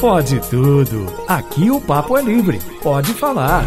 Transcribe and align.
Pode 0.00 0.40
tudo. 0.50 1.06
Aqui 1.26 1.70
o 1.70 1.80
papo 1.80 2.16
é 2.16 2.22
livre. 2.22 2.58
Pode 2.82 3.12
falar. 3.14 3.64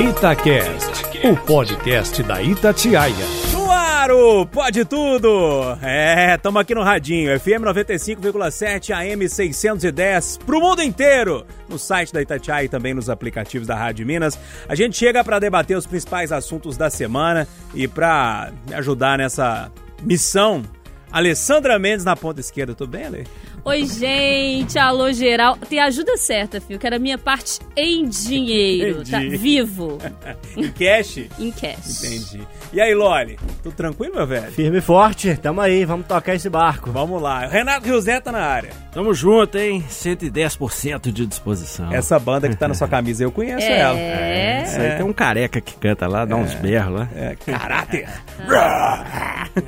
Itacast, 0.00 1.04
o 1.24 1.36
podcast 1.36 2.22
da 2.22 2.42
Itatiaia. 2.42 3.14
Claro, 3.52 4.46
pode 4.46 4.84
tudo! 4.84 5.76
É, 5.82 6.34
estamos 6.36 6.60
aqui 6.60 6.74
no 6.74 6.82
Radinho, 6.82 7.38
FM 7.38 7.62
95,7 7.64 8.94
AM 8.94 9.28
610 9.28 10.38
pro 10.46 10.60
mundo 10.60 10.82
inteiro, 10.82 11.44
no 11.68 11.78
site 11.78 12.12
da 12.12 12.22
Itatiaia 12.22 12.64
e 12.64 12.68
também 12.68 12.94
nos 12.94 13.10
aplicativos 13.10 13.66
da 13.66 13.74
Rádio 13.74 14.06
Minas. 14.06 14.38
A 14.68 14.74
gente 14.74 14.96
chega 14.96 15.24
para 15.24 15.38
debater 15.38 15.76
os 15.76 15.86
principais 15.86 16.30
assuntos 16.30 16.76
da 16.76 16.88
semana 16.90 17.46
e 17.74 17.88
para 17.88 18.52
me 18.68 18.74
ajudar 18.74 19.18
nessa 19.18 19.70
missão, 20.02 20.62
Alessandra 21.10 21.78
Mendes 21.78 22.04
na 22.04 22.14
ponta 22.14 22.40
esquerda. 22.40 22.74
Tudo 22.74 22.90
bem, 22.90 23.04
Ale? 23.04 23.26
Oi, 23.68 23.84
gente, 23.84 24.78
alô 24.78 25.12
geral. 25.12 25.54
Tem 25.68 25.78
ajuda 25.78 26.16
certa, 26.16 26.58
filho, 26.58 26.78
que 26.78 26.86
era 26.86 26.96
a 26.96 26.98
minha 26.98 27.18
parte 27.18 27.58
em 27.76 28.08
dinheiro, 28.08 29.02
tá? 29.04 29.18
Entendi. 29.18 29.36
Vivo, 29.36 29.98
em 30.56 30.70
cash? 30.72 31.28
em 31.38 31.50
cash. 31.52 32.02
Entendi. 32.02 32.48
E 32.72 32.80
aí, 32.80 32.94
Loli? 32.94 33.38
Tudo 33.62 33.74
tranquilo, 33.74 34.14
meu 34.14 34.26
velho? 34.26 34.50
Firme 34.52 34.78
e 34.78 34.80
forte, 34.80 35.36
tamo 35.36 35.60
aí, 35.60 35.84
vamos 35.84 36.06
tocar 36.06 36.34
esse 36.34 36.48
barco. 36.48 36.90
Vamos 36.90 37.20
lá. 37.20 37.46
Renato 37.46 37.84
Riosé 37.84 38.18
tá 38.20 38.32
na 38.32 38.40
área. 38.40 38.70
Tamo 38.90 39.12
junto, 39.12 39.58
hein? 39.58 39.84
110% 39.86 41.12
de 41.12 41.26
disposição. 41.26 41.92
Essa 41.92 42.18
banda 42.18 42.48
que 42.48 42.56
tá 42.56 42.68
na 42.68 42.74
sua 42.74 42.88
camisa, 42.88 43.22
eu 43.22 43.30
conheço 43.30 43.66
ela. 43.66 43.98
É. 43.98 44.62
Isso 44.64 44.80
aí 44.80 44.96
tem 44.96 45.04
um 45.04 45.12
careca 45.12 45.60
que 45.60 45.74
canta 45.76 46.06
lá, 46.06 46.24
dá 46.24 46.36
uns 46.36 46.54
berros 46.54 47.00
lá. 47.00 47.08
É, 47.14 47.36
caráter. 47.36 48.08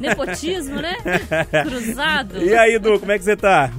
Nepotismo, 0.00 0.80
né? 0.80 0.96
Cruzado. 1.64 2.42
E 2.42 2.54
aí, 2.54 2.78
Du, 2.78 2.98
como 2.98 3.12
é 3.12 3.18
que 3.18 3.24
você 3.24 3.36
tá? 3.36 3.70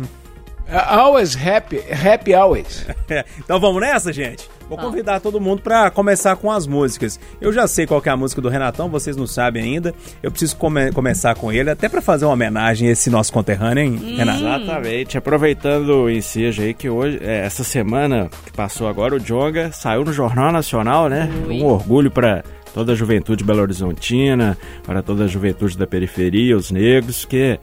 Always 0.72 1.36
happy, 1.36 1.80
happy 1.92 2.34
always. 2.34 2.86
Então 3.40 3.60
vamos 3.60 3.82
nessa, 3.82 4.14
gente? 4.14 4.50
Vou 4.70 4.78
Vamos. 4.78 4.92
convidar 4.92 5.20
todo 5.20 5.42
mundo 5.42 5.62
pra 5.62 5.92
começar 5.92 6.38
com 6.38 6.50
as 6.50 6.66
músicas. 6.66 7.20
Eu 7.42 7.52
já 7.52 7.68
sei 7.68 7.86
qual 7.86 8.02
que 8.02 8.08
é 8.08 8.12
a 8.14 8.16
música 8.16 8.42
do 8.42 8.48
Renatão, 8.48 8.88
vocês 8.88 9.18
não 9.18 9.28
sabem 9.28 9.62
ainda. 9.64 9.94
Eu 10.24 10.32
preciso 10.32 10.56
come- 10.56 10.94
começar 10.94 11.36
com 11.36 11.52
ele, 11.52 11.70
até 11.70 11.90
pra 11.90 12.02
fazer 12.02 12.24
uma 12.24 12.34
homenagem 12.34 12.88
a 12.88 12.92
esse 12.94 13.10
nosso 13.10 13.34
conterrâneo, 13.34 13.84
hein, 13.84 14.16
Renato? 14.16 14.40
Exatamente. 14.40 15.18
Aproveitando 15.18 15.90
o 16.04 16.10
ensejo 16.10 16.62
aí 16.62 16.74
que 16.74 16.90
hoje, 16.90 17.20
é, 17.22 17.46
essa 17.46 17.66
semana 17.66 18.30
que 18.46 18.52
passou 18.54 18.88
agora, 18.88 19.16
o 19.16 19.20
Jonga 19.20 19.74
saiu 19.74 20.06
no 20.06 20.14
Jornal 20.14 20.54
Nacional, 20.54 21.10
né? 21.10 21.30
Um 21.50 21.66
orgulho 21.66 22.10
pra 22.10 22.42
toda 22.74 22.94
a 22.94 22.96
juventude 22.96 23.44
belo-horizontina, 23.44 24.58
para 24.86 25.02
toda 25.04 25.26
a 25.26 25.28
juventude 25.28 25.78
da 25.78 25.86
periferia, 25.86 26.56
os 26.56 26.72
negros, 26.72 27.26
que 27.26 27.60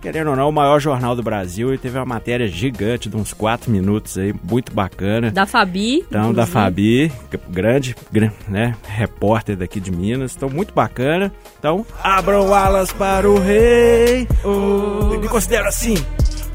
querendo 0.00 0.30
ou 0.30 0.36
não, 0.36 0.48
o 0.48 0.52
maior 0.52 0.80
jornal 0.80 1.14
do 1.16 1.22
Brasil 1.22 1.72
e 1.74 1.78
teve 1.78 1.98
uma 1.98 2.04
matéria 2.04 2.46
gigante 2.48 3.08
de 3.08 3.16
uns 3.16 3.32
4 3.32 3.70
minutos 3.70 4.16
aí, 4.18 4.34
muito 4.48 4.72
bacana. 4.72 5.30
Da 5.30 5.46
Fabi. 5.46 6.04
Então, 6.08 6.32
da. 6.32 6.46
Fabi, 6.46 7.12
grande, 7.48 7.94
gran- 8.10 8.30
né, 8.48 8.74
repórter 8.86 9.56
daqui 9.56 9.80
de 9.80 9.90
Minas. 9.90 10.34
Então, 10.36 10.48
muito 10.48 10.72
bacana. 10.72 11.32
Então, 11.58 11.84
abram 12.02 12.52
alas 12.54 12.92
para 12.92 13.28
o 13.28 13.38
rei. 13.38 14.26
Oh, 14.44 15.12
eu 15.14 15.20
me 15.20 15.28
considero 15.28 15.66
assim, 15.68 15.94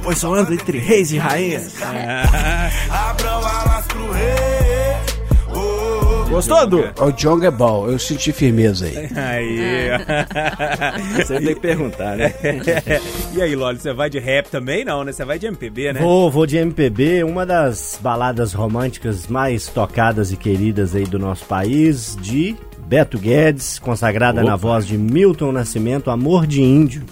pois 0.02 0.18
só 0.18 0.34
ando 0.34 0.54
entre 0.54 0.78
reis 0.80 1.12
e 1.12 1.18
rainhas. 1.18 1.76
Gostou, 6.30 6.66
Du? 6.66 6.84
O 7.00 7.12
Jong 7.12 7.46
é 7.46 7.52
bom, 7.52 7.88
eu 7.88 8.00
senti 8.00 8.32
firmeza 8.32 8.86
aí. 8.86 8.98
Aí. 9.16 9.90
Você 11.24 11.40
tem 11.40 11.54
que 11.54 11.60
perguntar, 11.62 12.18
né? 12.18 12.34
e 13.36 13.42
aí, 13.42 13.56
Loli, 13.56 13.80
você 13.80 13.94
vai 13.94 14.10
de 14.10 14.18
rap 14.20 14.50
também? 14.50 14.84
Não, 14.84 15.04
né? 15.04 15.12
Você 15.12 15.24
vai 15.24 15.38
de 15.38 15.46
MPB, 15.46 15.94
né? 15.94 16.00
Vou, 16.02 16.32
vou 16.32 16.46
de 16.48 16.58
MPB, 16.58 17.24
uma 17.24 17.46
das 17.46 18.00
baladas 18.02 18.52
românticas 18.54 19.28
mais 19.28 19.68
tocadas 19.68 20.32
e 20.32 20.38
queridas 20.38 20.96
aí 20.96 21.04
do 21.06 21.20
nosso 21.20 21.46
país, 21.46 22.18
de 22.20 22.56
Beto 22.88 23.20
Guedes, 23.20 23.78
consagrada 23.78 24.42
Opa. 24.42 24.50
na 24.50 24.56
voz 24.56 24.88
de 24.88 24.98
Milton 24.98 25.52
Nascimento, 25.52 26.10
Amor 26.10 26.48
de 26.48 26.62
Índio. 26.64 27.04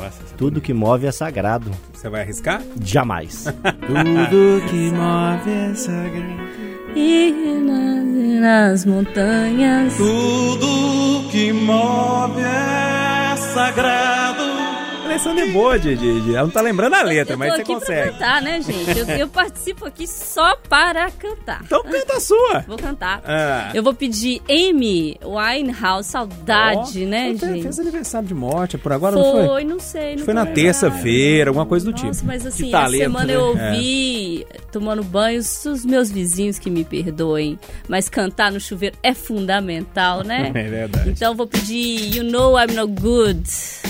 Nossa, 0.00 0.22
você- 0.26 0.34
Tudo 0.38 0.60
que 0.60 0.72
move 0.72 1.06
é 1.06 1.12
sagrado. 1.12 1.70
você 1.92 2.08
vai 2.08 2.22
arriscar? 2.22 2.62
Jamais. 2.82 3.44
Tudo 3.86 4.66
que 4.70 4.90
move 4.90 5.50
é 5.50 5.74
sagrado. 5.74 6.69
E 6.94 7.32
nas, 7.60 8.04
nas 8.40 8.84
montanhas. 8.84 9.96
Tudo 9.96 11.28
que 11.30 11.52
move 11.52 12.42
é 12.42 13.36
sagrado. 13.36 14.69
Alessandra 15.10 15.44
é 15.44 15.48
boa, 15.48 15.78
de- 15.78 15.94
Ela 16.34 16.42
não 16.44 16.50
tá 16.50 16.60
lembrando 16.60 16.94
a 16.94 17.02
letra, 17.02 17.34
eu 17.34 17.38
mas 17.38 17.52
você 17.54 17.64
consegue. 17.64 18.12
cantar, 18.12 18.42
né, 18.42 18.60
gente? 18.60 18.98
Eu, 18.98 19.06
eu 19.16 19.28
participo 19.28 19.84
aqui 19.86 20.06
só 20.06 20.56
para 20.68 21.10
cantar. 21.10 21.60
Então 21.64 21.82
canta 21.82 22.16
a 22.16 22.20
sua. 22.20 22.64
Vou 22.66 22.76
cantar. 22.78 23.20
Ah. 23.24 23.70
Eu 23.74 23.82
vou 23.82 23.92
pedir 23.92 24.40
Amy 24.48 25.18
Winehouse, 25.24 26.08
saudade, 26.08 27.04
Ó, 27.04 27.08
né, 27.08 27.34
gente? 27.34 27.62
Fez 27.62 27.78
aniversário 27.80 28.28
de 28.28 28.34
morte, 28.34 28.78
por 28.78 28.92
agora 28.92 29.16
não 29.16 29.32
foi? 29.32 29.46
Foi, 29.46 29.64
não 29.64 29.80
sei. 29.80 30.16
Não 30.16 30.24
Foi 30.24 30.34
na 30.34 30.46
terça-feira, 30.46 31.50
alguma 31.50 31.66
coisa 31.66 31.84
do 31.86 31.90
Nossa, 31.92 32.10
tipo. 32.12 32.26
mas 32.26 32.46
assim, 32.46 32.70
talento, 32.70 33.00
semana 33.02 33.26
né? 33.26 33.34
eu 33.34 33.40
ouvi 33.42 34.46
tomando 34.72 35.02
banho, 35.02 35.40
os 35.40 35.84
meus 35.84 36.10
vizinhos 36.10 36.58
que 36.58 36.70
me 36.70 36.84
perdoem, 36.84 37.58
mas 37.88 38.08
cantar 38.08 38.52
no 38.52 38.60
chuveiro 38.60 38.96
é 39.02 39.12
fundamental, 39.14 40.22
né? 40.22 40.52
É 40.60 40.68
verdade. 40.68 41.10
Então 41.10 41.32
eu 41.32 41.34
vou 41.34 41.46
pedir 41.46 42.14
You 42.16 42.24
Know 42.24 42.56
I'm 42.58 42.74
No 42.74 42.86
Good. 42.86 43.42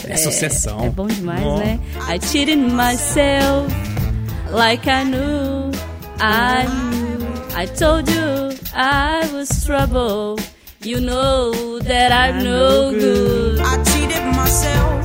É 0.08 0.16
sucessão. 0.16 0.80
É 0.84 0.88
bom 0.88 1.06
demais, 1.10 1.44
Ó. 1.44 1.58
né? 1.58 1.78
I 2.08 2.18
cheated 2.18 2.58
myself 2.58 3.72
like 4.50 4.88
I 4.88 5.04
knew 5.04 5.70
I 6.20 6.66
knew. 6.66 7.26
I 7.56 7.66
told 7.66 8.08
you 8.08 8.50
I 8.74 9.26
was 9.32 9.64
trouble. 9.64 10.38
You 10.82 11.00
know 11.00 11.78
that 11.80 12.12
I'm 12.12 12.44
no 12.44 12.90
good. 12.90 13.60
I 13.60 13.82
cheated 13.84 14.24
myself 14.36 14.99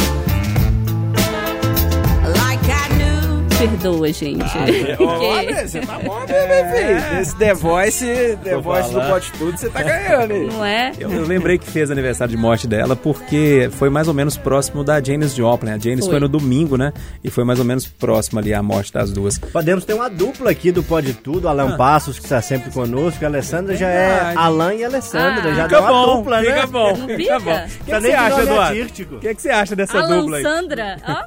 Perdoa, 3.70 4.14
gente. 4.14 4.44
Porque- 4.98 5.26
Olha, 5.26 5.68
você 5.68 5.80
tá 5.82 6.00
bom, 6.00 6.20
né, 6.22 6.48
meu 6.48 6.78
filho? 6.78 7.20
Esse 7.22 7.36
The 7.36 7.54
Voice, 7.54 8.38
The 8.44 8.54
Vou 8.54 8.62
Voice 8.62 8.90
do 8.90 8.94
falar. 8.96 9.10
Pode 9.10 9.32
Tudo, 9.34 9.58
você 9.58 9.70
tá 9.70 9.82
ganhando 9.84 10.34
aí. 10.34 10.48
Não 10.48 10.66
é? 10.66 10.92
Eu, 11.00 11.12
eu 11.12 11.24
lembrei 11.26 11.58
que 11.58 11.70
fez 11.70 11.90
aniversário 11.92 12.32
de 12.36 12.38
morte 12.42 12.68
dela 12.68 12.96
porque 12.96 13.70
foi 13.72 13.90
mais 13.90 14.08
ou 14.08 14.14
menos 14.14 14.38
próximo 14.38 14.84
da 14.84 15.02
Janis 15.02 15.34
Joplin. 15.36 15.72
A 15.72 15.78
Janis 15.78 16.06
foi. 16.06 16.16
Foi. 16.16 16.20
no 16.20 16.30
domingo, 16.30 16.78
né? 16.78 16.94
E 17.24 17.30
foi 17.30 17.44
mais 17.44 17.60
ou 17.60 17.66
menos 17.66 17.86
próximo 17.88 18.40
ali 18.40 18.54
a 18.54 18.64
morte 18.64 18.94
das 18.94 19.12
duas. 19.12 19.38
Podemos 19.38 19.84
ter 19.84 19.94
uma 19.94 20.10
dupla 20.10 20.52
aqui 20.52 20.72
do 20.72 20.82
Pode 20.84 21.14
Tudo, 21.14 21.48
Alan 21.50 21.76
Passos, 21.76 22.18
que 22.18 22.24
está 22.26 22.42
sempre 22.42 22.72
conosco. 22.72 23.24
A 23.24 23.28
Alessandra 23.28 23.76
já 23.76 23.90
é. 23.90 24.34
Alan 24.36 24.74
e 24.76 24.84
Alessandra. 24.86 25.52
Ah. 25.52 25.56
já 25.56 25.64
Fica 25.64 25.68
deu 25.68 25.80
uma 25.82 25.90
bom, 25.92 26.16
dupla, 26.18 26.40
fica 26.40 26.56
né? 26.56 26.66
bom, 26.68 26.98
Não 26.98 27.08
fica 27.08 27.18
fica? 27.18 27.40
bom. 27.40 27.56
O 27.56 27.86
que, 27.86 27.92
que 27.92 28.02
você 28.02 28.12
acha, 28.14 28.42
Eduardo? 28.42 28.82
O 29.16 29.20
que, 29.20 29.36
que 29.36 29.42
você 29.42 29.50
acha 29.50 29.76
dessa 29.76 29.98
Alan 30.00 30.20
dupla 30.22 30.38
aí? 30.38 30.44
Sandra, 30.44 30.98
ó. 31.08 31.26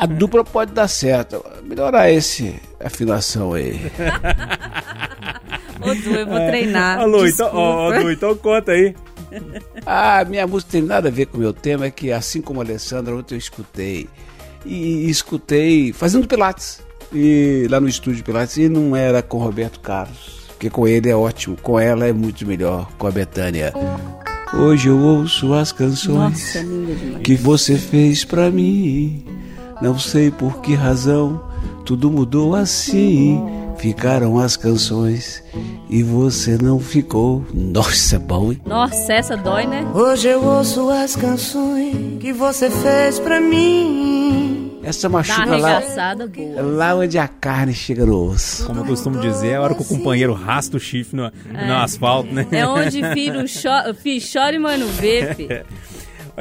A 0.00 0.06
dupla 0.06 0.44
pode 0.44 0.72
dar 0.72 0.88
certo. 0.88 1.44
Melhorar 1.72 2.12
esse 2.12 2.54
afinação 2.78 3.54
aí. 3.54 3.80
Ô, 5.80 5.94
Du, 5.94 6.10
eu 6.10 6.26
vou 6.26 6.36
treinar. 6.46 7.00
Ô, 7.00 7.06
Lu, 7.06 7.26
então, 7.26 7.48
ó, 7.50 7.88
ó, 7.88 7.98
Lu, 7.98 8.12
então 8.12 8.36
conta 8.36 8.72
aí. 8.72 8.94
Ah, 9.86 10.22
minha 10.28 10.46
música 10.46 10.72
tem 10.72 10.82
nada 10.82 11.08
a 11.08 11.10
ver 11.10 11.24
com 11.24 11.38
o 11.38 11.40
meu 11.40 11.54
tema, 11.54 11.86
é 11.86 11.90
que 11.90 12.12
assim 12.12 12.42
como 12.42 12.60
a 12.60 12.62
Alessandra, 12.62 13.16
ontem 13.16 13.36
eu 13.36 13.38
escutei. 13.38 14.06
E 14.66 15.08
escutei 15.08 15.94
fazendo 15.94 16.28
Pilates. 16.28 16.82
E 17.10 17.66
lá 17.70 17.80
no 17.80 17.88
estúdio 17.88 18.22
Pilates, 18.22 18.58
e 18.58 18.68
não 18.68 18.94
era 18.94 19.22
com 19.22 19.38
Roberto 19.38 19.80
Carlos. 19.80 20.42
Porque 20.48 20.68
com 20.68 20.86
ele 20.86 21.08
é 21.08 21.16
ótimo, 21.16 21.56
com 21.56 21.80
ela 21.80 22.06
é 22.06 22.12
muito 22.12 22.46
melhor, 22.46 22.86
com 22.98 23.06
a 23.06 23.10
Betânia. 23.10 23.72
Hoje 24.52 24.90
eu 24.90 24.98
ouço 24.98 25.54
as 25.54 25.72
canções 25.72 26.32
Nossa, 26.32 26.60
demais. 26.60 27.22
que 27.24 27.34
você 27.34 27.78
fez 27.78 28.26
pra 28.26 28.50
mim. 28.50 29.24
Não 29.80 29.98
sei 29.98 30.30
por 30.30 30.60
que 30.60 30.74
razão 30.74 31.50
tudo 31.92 32.10
mudou 32.10 32.54
assim. 32.54 33.38
Ficaram 33.76 34.38
as 34.38 34.56
canções 34.56 35.44
e 35.90 36.02
você 36.02 36.56
não 36.56 36.80
ficou. 36.80 37.44
Nossa, 37.52 38.16
é 38.16 38.18
bom, 38.18 38.50
hein? 38.50 38.62
Nossa, 38.64 39.12
essa 39.12 39.36
dói, 39.36 39.66
né? 39.66 39.84
Hoje 39.94 40.28
eu 40.28 40.42
ouço 40.42 40.88
as 40.88 41.14
canções 41.16 42.18
que 42.18 42.32
você 42.32 42.70
fez 42.70 43.18
pra 43.18 43.40
mim. 43.42 44.78
Essa 44.82 45.06
machuca 45.08 45.56
lá, 45.56 45.80
boa. 45.80 46.62
lá 46.62 46.94
onde 46.94 47.18
a 47.18 47.28
carne 47.28 47.74
chega 47.74 48.06
no 48.06 48.30
osso. 48.30 48.66
Como 48.66 48.80
eu 48.80 48.84
costumo 48.86 49.20
dizer, 49.20 49.48
é 49.48 49.56
a 49.56 49.60
hora 49.60 49.74
que 49.74 49.82
o 49.82 49.84
companheiro 49.84 50.32
rasta 50.32 50.78
o 50.78 50.80
chifre 50.80 51.16
no, 51.16 51.30
no 51.46 51.74
asfalto, 51.74 52.32
né? 52.32 52.46
É 52.50 52.66
onde 52.66 53.02
filho, 53.12 53.46
cho 53.46 53.68
filho 54.02 54.24
chora 54.32 54.56
e 54.56 54.58
mãe 54.58 54.78
não 54.78 54.88
vê, 54.88 55.34
filho. 55.34 55.62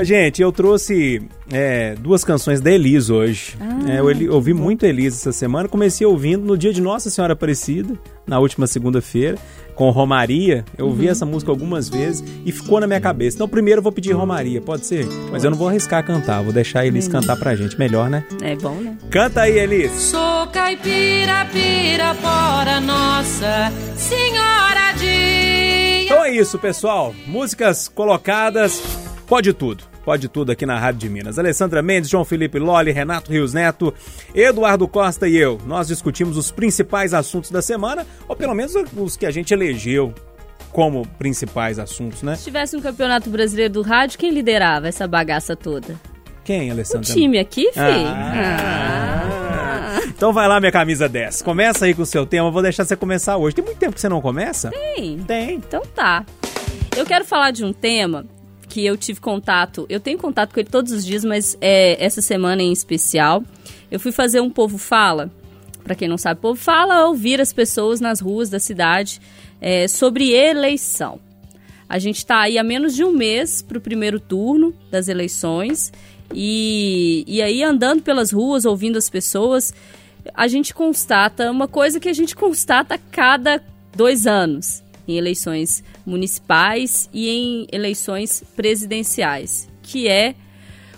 Gente, 0.02 0.42
eu 0.42 0.52
trouxe 0.52 1.22
é, 1.52 1.96
duas 2.00 2.24
canções 2.24 2.62
da 2.62 2.72
Elis 2.72 3.10
hoje. 3.10 3.56
Ah, 3.60 3.92
É, 3.92 4.00
eu 4.00 4.10
eli- 4.10 4.30
ouvi 4.30 4.54
muito 4.54 4.86
Elis 4.86 5.14
essa 5.16 5.32
semana. 5.32 5.68
Comecei 5.68 6.08
ouvindo 6.08 6.46
no 6.46 6.58
dia 6.58 6.72
de 6.74 6.82
Nossa 6.82 7.10
Senhora 7.10 7.34
Aparecida, 7.34 7.94
na 8.26 8.40
última 8.40 8.66
segunda-feira, 8.68 9.38
com 9.76 9.90
Romaria. 9.90 10.64
Eu 10.78 10.88
ouvi 10.88 11.06
Uhum. 11.06 11.12
essa 11.12 11.26
música 11.26 11.52
algumas 11.52 11.90
vezes 11.90 12.24
e 12.46 12.52
ficou 12.52 12.80
na 12.80 12.88
minha 12.88 13.02
cabeça. 13.02 13.36
Então, 13.36 13.50
primeiro 13.50 13.80
eu 13.80 13.84
vou 13.84 13.92
pedir 13.92 14.14
Romaria, 14.14 14.62
pode 14.62 14.86
ser? 14.88 15.06
Mas 15.32 15.44
eu 15.44 15.52
não 15.52 15.58
vou 15.58 15.68
arriscar 15.68 16.06
cantar, 16.06 16.42
vou 16.42 16.54
deixar 16.54 16.80
a 16.82 16.86
Elis 16.88 17.08
cantar 17.08 17.36
pra 17.36 17.54
gente. 17.56 17.78
Melhor, 17.78 18.10
né? 18.10 18.24
É 18.42 18.56
bom, 18.56 18.76
né? 18.76 18.98
Canta 19.10 19.42
aí, 19.42 19.60
Elis. 19.60 19.92
Sou 19.92 20.48
caipira, 20.48 21.46
pirapora, 21.52 22.80
Nossa 22.80 23.72
Senhora 23.98 24.94
de... 24.98 26.06
Então 26.06 26.24
é 26.26 26.32
isso, 26.34 26.58
pessoal. 26.60 27.14
Músicas 27.28 27.88
colocadas, 27.88 28.82
pode 29.32 29.54
tudo. 29.54 29.86
Pode 30.04 30.28
tudo 30.28 30.52
aqui 30.52 30.66
na 30.66 30.78
Rádio 30.78 31.00
de 31.00 31.10
Minas. 31.10 31.40
Alessandra 31.40 31.82
Mendes, 31.82 32.10
João 32.10 32.26
Felipe 32.26 32.60
Lolli, 32.60 32.92
Renato 32.92 33.32
Rios 33.32 33.54
Neto, 33.54 33.94
Eduardo 34.36 34.90
Costa 34.90 35.26
e 35.26 35.38
eu. 35.38 35.58
Nós 35.66 35.88
discutimos 35.88 36.36
os 36.36 36.52
principais 36.52 37.14
assuntos 37.14 37.50
da 37.50 37.62
semana, 37.62 38.06
ou 38.28 38.36
pelo 38.36 38.54
menos 38.54 38.74
os 38.98 39.16
que 39.16 39.26
a 39.26 39.32
gente 39.32 39.54
elegeu 39.54 40.14
como 40.74 41.08
principais 41.18 41.80
assuntos, 41.80 42.24
né? 42.24 42.36
Se 42.36 42.44
tivesse 42.44 42.76
um 42.76 42.82
campeonato 42.82 43.30
brasileiro 43.30 43.76
do 43.76 43.82
rádio, 43.82 44.20
quem 44.20 44.32
liderava 44.32 44.90
essa 44.90 45.08
bagaça 45.08 45.56
toda? 45.56 45.96
Quem, 46.44 46.68
O 46.68 46.74
Alessandra? 46.74 47.14
time 47.14 47.40
aqui, 47.40 47.72
fi? 47.72 47.80
Ah. 47.80 49.22
Então 50.08 50.34
vai 50.34 50.46
lá, 50.46 50.60
minha 50.60 50.74
camisa 50.74 51.08
10. 51.08 51.42
Começa 51.42 51.86
aí 51.86 51.94
com 51.94 52.02
o 52.02 52.06
seu 52.06 52.26
tema, 52.26 52.52
vou 52.52 52.62
deixar 52.62 52.84
você 52.84 52.98
começar 52.98 53.38
hoje. 53.38 53.56
Tem 53.56 53.64
muito 53.64 53.78
tempo 53.78 53.94
que 53.94 54.02
você 54.02 54.10
não 54.10 54.20
começa? 54.20 54.72
Tem. 54.72 55.20
Tem. 55.20 55.56
Então 55.56 55.84
tá. 55.96 56.26
Eu 56.98 57.06
quero 57.06 57.24
falar 57.24 57.52
de 57.52 57.64
um 57.64 57.72
tema 57.72 58.26
que 58.72 58.86
eu 58.86 58.96
tive 58.96 59.20
contato. 59.20 59.86
Eu 59.90 60.00
tenho 60.00 60.18
contato 60.18 60.54
com 60.54 60.60
ele 60.62 60.70
todos 60.70 60.94
os 60.94 61.06
dias, 61.06 61.26
mas 61.26 61.58
é, 61.60 62.02
essa 62.04 62.22
semana 62.22 62.64
em 62.64 62.72
especial. 62.72 63.44
Eu 63.92 64.00
fui 64.00 64.14
fazer 64.14 64.40
um 64.40 64.50
Povo 64.50 64.78
Fala. 64.78 65.30
Pra 65.84 65.94
quem 65.94 66.08
não 66.08 66.18
sabe, 66.18 66.40
Povo 66.40 66.58
Fala 66.58 66.96
é 66.96 67.06
ouvir 67.06 67.42
as 67.42 67.52
pessoas 67.52 68.00
nas 68.00 68.22
ruas 68.22 68.50
da 68.50 68.60
cidade 68.60 69.20
é, 69.60 69.90
sobre 69.90 70.32
eleição. 70.32 71.20
A 71.90 72.00
gente 72.00 72.20
está 72.20 72.40
aí 72.40 72.58
há 72.58 72.64
menos 72.64 72.96
de 72.96 73.04
um 73.04 73.12
mês 73.12 73.62
para 73.62 73.78
o 73.78 73.82
primeiro 73.82 74.22
turno 74.22 74.74
das 74.90 75.10
eleições. 75.10 75.92
E, 76.34 77.26
e 77.28 77.42
aí, 77.42 77.62
andando 77.62 78.02
pelas 78.02 78.32
ruas, 78.32 78.64
ouvindo 78.64 78.98
as 78.98 79.10
pessoas, 79.10 79.74
a 80.34 80.48
gente 80.48 80.74
constata 80.74 81.52
uma 81.52 81.68
coisa 81.68 82.00
que 82.00 82.08
a 82.08 82.14
gente 82.14 82.38
constata 82.38 82.96
a 82.96 82.98
cada 82.98 83.62
dois 83.94 84.26
anos, 84.26 84.82
em 85.06 85.18
eleições 85.18 85.84
municipais 86.06 87.10
e 87.14 87.30
em 87.30 87.68
eleições 87.72 88.44
presidenciais, 88.56 89.70
que 89.82 90.08
é 90.08 90.36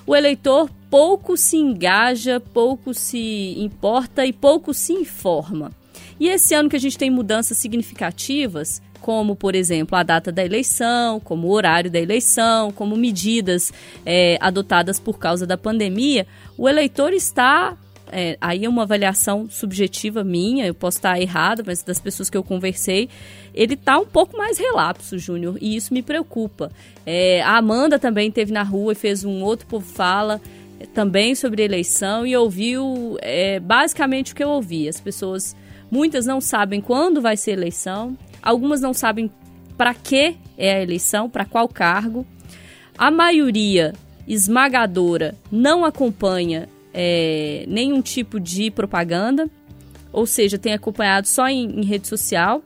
o 0.05 0.15
eleitor 0.15 0.69
pouco 0.89 1.35
se 1.38 1.57
engaja, 1.57 2.39
pouco 2.39 2.94
se 2.94 3.55
importa 3.57 4.25
e 4.25 4.33
pouco 4.33 4.73
se 4.73 4.94
informa. 4.94 5.71
E 6.19 6.27
esse 6.27 6.53
ano 6.53 6.69
que 6.69 6.75
a 6.75 6.79
gente 6.79 6.97
tem 6.97 7.09
mudanças 7.09 7.57
significativas, 7.57 8.81
como, 9.01 9.35
por 9.35 9.55
exemplo, 9.55 9.97
a 9.97 10.03
data 10.03 10.31
da 10.31 10.45
eleição, 10.45 11.19
como 11.19 11.47
o 11.47 11.51
horário 11.51 11.91
da 11.91 12.00
eleição, 12.00 12.71
como 12.71 12.95
medidas 12.95 13.73
é, 14.05 14.38
adotadas 14.39 15.00
por 15.00 15.19
causa 15.19 15.45
da 15.45 15.57
pandemia, 15.57 16.25
o 16.57 16.69
eleitor 16.69 17.11
está. 17.11 17.77
É, 18.13 18.38
aí 18.39 18.65
é 18.65 18.69
uma 18.69 18.83
avaliação 18.83 19.48
subjetiva 19.50 20.24
minha, 20.24 20.65
eu 20.68 20.74
posso 20.74 20.98
estar 20.98 21.19
errada, 21.19 21.63
mas 21.65 21.81
das 21.81 22.00
pessoas 22.00 22.30
que 22.30 22.38
eu 22.38 22.44
conversei, 22.44 23.10
ele 23.54 23.74
está 23.74 23.98
um 23.98 24.06
pouco 24.06 24.38
mais 24.38 24.57
relapso, 24.57 25.18
Júnior, 25.18 25.57
e 25.60 25.75
isso 25.75 25.94
me 25.94 26.01
preocupa. 26.01 26.71
É, 27.06 27.42
a 27.42 27.57
Amanda 27.57 27.98
também 27.98 28.30
esteve 28.30 28.51
na 28.51 28.63
rua 28.63 28.94
e 28.94 28.95
fez 28.95 29.25
um 29.25 29.44
outro 29.44 29.65
povo 29.68 29.86
fala 29.86 30.39
é, 30.80 30.86
também 30.86 31.33
sobre 31.33 31.63
eleição 31.63 32.25
e 32.25 32.38
ouviu 32.38 33.18
é, 33.21 33.60
basicamente 33.60 34.33
o 34.33 34.36
que 34.36 34.44
eu 34.44 34.50
ouvi. 34.50 34.88
As 34.88 35.01
pessoas, 35.01 35.56
muitas 35.89 36.25
não 36.25 36.39
sabem 36.39 36.80
quando 36.80 37.21
vai 37.21 37.36
ser 37.36 37.51
eleição, 37.51 38.18
algumas 38.42 38.80
não 38.80 38.94
sabem 38.94 39.31
para 39.75 39.94
que 39.94 40.38
é 40.57 40.75
a 40.75 40.81
eleição, 40.81 41.30
para 41.30 41.45
qual 41.45 41.68
cargo. 41.68 42.25
A 42.98 43.10
maioria 43.10 43.94
esmagadora 44.27 45.36
não 45.51 45.83
acompanha 45.83 46.69
é, 46.93 47.65
nenhum 47.67 48.01
tipo 48.01 48.39
de 48.39 48.69
propaganda, 48.69 49.49
ou 50.11 50.25
seja, 50.25 50.57
tem 50.57 50.73
acompanhado 50.73 51.27
só 51.27 51.47
em, 51.47 51.81
em 51.81 51.83
rede 51.83 52.07
social. 52.07 52.63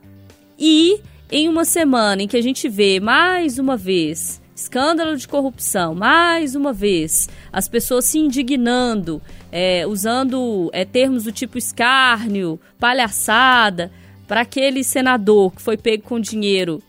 E 0.60 1.00
em 1.32 1.48
uma 1.48 1.66
semana 1.66 2.22
em 2.22 2.28
que 2.28 2.38
a 2.38 2.42
gente 2.42 2.68
vê 2.68 3.00
mais 3.00 3.58
uma 3.58 3.78
vez 3.78 4.42
escândalo 4.56 5.16
de 5.16 5.28
corrupção, 5.28 5.94
mais 5.94 6.56
uma 6.56 6.74
vez 6.74 7.30
as 7.54 7.68
pessoas 7.68 8.06
se 8.06 8.18
indignando, 8.18 9.22
é, 9.52 9.86
usando 9.86 10.70
é, 10.74 10.84
termos 10.84 11.26
do 11.26 11.32
tipo 11.32 11.60
escárnio, 11.60 12.60
palhaçada, 12.80 13.92
para 14.28 14.42
aquele 14.42 14.84
senador 14.84 15.54
que 15.54 15.62
foi 15.62 15.78
pego 15.78 16.04
com 16.04 16.20
dinheiro 16.20 16.82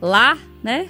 lá, 0.00 0.38
né? 0.62 0.88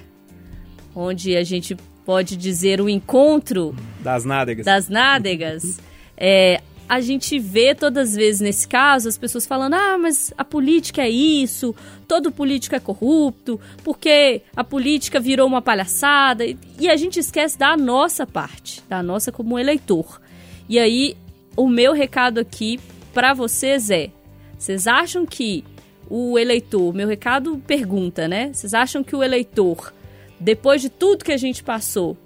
Onde 0.94 1.36
a 1.36 1.42
gente 1.42 1.76
pode 2.06 2.36
dizer 2.36 2.80
o 2.80 2.88
encontro 2.88 3.74
Das 4.00 4.24
nádegas. 4.24 4.64
das 4.64 4.88
nádegas, 4.88 5.80
é, 6.16 6.62
a 6.88 7.00
gente 7.00 7.36
vê 7.38 7.74
todas 7.74 8.10
as 8.10 8.14
vezes 8.14 8.40
nesse 8.40 8.68
caso 8.68 9.08
as 9.08 9.18
pessoas 9.18 9.44
falando: 9.44 9.74
ah, 9.74 9.98
mas 9.98 10.32
a 10.38 10.44
política 10.44 11.02
é 11.02 11.10
isso, 11.10 11.74
todo 12.06 12.30
político 12.30 12.76
é 12.76 12.80
corrupto, 12.80 13.60
porque 13.82 14.42
a 14.54 14.62
política 14.62 15.18
virou 15.18 15.48
uma 15.48 15.60
palhaçada. 15.60 16.44
E, 16.46 16.88
a 16.88 16.96
gente 16.96 17.18
esquece 17.18 17.58
da 17.58 17.76
nossa 17.76 18.24
parte, 18.24 18.82
da 18.88 19.02
nossa 19.02 19.32
como 19.32 19.58
eleitor. 19.58 20.20
E 20.68 20.78
aí, 20.78 21.16
o 21.56 21.68
meu 21.68 21.92
recado 21.92 22.38
aqui 22.38 22.78
para 23.12 23.34
vocês 23.34 23.90
é: 23.90 24.10
vocês 24.56 24.86
acham 24.86 25.26
que 25.26 25.64
o 26.08 26.38
eleitor, 26.38 26.94
meu 26.94 27.08
recado 27.08 27.60
pergunta, 27.66 28.28
né? 28.28 28.52
Vocês 28.52 28.74
acham 28.74 29.02
que 29.02 29.16
o 29.16 29.24
eleitor, 29.24 29.92
depois 30.38 30.80
de 30.80 30.88
tudo 30.88 31.24
que 31.24 31.32
a 31.32 31.36
gente 31.36 31.62
passou, 31.62 32.16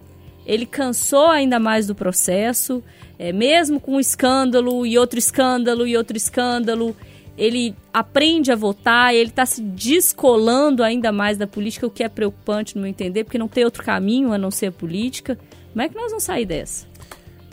ele 0.47 0.67
cansou 0.67 1.29
ainda 1.29 1.59
mais 1.59 1.87
do 1.87 1.95
processo, 1.95 2.83
é, 3.19 3.33
mesmo 3.33 3.79
com 3.79 3.93
um 3.97 4.01
escândalo 4.01 4.87
e 4.87 4.99
outro 4.99 5.19
escândalo 5.19 5.87
e 5.87 5.97
outro 5.97 6.17
escândalo, 6.17 6.97
ele 7.37 7.75
aprende 7.93 8.51
a 8.51 8.57
votar, 8.57 9.15
ele 9.15 9.31
está 9.31 9.47
se 9.47 9.63
descolando 9.63 10.83
ainda 10.83 11.13
mais 11.13 11.39
da 11.39 11.47
política, 11.47 11.87
o 11.87 11.91
que 11.91 12.03
é 12.03 12.09
preocupante 12.09 12.75
no 12.77 12.83
meu 12.83 12.91
entender, 12.91 13.25
porque 13.25 13.39
não 13.39 13.49
tem 13.49 13.65
outro 13.65 13.83
caminho 13.83 14.33
a 14.33 14.39
não 14.39 14.51
ser 14.51 14.67
a 14.67 14.73
política. 14.73 15.39
Como 15.73 15.83
é 15.83 15.89
que 15.89 15.95
nós 15.95 16.11
vamos 16.11 16.25
sair 16.25 16.45
dessa? 16.45 16.87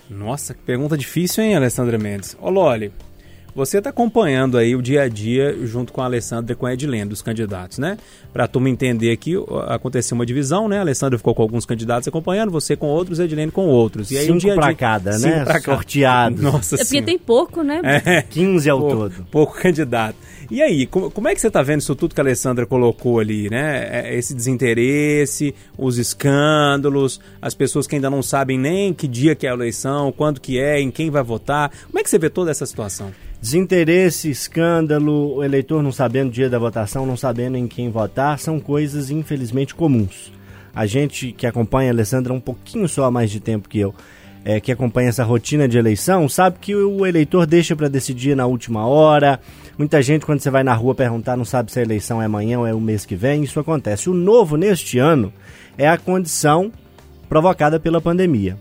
Nossa, 0.09 0.53
que 0.53 0.61
pergunta 0.61 0.97
difícil, 0.97 1.43
hein, 1.43 1.55
Alessandra 1.55 1.97
Mendes? 1.97 2.35
Loli, 2.41 2.91
você 3.57 3.79
está 3.79 3.89
acompanhando 3.89 4.55
aí 4.55 4.75
o 4.75 4.81
dia 4.83 5.01
a 5.01 5.09
dia 5.09 5.57
junto 5.65 5.91
com 5.91 5.99
a 5.99 6.05
Alessandra 6.05 6.53
e 6.53 6.55
com 6.55 6.67
a 6.67 6.73
Edilene, 6.73 7.09
dos 7.09 7.23
candidatos, 7.23 7.79
né? 7.79 7.97
Para 8.31 8.43
a 8.43 8.47
turma 8.47 8.69
entender 8.69 9.11
aqui, 9.11 9.33
aconteceu 9.67 10.13
uma 10.13 10.27
divisão, 10.27 10.67
né? 10.67 10.77
A 10.77 10.81
Alessandra 10.81 11.17
ficou 11.17 11.33
com 11.33 11.41
alguns 11.41 11.65
candidatos 11.65 12.07
acompanhando, 12.07 12.51
você 12.51 12.75
com 12.75 12.85
outros, 12.85 13.19
a 13.19 13.25
Edilene 13.25 13.51
com 13.51 13.65
outros. 13.65 14.11
E 14.11 14.17
aí, 14.17 14.25
Cinco 14.25 14.35
um 14.35 14.37
dia 14.37 14.53
a 14.53 14.55
pra 14.55 14.67
dia... 14.67 14.75
cada, 14.75 15.13
Cinco 15.13 15.35
né? 15.35 15.43
pra. 15.43 15.59
Sorteados. 15.59 16.39
Nossa 16.39 16.75
É 16.75 16.77
porque 16.77 16.85
Senhora. 16.85 17.05
tem 17.07 17.17
pouco, 17.17 17.63
né? 17.63 17.81
É. 17.83 18.21
15 18.21 18.69
ao 18.69 18.79
pouco, 18.79 18.95
todo. 18.95 19.27
pouco 19.31 19.55
candidato. 19.59 20.17
E 20.51 20.61
aí, 20.61 20.85
como, 20.85 21.09
como 21.09 21.27
é 21.27 21.33
que 21.33 21.41
você 21.41 21.49
tá 21.49 21.63
vendo 21.63 21.81
isso 21.81 21.95
tudo 21.95 22.13
que 22.13 22.21
a 22.21 22.23
Alessandra 22.23 22.67
colocou 22.67 23.19
ali, 23.19 23.49
né? 23.49 23.87
É, 23.91 24.15
Esse 24.15 24.35
desinteresse, 24.35 25.55
os 25.75 25.97
escândalos, 25.97 27.19
as 27.41 27.55
pessoas 27.55 27.87
que 27.87 27.95
ainda 27.95 28.09
não 28.09 28.21
sabem 28.21 28.59
nem 28.59 28.93
que 28.93 29.07
dia 29.07 29.33
que 29.33 29.47
é 29.47 29.49
a 29.49 29.53
eleição, 29.53 30.11
quando 30.11 30.39
que 30.39 30.59
é, 30.59 30.79
em 30.79 30.91
quem 30.91 31.09
vai 31.09 31.23
votar. 31.23 31.71
Como 31.87 31.97
é 31.97 32.03
que 32.03 32.09
você 32.09 32.19
vê 32.19 32.29
toda 32.29 32.51
essa 32.51 32.65
situação? 32.67 33.11
Desinteresse, 33.41 34.29
escândalo, 34.29 35.35
o 35.35 35.43
eleitor 35.43 35.83
não 35.83 35.91
sabendo 35.91 36.29
o 36.29 36.31
dia 36.31 36.49
da 36.49 36.57
votação, 36.57 37.05
não 37.05 37.15
sabendo 37.15 37.55
em 37.55 37.67
quem 37.67 37.89
votar, 37.89 38.39
são 38.39 38.59
coisas 38.59 39.11
infelizmente 39.11 39.75
comuns. 39.75 40.31
A 40.75 40.85
gente 40.85 41.31
que 41.31 41.45
acompanha 41.45 41.91
a 41.91 41.93
Alessandra 41.93 42.33
um 42.33 42.39
pouquinho 42.39 42.87
só 42.89 43.05
há 43.05 43.11
mais 43.11 43.29
de 43.29 43.39
tempo 43.39 43.69
que 43.69 43.79
eu, 43.79 43.93
é, 44.43 44.59
que 44.59 44.71
acompanha 44.71 45.09
essa 45.09 45.23
rotina 45.23 45.67
de 45.67 45.77
eleição, 45.77 46.27
sabe 46.27 46.57
que 46.59 46.75
o 46.75 47.05
eleitor 47.05 47.45
deixa 47.45 47.75
para 47.75 47.87
decidir 47.87 48.35
na 48.35 48.45
última 48.45 48.87
hora. 48.87 49.39
Muita 49.77 50.01
gente, 50.01 50.25
quando 50.25 50.39
você 50.39 50.49
vai 50.49 50.63
na 50.63 50.73
rua 50.73 50.95
perguntar, 50.95 51.37
não 51.37 51.45
sabe 51.45 51.71
se 51.71 51.79
a 51.79 51.83
eleição 51.83 52.21
é 52.21 52.25
amanhã 52.25 52.59
ou 52.59 52.67
é 52.67 52.73
o 52.73 52.81
mês 52.81 53.05
que 53.05 53.15
vem. 53.15 53.43
Isso 53.43 53.59
acontece. 53.59 54.09
O 54.09 54.13
novo 54.13 54.57
neste 54.57 54.97
ano 54.97 55.31
é 55.77 55.87
a 55.87 55.97
condição 55.97 56.71
provocada 57.29 57.79
pela 57.79 58.01
pandemia. 58.01 58.57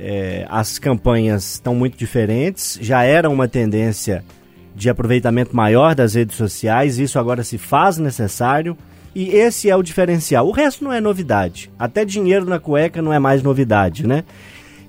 É, 0.00 0.46
as 0.48 0.78
campanhas 0.78 1.54
estão 1.54 1.74
muito 1.74 1.98
diferentes, 1.98 2.78
já 2.80 3.02
era 3.02 3.28
uma 3.28 3.48
tendência 3.48 4.24
de 4.72 4.88
aproveitamento 4.88 5.56
maior 5.56 5.92
das 5.92 6.14
redes 6.14 6.36
sociais, 6.36 7.00
isso 7.00 7.18
agora 7.18 7.42
se 7.42 7.58
faz 7.58 7.98
necessário 7.98 8.78
e 9.12 9.30
esse 9.30 9.68
é 9.68 9.74
o 9.74 9.82
diferencial. 9.82 10.46
O 10.46 10.52
resto 10.52 10.84
não 10.84 10.92
é 10.92 11.00
novidade, 11.00 11.68
até 11.76 12.04
dinheiro 12.04 12.44
na 12.44 12.60
cueca 12.60 13.02
não 13.02 13.12
é 13.12 13.18
mais 13.18 13.42
novidade, 13.42 14.06
né? 14.06 14.22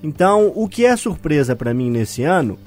Então, 0.03 0.53
o 0.55 0.69
que 0.69 0.85
é 0.85 0.95
surpresa 0.95 1.55
para 1.55 1.73
mim 1.73 1.89
nesse 1.89 2.21
ano, 2.23 2.59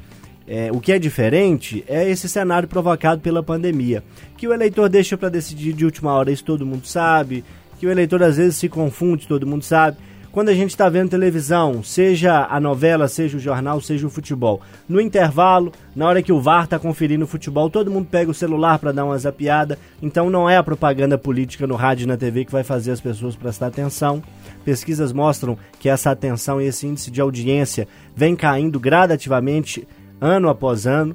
é, 0.47 0.71
o 0.73 0.81
que 0.81 0.93
é 0.93 0.99
diferente, 0.99 1.85
é 1.87 2.11
esse 2.11 2.29
cenário 2.29 2.69
provocado 2.69 3.21
pela 3.21 3.43
pandemia, 3.43 4.03
que 4.37 4.49
o 4.49 4.53
eleitor 4.53 4.89
deixa 4.89 5.17
para 5.17 5.29
decidir 5.29 5.73
de 5.73 5.85
última 5.85 6.13
hora, 6.13 6.33
isso 6.33 6.45
todo 6.45 6.67
mundo 6.67 6.89
sabe, 6.89 7.45
que 7.79 7.87
o 7.87 7.91
eleitor 7.91 8.21
às 8.23 8.37
vezes 8.37 8.57
se 8.57 8.69
confunde, 8.69 9.29
todo 9.29 9.47
mundo 9.47 9.65
sabe. 9.65 9.97
Quando 10.33 10.49
a 10.49 10.55
gente 10.55 10.71
está 10.71 10.89
vendo 10.89 11.11
televisão, 11.11 11.83
seja 11.83 12.47
a 12.49 12.59
novela, 12.59 13.07
seja 13.07 13.37
o 13.37 13.41
jornal, 13.41 13.83
seja 13.83 14.07
o 14.07 14.11
futebol. 14.11 14.63
No 14.89 14.99
intervalo, 14.99 15.71
na 15.95 16.07
hora 16.09 16.23
que 16.23 16.33
o 16.33 16.41
VAR 16.41 16.65
está 16.65 16.79
conferindo 16.79 17.25
o 17.25 17.29
futebol, 17.29 17.69
todo 17.69 17.91
mundo 17.91 18.09
pega 18.11 18.31
o 18.31 18.35
celular 18.35 18.79
para 18.79 18.93
dar 18.93 19.05
uma 19.05 19.19
zapiada. 19.19 19.79
Então 20.01 20.31
não 20.31 20.49
é 20.49 20.57
a 20.57 20.63
propaganda 20.63 21.19
política 21.19 21.67
no 21.67 21.77
rádio 21.77 22.05
e 22.05 22.07
na 22.07 22.17
TV 22.17 22.47
que 22.47 22.53
vai 22.53 22.65
fazer 22.65 22.93
as 22.93 23.01
pessoas 23.01 23.37
prestar 23.37 23.67
atenção. 23.67 24.23
Pesquisas 24.65 25.13
mostram 25.13 25.59
que 25.79 25.91
essa 25.91 26.11
atenção 26.11 26.61
e 26.61 26.67
esse 26.67 26.87
índice 26.87 27.11
de 27.11 27.21
audiência 27.21 27.87
vem 28.17 28.35
caindo 28.35 28.81
gradativamente 28.81 29.87
ano 30.19 30.49
após 30.49 30.87
ano. 30.87 31.15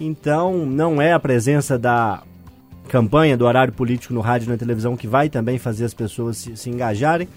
Então 0.00 0.64
não 0.64 1.00
é 1.00 1.12
a 1.12 1.20
presença 1.20 1.78
da 1.78 2.22
campanha 2.86 3.36
do 3.36 3.44
horário 3.44 3.72
político 3.72 4.14
no 4.14 4.20
rádio 4.20 4.46
e 4.46 4.50
na 4.50 4.56
televisão 4.56 4.96
que 4.96 5.06
vai 5.06 5.28
também 5.28 5.58
fazer 5.58 5.84
as 5.84 5.92
pessoas 5.92 6.36
se, 6.36 6.56
se, 6.56 6.70
engajarem. 6.70 7.28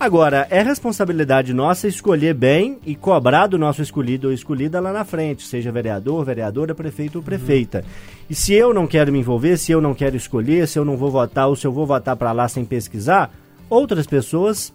Agora, 0.00 0.46
é 0.50 0.62
responsabilidade 0.62 1.52
nossa 1.52 1.86
escolher 1.86 2.34
bem 2.34 2.78
e 2.84 2.94
cobrar 2.94 3.46
do 3.46 3.58
nosso 3.58 3.82
escolhido 3.82 4.28
ou 4.28 4.32
escolhida 4.32 4.80
lá 4.80 4.92
na 4.92 5.04
frente, 5.04 5.46
seja 5.46 5.70
vereador, 5.70 6.24
vereadora, 6.24 6.74
prefeito 6.74 7.16
ou 7.16 7.22
prefeita. 7.22 7.84
E 8.28 8.34
se 8.34 8.54
eu 8.54 8.74
não 8.74 8.86
quero 8.86 9.12
me 9.12 9.20
envolver, 9.20 9.56
se 9.56 9.70
eu 9.72 9.80
não 9.80 9.94
quero 9.94 10.16
escolher, 10.16 10.66
se 10.66 10.78
eu 10.78 10.84
não 10.84 10.96
vou 10.96 11.10
votar 11.10 11.48
ou 11.48 11.56
se 11.56 11.66
eu 11.66 11.72
vou 11.72 11.86
votar 11.86 12.16
para 12.16 12.32
lá 12.32 12.48
sem 12.48 12.64
pesquisar, 12.64 13.32
outras 13.68 14.06
pessoas 14.06 14.74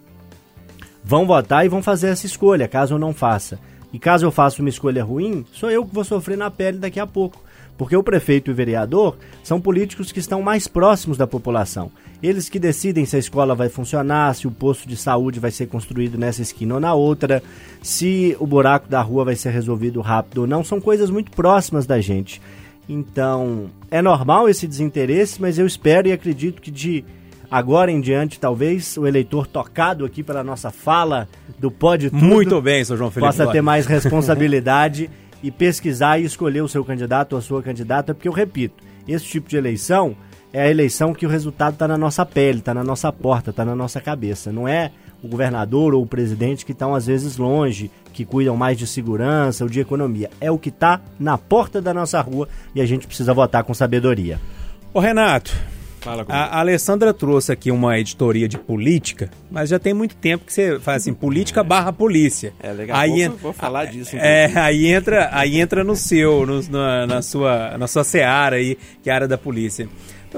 vão 1.04 1.26
votar 1.26 1.66
e 1.66 1.70
vão 1.70 1.82
fazer 1.82 2.08
essa 2.08 2.26
escolha, 2.26 2.68
caso 2.68 2.94
eu 2.94 3.00
não 3.00 3.14
faça. 3.14 3.60
E 3.92 4.00
caso 4.00 4.26
eu 4.26 4.32
faça 4.32 4.62
uma 4.62 4.70
escolha 4.70 5.04
ruim, 5.04 5.46
sou 5.52 5.70
eu 5.70 5.86
que 5.86 5.94
vou 5.94 6.04
sofrer 6.04 6.38
na 6.38 6.50
pele 6.50 6.78
daqui 6.78 7.00
a 7.00 7.08
pouco. 7.08 7.44
Porque 7.82 7.98
o 7.98 8.04
prefeito 8.04 8.52
e 8.52 8.54
o 8.54 8.56
vereador 8.56 9.18
são 9.44 9.60
políticos 9.60 10.12
que 10.12 10.20
estão 10.20 10.40
mais 10.40 10.68
próximos 10.68 11.18
da 11.18 11.26
população. 11.26 11.92
Eles 12.22 12.48
que 12.48 12.60
decidem 12.60 13.08
se 13.08 13.16
a 13.16 13.20
escola 13.20 13.56
vai 13.56 13.70
funcionar, 13.70 14.36
se 14.36 14.46
o 14.46 14.52
posto 14.52 14.88
de 14.88 14.96
saúde 14.96 15.40
vai 15.40 15.50
ser 15.50 15.66
construído 15.66 16.16
nessa 16.16 16.44
esquina 16.44 16.76
ou 16.76 16.80
na 16.80 16.94
outra, 16.94 17.42
se 17.82 18.38
o 18.40 18.46
buraco 18.46 18.88
da 18.88 19.02
rua 19.02 19.26
vai 19.26 19.36
ser 19.36 19.50
resolvido 19.50 20.00
rápido 20.00 20.42
ou 20.42 20.48
não. 20.48 20.64
São 20.64 20.80
coisas 20.80 21.10
muito 21.10 21.32
próximas 21.32 21.88
da 21.88 22.00
gente. 22.00 22.40
Então, 22.88 23.72
é 23.90 24.00
normal 24.00 24.48
esse 24.48 24.68
desinteresse, 24.68 25.42
mas 25.42 25.58
eu 25.58 25.66
espero 25.66 26.08
e 26.08 26.12
acredito 26.12 26.62
que 26.62 26.70
de 26.70 27.04
agora 27.50 27.92
em 27.92 28.00
diante, 28.00 28.40
talvez, 28.40 28.96
o 28.96 29.08
eleitor 29.08 29.48
tocado 29.48 30.06
aqui 30.06 30.22
pela 30.22 30.44
nossa 30.44 30.70
fala 30.70 31.28
do 31.58 31.72
Pode 31.72 32.12
Tudo... 32.12 32.24
Muito 32.24 32.62
bem, 32.62 32.86
Sr. 32.86 32.98
João 32.98 33.10
Felipe. 33.10 33.28
Possa 33.28 33.52
ter 33.52 33.64
mais 33.64 33.88
responsabilidade 33.90 35.10
e 35.44 35.52
pesquisar 35.52 36.20
e 36.20 36.26
escolher 36.26 36.62
o 36.62 36.68
seu 36.68 36.84
candidato 36.84 37.34
ou 37.34 37.40
a 37.40 37.42
sua 37.42 37.64
candidata, 37.64 38.14
porque 38.14 38.28
eu 38.28 38.34
repito, 38.34 38.84
esse 39.08 39.26
tipo 39.26 39.50
de 39.50 39.58
eleição 39.58 40.16
é 40.54 40.62
a 40.62 40.70
eleição 40.70 41.14
que 41.14 41.26
o 41.26 41.30
resultado 41.30 41.74
está 41.74 41.88
na 41.88 41.98
nossa 41.98 42.26
pele, 42.26 42.60
está 42.60 42.74
na 42.74 42.84
nossa 42.84 43.12
porta, 43.12 43.52
está 43.52 43.64
na 43.64 43.76
nossa 43.76 44.02
cabeça. 44.02 44.52
Não 44.52 44.68
é 44.68 44.92
o 45.24 45.28
governador 45.28 45.94
ou 45.94 46.02
o 46.02 46.08
presidente 46.08 46.66
que 46.66 46.72
estão 46.72 46.94
às 46.94 47.08
vezes 47.08 47.38
longe, 47.38 47.90
que 48.12 48.26
cuidam 48.26 48.58
mais 48.58 48.78
de 48.78 48.86
segurança 48.86 49.64
ou 49.64 49.70
de 49.70 49.80
economia. 49.80 50.30
É 50.42 50.52
o 50.52 50.58
que 50.58 50.70
está 50.70 51.00
na 51.20 51.38
porta 51.38 51.82
da 51.82 51.94
nossa 51.94 52.20
rua 52.22 52.50
e 52.76 52.82
a 52.82 52.86
gente 52.86 53.08
precisa 53.08 53.34
votar 53.34 53.64
com 53.64 53.74
sabedoria. 53.74 54.40
Ô 54.94 55.00
Renato, 55.00 55.56
Fala 56.02 56.26
a, 56.28 56.58
a 56.58 56.60
Alessandra 56.60 57.14
trouxe 57.14 57.52
aqui 57.52 57.70
uma 57.70 57.98
editoria 58.00 58.48
de 58.48 58.58
política, 58.58 59.30
mas 59.52 59.70
já 59.70 59.78
tem 59.78 59.94
muito 59.94 60.16
tempo 60.16 60.44
que 60.44 60.52
você 60.52 60.80
faz 60.80 61.04
assim, 61.04 61.14
política 61.14 61.64
barra 61.64 61.94
polícia. 61.94 62.54
É, 62.60 62.72
legal. 62.72 62.98
Aí 62.98 63.28
vou, 63.28 63.38
vou 63.38 63.54
falar 63.54 63.86
disso. 63.86 64.16
É, 64.18 64.52
aí 64.56 64.88
entra, 64.88 65.30
aí 65.32 65.62
entra 65.62 65.84
no 65.84 65.96
seu, 65.96 66.44
no, 66.44 66.60
na, 66.70 67.06
na, 67.06 67.22
sua, 67.22 67.78
na 67.78 67.86
sua 67.86 68.04
seara 68.04 68.56
aí, 68.56 68.80
que 69.04 69.12
é 69.12 69.14
a 69.14 69.16
área 69.16 69.28
da 69.28 69.38
polícia. 69.38 69.88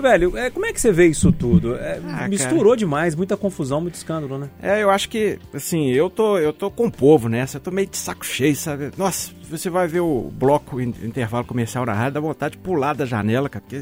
Velho, 0.02 0.38
é, 0.38 0.50
como 0.50 0.66
é 0.66 0.74
que 0.74 0.82
você 0.82 0.92
vê 0.92 1.08
isso 1.08 1.32
tudo? 1.32 1.76
É, 1.76 2.00
ah, 2.08 2.28
misturou 2.28 2.72
cara. 2.72 2.78
demais, 2.78 3.16
muita 3.16 3.38
confusão, 3.38 3.80
muito 3.80 3.96
escândalo, 3.96 4.38
né? 4.38 4.50
É, 4.62 4.82
eu 4.82 4.90
acho 4.90 5.08
que, 5.10 5.40
assim, 5.54 5.92
eu 5.92 6.10
tô, 6.10 6.38
eu 6.38 6.52
tô 6.52 6.72
com 6.72 6.88
o 6.88 6.92
povo 6.92 7.30
nessa, 7.30 7.58
eu 7.58 7.62
tô 7.62 7.72
meio 7.72 7.88
de 7.88 7.98
saco 7.98 8.26
cheio, 8.26 8.56
sabe? 8.56 8.92
Nossa, 8.98 9.32
você 9.50 9.70
vai 9.70 9.88
ver 9.88 10.00
o 10.00 10.32
bloco 10.34 10.82
intervalo 10.82 11.46
comercial 11.46 11.86
na 11.86 11.94
rádio, 11.94 12.14
dá 12.14 12.20
vontade 12.20 12.54
de 12.54 12.62
pular 12.62 12.94
da 12.94 13.06
janela, 13.06 13.48
cara, 13.50 13.64
porque 13.68 13.82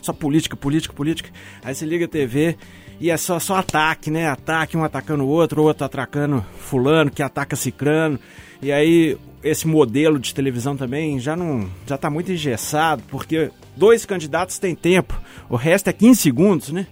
só 0.00 0.12
política, 0.12 0.56
política, 0.56 0.94
política. 0.94 1.30
Aí 1.62 1.74
você 1.74 1.86
liga 1.86 2.06
a 2.06 2.08
TV 2.08 2.56
e 3.00 3.10
é 3.10 3.16
só, 3.16 3.38
só 3.38 3.56
ataque, 3.56 4.10
né? 4.10 4.28
Ataque, 4.28 4.76
um 4.76 4.84
atacando 4.84 5.24
o 5.24 5.28
outro, 5.28 5.62
o 5.62 5.64
outro 5.64 5.84
atacando 5.84 6.44
fulano, 6.58 7.10
que 7.10 7.22
ataca 7.22 7.56
cicrano. 7.56 8.18
E 8.60 8.70
aí 8.70 9.16
esse 9.42 9.66
modelo 9.66 10.18
de 10.18 10.32
televisão 10.34 10.76
também 10.76 11.18
já 11.18 11.34
não 11.34 11.68
já 11.86 11.98
tá 11.98 12.08
muito 12.08 12.30
engessado, 12.30 13.02
porque 13.08 13.50
dois 13.76 14.04
candidatos 14.04 14.58
têm 14.58 14.74
tempo, 14.74 15.20
o 15.48 15.56
resto 15.56 15.88
é 15.88 15.92
15 15.92 16.20
segundos, 16.20 16.70
né? 16.70 16.86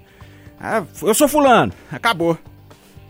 Ah, 0.58 0.84
eu 1.02 1.14
sou 1.14 1.26
fulano, 1.26 1.72
acabou. 1.90 2.36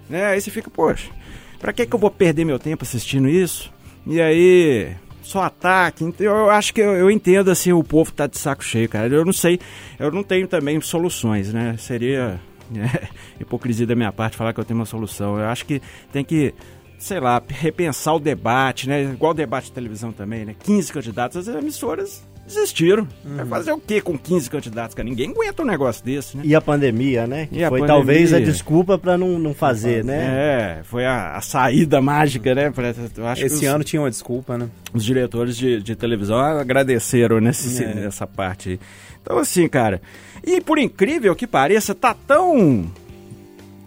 Né? 0.09 0.27
Aí 0.27 0.41
você 0.41 0.50
fica, 0.50 0.71
poxa, 0.71 1.11
pra 1.59 1.73
que, 1.73 1.87
que 1.87 1.95
eu 1.95 1.99
vou 1.99 2.11
perder 2.11 2.45
meu 2.45 2.59
tempo 2.59 2.85
assistindo 2.85 3.29
isso? 3.29 3.73
E 4.07 4.21
aí, 4.21 4.95
só 5.23 5.43
ataque. 5.43 6.05
Então, 6.05 6.27
eu 6.27 6.50
acho 6.50 6.73
que 6.73 6.81
eu, 6.81 6.95
eu, 6.95 7.11
entendo 7.11 7.50
assim, 7.50 7.73
o 7.73 7.83
povo 7.83 8.12
tá 8.12 8.27
de 8.27 8.39
saco 8.39 8.65
cheio, 8.65 8.89
cara. 8.89 9.09
Eu 9.09 9.25
não 9.25 9.33
sei, 9.33 9.61
eu 9.99 10.11
não 10.11 10.23
tenho 10.23 10.49
também 10.49 10.81
soluções, 10.81 11.53
né? 11.53 11.77
Seria 11.79 12.41
é, 12.75 13.09
hipocrisia 13.41 13.87
da 13.87 13.95
minha 13.95 14.12
parte 14.12 14.37
falar 14.37 14.53
que 14.53 14.61
eu 14.61 14.65
tenho 14.65 14.79
uma 14.79 14.87
solução. 14.87 15.39
Eu 15.39 15.47
acho 15.47 15.67
que 15.67 15.81
tem 16.12 16.25
que 16.25 16.55
sei 16.99 17.19
lá, 17.19 17.43
repensar 17.49 18.15
o 18.15 18.21
debate, 18.21 18.87
né? 18.87 19.03
Igual 19.05 19.33
o 19.33 19.35
debate 19.35 19.67
de 19.67 19.73
televisão 19.73 20.12
também, 20.12 20.45
né? 20.45 20.55
15 20.62 20.93
candidatos, 20.93 21.49
as 21.49 21.55
emissoras 21.55 22.23
desistiram. 22.54 23.07
Uhum. 23.25 23.37
Vai 23.37 23.47
fazer 23.47 23.73
o 23.73 23.78
que 23.78 24.00
com 24.00 24.19
15 24.19 24.50
candidatos? 24.50 24.95
Cara? 24.95 25.09
Ninguém 25.09 25.30
aguenta 25.30 25.62
um 25.62 25.66
negócio 25.66 26.04
desse, 26.04 26.37
né? 26.37 26.42
E 26.47 26.54
a 26.54 26.61
pandemia, 26.61 27.26
né? 27.26 27.47
Que 27.47 27.61
foi 27.61 27.80
pandemia. 27.80 27.87
talvez 27.87 28.33
a 28.33 28.40
desculpa 28.40 28.99
para 28.99 29.16
não, 29.16 29.38
não 29.38 29.54
fazer, 29.54 30.04
né? 30.04 30.80
É, 30.80 30.83
foi 30.85 31.04
a, 31.04 31.37
a 31.37 31.40
saída 31.40 32.00
mágica, 32.00 32.54
né? 32.54 32.73
Eu 33.16 33.26
acho 33.26 33.45
Esse 33.45 33.66
ano 33.66 33.83
tinha 33.83 34.02
uma 34.02 34.11
desculpa, 34.11 34.59
né? 34.59 34.69
Os 34.92 35.04
diretores 35.04 35.57
de, 35.57 35.80
de 35.80 35.95
televisão 35.95 36.38
agradeceram 36.38 37.40
nesse, 37.40 37.83
é. 37.83 37.95
nessa 37.95 38.26
parte. 38.26 38.78
Então, 39.23 39.38
assim, 39.38 39.69
cara. 39.69 40.00
E 40.45 40.61
por 40.61 40.78
incrível 40.78 41.35
que 41.37 41.47
pareça, 41.47 41.95
tá 41.95 42.14
tão 42.14 42.90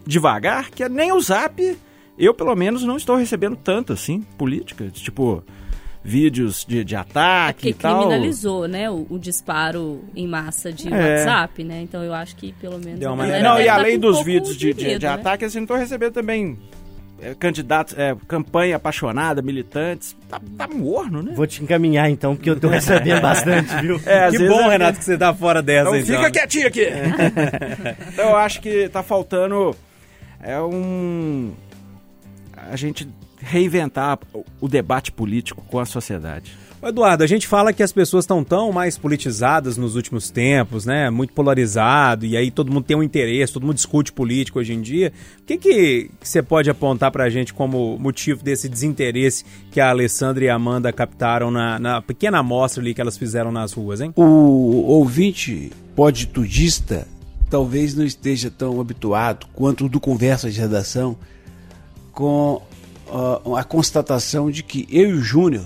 devagar 0.05 0.69
que 0.69 0.87
nem 0.89 1.11
o 1.11 1.19
Zap, 1.19 1.77
eu 2.17 2.33
pelo 2.33 2.55
menos 2.55 2.83
não 2.83 2.97
estou 2.97 3.15
recebendo 3.15 3.55
tanto 3.55 3.93
assim, 3.93 4.21
política. 4.37 4.89
Tipo, 4.91 5.43
vídeos 6.03 6.65
de, 6.67 6.83
de 6.83 6.95
ataque 6.95 7.67
é 7.67 7.71
e 7.71 7.73
tal. 7.73 8.01
criminalizou, 8.01 8.67
né, 8.67 8.89
o, 8.89 9.07
o, 9.09 9.17
disparo 9.17 10.03
em 10.15 10.27
massa 10.27 10.71
de 10.71 10.93
é. 10.93 10.97
WhatsApp, 10.97 11.63
né? 11.63 11.81
Então 11.81 12.03
eu 12.03 12.13
acho 12.13 12.35
que 12.35 12.51
pelo 12.53 12.77
menos... 12.77 12.99
Deu 12.99 13.13
uma... 13.13 13.25
Não, 13.25 13.61
e 13.61 13.69
além 13.69 13.97
um 13.97 14.01
dos 14.01 14.21
vídeos 14.23 14.57
de, 14.57 14.73
de, 14.73 14.83
de, 14.83 14.99
de 14.99 15.05
né? 15.05 15.13
ataque, 15.13 15.45
assim, 15.45 15.59
não 15.59 15.63
estou 15.63 15.77
recebendo 15.77 16.11
também 16.11 16.59
é, 17.21 17.33
candidatos, 17.33 17.97
é, 17.97 18.15
campanha 18.27 18.75
apaixonada, 18.75 19.41
militantes, 19.41 20.15
tá, 20.29 20.41
tá, 20.57 20.67
morno, 20.67 21.21
né? 21.21 21.33
Vou 21.35 21.47
te 21.47 21.63
encaminhar 21.63 22.09
então, 22.09 22.35
porque 22.35 22.49
eu 22.49 22.59
tô 22.59 22.67
recebendo 22.67 23.21
bastante, 23.23 23.73
viu? 23.81 23.99
É, 24.05 24.29
que 24.29 24.45
bom, 24.45 24.61
é... 24.61 24.71
Renato, 24.71 24.99
que 24.99 25.05
você 25.05 25.17
tá 25.17 25.33
fora 25.33 25.61
dessa, 25.61 25.89
então. 25.89 25.99
então. 25.99 26.15
Fica 26.17 26.31
quietinho 26.31 26.67
aqui! 26.67 26.85
então 28.11 28.29
eu 28.29 28.35
acho 28.35 28.59
que 28.59 28.89
tá 28.89 29.01
faltando 29.01 29.73
é 30.43 30.59
um... 30.59 31.53
A 32.69 32.75
gente 32.75 33.07
reinventar 33.43 34.19
o 34.59 34.67
debate 34.67 35.11
político 35.11 35.63
com 35.67 35.79
a 35.79 35.85
sociedade. 35.85 36.57
Eduardo, 36.85 37.23
a 37.23 37.27
gente 37.27 37.47
fala 37.47 37.71
que 37.71 37.81
as 37.81 37.93
pessoas 37.93 38.23
estão 38.25 38.43
tão 38.43 38.71
mais 38.73 38.97
politizadas 38.97 39.77
nos 39.77 39.95
últimos 39.95 40.29
tempos, 40.29 40.85
né? 40.85 41.09
Muito 41.09 41.31
polarizado, 41.31 42.25
e 42.25 42.35
aí 42.35 42.51
todo 42.51 42.71
mundo 42.71 42.83
tem 42.83 42.97
um 42.97 43.03
interesse, 43.03 43.53
todo 43.53 43.65
mundo 43.65 43.75
discute 43.75 44.11
político 44.11 44.59
hoje 44.59 44.73
em 44.73 44.81
dia. 44.81 45.13
O 45.39 45.43
que, 45.45 45.57
que 45.57 46.11
você 46.21 46.43
pode 46.43 46.69
apontar 46.69 47.09
para 47.09 47.23
a 47.23 47.29
gente 47.29 47.53
como 47.53 47.97
motivo 47.97 48.43
desse 48.43 48.67
desinteresse 48.67 49.45
que 49.71 49.79
a 49.79 49.91
Alessandra 49.91 50.43
e 50.43 50.49
a 50.49 50.55
Amanda 50.55 50.91
captaram 50.91 51.49
na, 51.49 51.79
na 51.79 52.01
pequena 52.01 52.39
amostra 52.39 52.83
ali 52.83 52.93
que 52.93 52.99
elas 52.99 53.17
fizeram 53.17 53.51
nas 53.51 53.71
ruas, 53.71 54.01
hein? 54.01 54.11
O 54.17 54.83
ouvinte 54.87 55.71
poditudista 55.95 57.07
talvez 57.49 57.95
não 57.95 58.03
esteja 58.03 58.51
tão 58.51 58.81
habituado 58.81 59.47
quanto 59.53 59.85
o 59.85 59.89
do 59.89 60.01
Conversa 60.01 60.49
de 60.51 60.59
Redação 60.59 61.15
com 62.11 62.61
uh, 63.13 63.55
a 63.55 63.63
constatação 63.63 64.49
de 64.49 64.63
que 64.63 64.87
eu 64.89 65.11
e 65.11 65.13
o 65.13 65.21
Júnior 65.21 65.65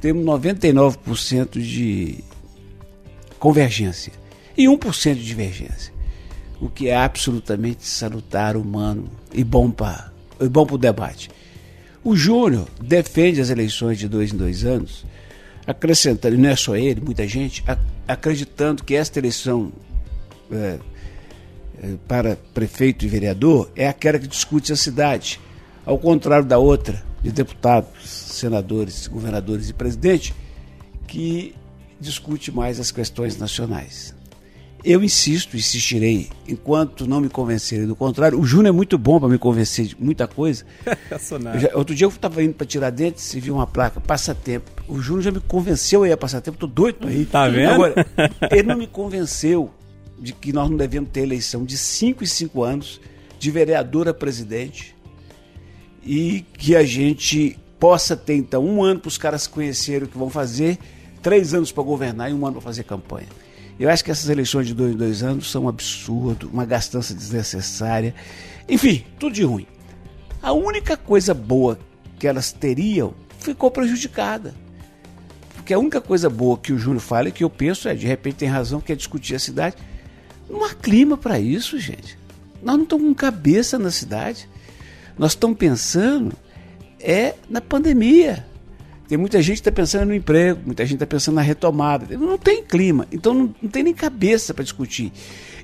temos 0.00 0.24
99% 0.24 1.60
de 1.60 2.24
convergência 3.38 4.12
e 4.56 4.64
1% 4.64 5.14
de 5.14 5.24
divergência, 5.24 5.92
o 6.60 6.68
que 6.68 6.88
é 6.88 6.96
absolutamente 6.96 7.86
salutar, 7.86 8.56
humano 8.56 9.08
e 9.32 9.44
bom 9.44 9.70
para 9.70 10.10
bom 10.48 10.66
o 10.70 10.78
debate. 10.78 11.30
O 12.02 12.16
Júnior 12.16 12.66
defende 12.80 13.40
as 13.40 13.48
eleições 13.48 13.98
de 13.98 14.08
dois 14.08 14.32
em 14.32 14.36
dois 14.36 14.64
anos, 14.64 15.04
acrescentando, 15.64 16.34
e 16.34 16.38
não 16.38 16.48
é 16.48 16.56
só 16.56 16.74
ele, 16.74 17.00
muita 17.00 17.28
gente, 17.28 17.62
acreditando 18.08 18.82
que 18.82 18.96
esta 18.96 19.20
eleição 19.20 19.72
é, 20.50 20.78
é, 21.80 21.94
para 22.08 22.36
prefeito 22.52 23.04
e 23.04 23.08
vereador 23.08 23.70
é 23.76 23.86
aquela 23.86 24.18
que 24.18 24.26
discute 24.26 24.72
a 24.72 24.76
cidade 24.76 25.40
ao 25.84 25.98
contrário 25.98 26.46
da 26.46 26.58
outra, 26.58 27.02
de 27.22 27.30
deputados, 27.32 28.08
senadores, 28.08 29.06
governadores 29.06 29.68
e 29.68 29.72
presidente, 29.72 30.34
que 31.06 31.54
discute 32.00 32.50
mais 32.50 32.80
as 32.80 32.90
questões 32.90 33.36
nacionais. 33.36 34.14
Eu 34.84 35.04
insisto, 35.04 35.56
insistirei, 35.56 36.28
enquanto 36.48 37.06
não 37.06 37.20
me 37.20 37.28
convencerem 37.28 37.86
do 37.86 37.94
contrário. 37.94 38.36
O 38.40 38.44
Júnior 38.44 38.66
é 38.74 38.76
muito 38.76 38.98
bom 38.98 39.20
para 39.20 39.28
me 39.28 39.38
convencer 39.38 39.86
de 39.86 39.96
muita 39.96 40.26
coisa. 40.26 40.64
Personagem. 41.08 41.60
Já- 41.60 41.70
outro 41.76 41.94
dia 41.94 42.04
eu 42.04 42.08
estava 42.08 42.42
indo 42.42 42.54
para 42.54 42.66
Tiradentes 42.66 43.32
e 43.34 43.38
vi 43.38 43.52
uma 43.52 43.64
placa, 43.64 44.00
passatempo. 44.00 44.68
O 44.88 45.00
Júnior 45.00 45.22
já 45.22 45.30
me 45.30 45.38
convenceu 45.38 46.02
a 46.02 46.08
ir 46.08 46.12
a 46.12 46.16
passatempo, 46.16 46.58
tô 46.58 46.66
doido 46.66 46.96
para 46.96 47.12
ir. 47.12 47.26
Tá 47.26 47.46
vendo? 47.48 47.70
Agora, 47.70 47.94
ele 48.50 48.64
não 48.64 48.76
me 48.76 48.88
convenceu 48.88 49.70
de 50.18 50.32
que 50.32 50.52
nós 50.52 50.68
não 50.68 50.76
devemos 50.76 51.10
ter 51.10 51.20
eleição 51.20 51.64
de 51.64 51.78
5 51.78 52.24
em 52.24 52.26
5 52.26 52.62
anos, 52.64 53.00
de 53.38 53.50
vereador 53.52 54.08
a 54.08 54.14
presidente, 54.14 54.96
e 56.04 56.44
que 56.58 56.74
a 56.74 56.84
gente 56.84 57.58
possa 57.78 58.16
ter, 58.16 58.34
então, 58.36 58.64
um 58.64 58.82
ano 58.82 59.00
para 59.00 59.08
os 59.08 59.18
caras 59.18 59.46
conhecerem 59.46 60.04
o 60.04 60.08
que 60.08 60.18
vão 60.18 60.30
fazer, 60.30 60.78
três 61.22 61.54
anos 61.54 61.72
para 61.72 61.82
governar 61.82 62.30
e 62.30 62.34
um 62.34 62.46
ano 62.46 62.54
para 62.54 62.62
fazer 62.62 62.84
campanha. 62.84 63.28
Eu 63.78 63.90
acho 63.90 64.04
que 64.04 64.10
essas 64.10 64.28
eleições 64.28 64.66
de 64.66 64.74
dois 64.74 64.92
em 64.92 64.96
dois 64.96 65.22
anos 65.22 65.50
são 65.50 65.64
um 65.64 65.68
absurdo, 65.68 66.48
uma 66.52 66.64
gastança 66.64 67.14
desnecessária. 67.14 68.14
Enfim, 68.68 69.04
tudo 69.18 69.34
de 69.34 69.42
ruim. 69.42 69.66
A 70.40 70.52
única 70.52 70.96
coisa 70.96 71.32
boa 71.32 71.78
que 72.18 72.26
elas 72.28 72.52
teriam 72.52 73.14
ficou 73.38 73.70
prejudicada. 73.70 74.54
Porque 75.54 75.72
a 75.72 75.78
única 75.78 76.00
coisa 76.00 76.28
boa 76.28 76.58
que 76.58 76.72
o 76.72 76.78
Júnior 76.78 77.00
fala 77.00 77.28
e 77.28 77.32
que 77.32 77.42
eu 77.42 77.50
penso 77.50 77.88
é, 77.88 77.94
de 77.94 78.06
repente 78.06 78.36
tem 78.36 78.48
razão, 78.48 78.80
que 78.80 78.92
é 78.92 78.96
discutir 78.96 79.34
a 79.34 79.38
cidade. 79.38 79.76
Não 80.48 80.64
há 80.64 80.74
clima 80.74 81.16
para 81.16 81.38
isso, 81.38 81.78
gente. 81.78 82.18
Nós 82.62 82.76
não 82.76 82.84
estamos 82.84 83.06
com 83.06 83.14
cabeça 83.14 83.78
na 83.78 83.90
cidade. 83.90 84.48
Nós 85.18 85.32
estamos 85.32 85.56
pensando 85.58 86.32
é 87.00 87.34
na 87.48 87.60
pandemia. 87.60 88.46
Tem 89.08 89.18
muita 89.18 89.42
gente 89.42 89.56
que 89.56 89.60
está 89.68 89.72
pensando 89.72 90.06
no 90.06 90.14
emprego, 90.14 90.60
muita 90.64 90.84
gente 90.84 90.94
está 90.94 91.06
pensando 91.06 91.34
na 91.34 91.42
retomada. 91.42 92.16
Não 92.16 92.38
tem 92.38 92.64
clima, 92.64 93.06
então 93.12 93.34
não, 93.34 93.54
não 93.60 93.70
tem 93.70 93.82
nem 93.82 93.92
cabeça 93.92 94.54
para 94.54 94.64
discutir. 94.64 95.12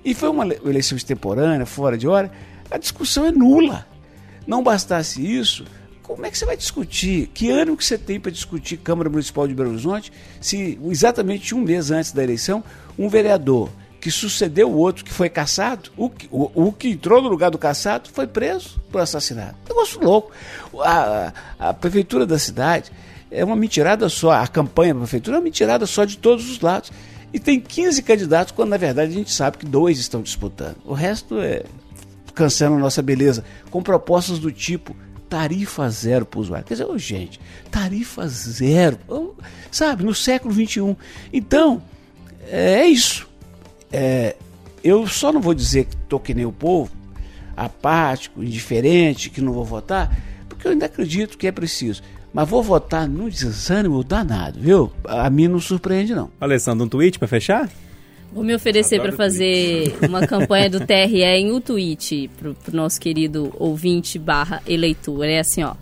E 0.05 0.13
foi 0.15 0.29
uma 0.29 0.45
le- 0.45 0.61
eleição 0.65 0.97
extemporânea, 0.97 1.65
fora 1.65 1.97
de 1.97 2.07
hora, 2.07 2.31
a 2.71 2.77
discussão 2.77 3.25
é 3.25 3.31
nula. 3.31 3.87
Não 4.47 4.63
bastasse 4.63 5.25
isso, 5.25 5.65
como 6.03 6.27
é 6.27 6.31
que 6.31 6.39
você 6.39 6.45
vai 6.47 6.57
discutir? 6.57 7.29
Que 7.29 7.51
ânimo 7.51 7.77
que 7.77 7.85
você 7.85 7.97
tem 7.99 8.19
para 8.19 8.31
discutir 8.33 8.79
Câmara 8.79 9.09
Municipal 9.09 9.47
de 9.47 9.55
Belo 9.55 9.71
Horizonte 9.71 10.13
se 10.41 10.79
exatamente 10.91 11.55
um 11.55 11.61
mês 11.61 11.91
antes 11.91 12.13
da 12.13 12.23
eleição, 12.23 12.65
um 12.99 13.09
vereador 13.09 13.71
que 14.09 14.11
sucedeu 14.11 14.71
o 14.71 14.75
outro 14.75 15.05
que 15.05 15.13
foi 15.13 15.29
caçado, 15.29 15.91
o 15.95 16.09
que, 16.09 16.27
o, 16.33 16.69
o 16.69 16.73
que 16.73 16.89
entrou 16.89 17.21
no 17.21 17.29
lugar 17.29 17.51
do 17.51 17.59
caçado 17.59 18.09
foi 18.11 18.27
preso 18.27 18.81
por 18.91 19.03
assassinato. 19.03 19.55
Negócio 19.69 20.01
louco. 20.01 20.33
A, 20.81 21.31
a, 21.59 21.69
a 21.69 21.75
prefeitura 21.75 22.25
da 22.25 22.39
cidade 22.39 22.91
é 23.31 23.45
uma 23.45 23.55
mentirada 23.55 24.09
só, 24.09 24.31
a 24.31 24.49
campanha 24.49 24.95
da 24.95 25.01
prefeitura 25.01 25.37
é 25.37 25.39
uma 25.41 25.45
mentirada 25.45 25.85
só 25.85 26.07
de 26.07 26.17
todos 26.17 26.51
os 26.51 26.59
lados. 26.63 26.91
E 27.35 27.39
tem 27.39 27.61
15 27.61 28.03
candidatos, 28.03 28.51
quando 28.51 28.71
na 28.71 28.79
verdade 28.79 29.13
a 29.13 29.15
gente 29.15 29.31
sabe 29.31 29.59
que 29.59 29.67
dois 29.67 29.99
estão 29.99 30.23
disputando. 30.23 30.77
O 30.87 30.95
resto 30.95 31.39
é 31.39 31.65
cancela 32.35 32.77
a 32.77 32.79
nossa 32.79 33.03
beleza, 33.03 33.45
com 33.71 33.83
propostas 33.83 34.39
do 34.39 34.51
tipo 34.51 34.97
tarifa 35.29 35.91
zero 35.91 36.25
para 36.25 36.39
o 36.39 36.41
usuário. 36.41 36.65
Quer 36.65 36.75
dizer, 36.75 36.87
ô, 36.87 36.97
gente, 36.97 37.39
tarifa 37.71 38.27
zero, 38.27 39.37
sabe, 39.71 40.03
no 40.03 40.15
século 40.15 40.55
XXI. 40.55 40.97
Então, 41.31 41.83
é 42.51 42.87
isso. 42.87 43.28
É, 43.93 44.37
eu 44.83 45.07
só 45.07 45.33
não 45.33 45.41
vou 45.41 45.55
dizer 45.55 45.87
que 45.87 45.95
estou 45.95 46.21
que 46.21 46.35
nem 46.35 46.45
o 46.45 46.53
povo, 46.53 46.91
apático, 47.57 48.43
indiferente, 48.43 49.31
que 49.31 49.41
não 49.41 49.53
vou 49.53 49.65
votar, 49.65 50.17
porque 50.49 50.67
eu 50.67 50.73
ainda 50.73 50.87
acredito 50.87 51.37
que 51.37 51.47
é 51.47 51.53
preciso. 51.53 52.03
Mas 52.33 52.49
vou 52.49 52.63
votar 52.63 53.09
no 53.09 53.31
desânimo 53.31 54.05
danado, 54.05 54.61
viu? 54.61 54.93
A 55.05 55.29
mim 55.31 55.49
não 55.49 55.59
surpreende, 55.59 56.15
não. 56.15 56.31
Alessandro, 56.41 56.85
um 56.85 56.89
tweet 56.89 57.19
pra 57.19 57.27
fechar? 57.27 57.69
Vou 58.33 58.45
me 58.45 58.55
oferecer 58.55 59.01
para 59.01 59.13
fazer 59.13 59.97
uma 60.07 60.27
campanha 60.27 60.69
do 60.69 60.81
TRE 60.87 61.23
em 61.23 61.51
um 61.51 61.61
tweet 61.61 62.31
pro, 62.39 62.55
pro 62.55 62.77
nosso 62.77 63.01
querido 63.01 63.53
ouvinte 63.59 64.19
barra 64.19 64.63
eleitor. 64.67 65.25
É 65.25 65.39
assim, 65.39 65.63
ó. 65.63 65.75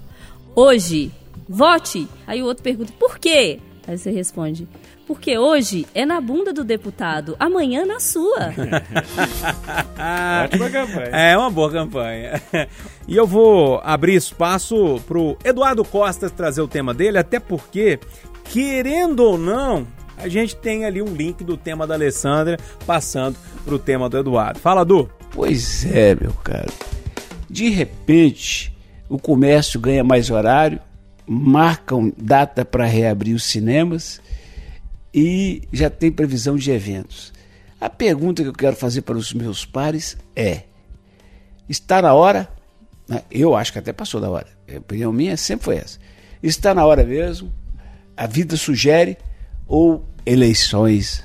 Hoje, 0.55 1.11
vote. 1.49 2.07
Aí 2.27 2.43
o 2.43 2.47
outro 2.47 2.63
pergunta, 2.63 2.93
por 2.99 3.19
quê? 3.19 3.59
Aí 3.87 3.99
você 3.99 4.11
responde, 4.11 4.67
porque 5.07 5.39
hoje 5.39 5.87
é 5.95 6.05
na 6.05 6.21
bunda 6.21 6.53
do 6.53 6.65
deputado, 6.65 7.37
amanhã 7.39 7.87
na 7.87 8.01
sua. 8.01 8.53
Ótima 10.45 10.69
campanha. 10.69 11.11
É 11.13 11.39
uma 11.39 11.51
boa 11.51 11.71
campanha. 11.71 12.43
E 13.07 13.17
eu 13.17 13.27
vou 13.27 13.81
abrir 13.85 14.17
espaço 14.17 15.01
pro 15.07 15.39
Eduardo 15.45 15.85
Costa 15.85 16.29
trazer 16.29 16.61
o 16.61 16.69
tema 16.69 16.93
dele, 16.93 17.19
até 17.19 17.39
porque, 17.39 18.01
querendo 18.51 19.21
ou 19.21 19.39
não, 19.39 19.87
a 20.17 20.27
gente 20.27 20.57
tem 20.57 20.85
ali 20.85 21.01
um 21.01 21.15
link 21.15 21.45
do 21.45 21.57
tema 21.57 21.87
da 21.87 21.95
Alessandra 21.95 22.59
passando 22.85 23.37
pro 23.65 23.79
tema 23.79 24.09
do 24.09 24.19
Eduardo. 24.19 24.59
Fala, 24.59 24.85
Du. 24.85 25.09
Pois 25.31 25.85
é, 25.87 26.17
meu 26.17 26.33
caro. 26.43 26.73
De 27.49 27.69
repente, 27.69 28.77
o 29.09 29.19
comércio 29.19 29.79
ganha 29.79 30.03
mais 30.03 30.31
horário, 30.31 30.81
marcam 31.27 32.13
data 32.17 32.65
para 32.65 32.87
reabrir 32.87 33.35
os 33.35 33.45
cinemas 33.45 34.21
e 35.17 35.63
já 35.73 35.89
tem 35.89 36.13
previsão 36.13 36.57
de 36.57 36.71
eventos. 36.71 37.33
A 37.81 37.89
pergunta 37.89 38.43
que 38.43 38.49
eu 38.51 38.53
quero 38.53 38.77
fazer 38.77 39.01
para 39.01 39.17
os 39.17 39.33
meus 39.33 39.65
pares 39.65 40.17
é: 40.37 40.65
está 41.67 42.03
na 42.03 42.13
hora? 42.13 42.47
né? 43.09 43.23
Eu 43.31 43.57
acho 43.57 43.73
que 43.73 43.79
até 43.79 43.93
passou 43.95 44.21
da 44.21 44.29
hora. 44.29 44.47
A 44.73 44.79
opinião 44.79 45.13
minha 45.13 45.37
sempre 45.39 45.65
foi 45.65 45.77
essa. 45.77 45.99
Está 46.43 46.75
na 46.75 46.85
hora 46.85 47.03
mesmo? 47.03 47.51
A 48.15 48.27
vida 48.27 48.57
sugere 48.57 49.17
ou 49.67 50.05
eleições? 50.27 51.25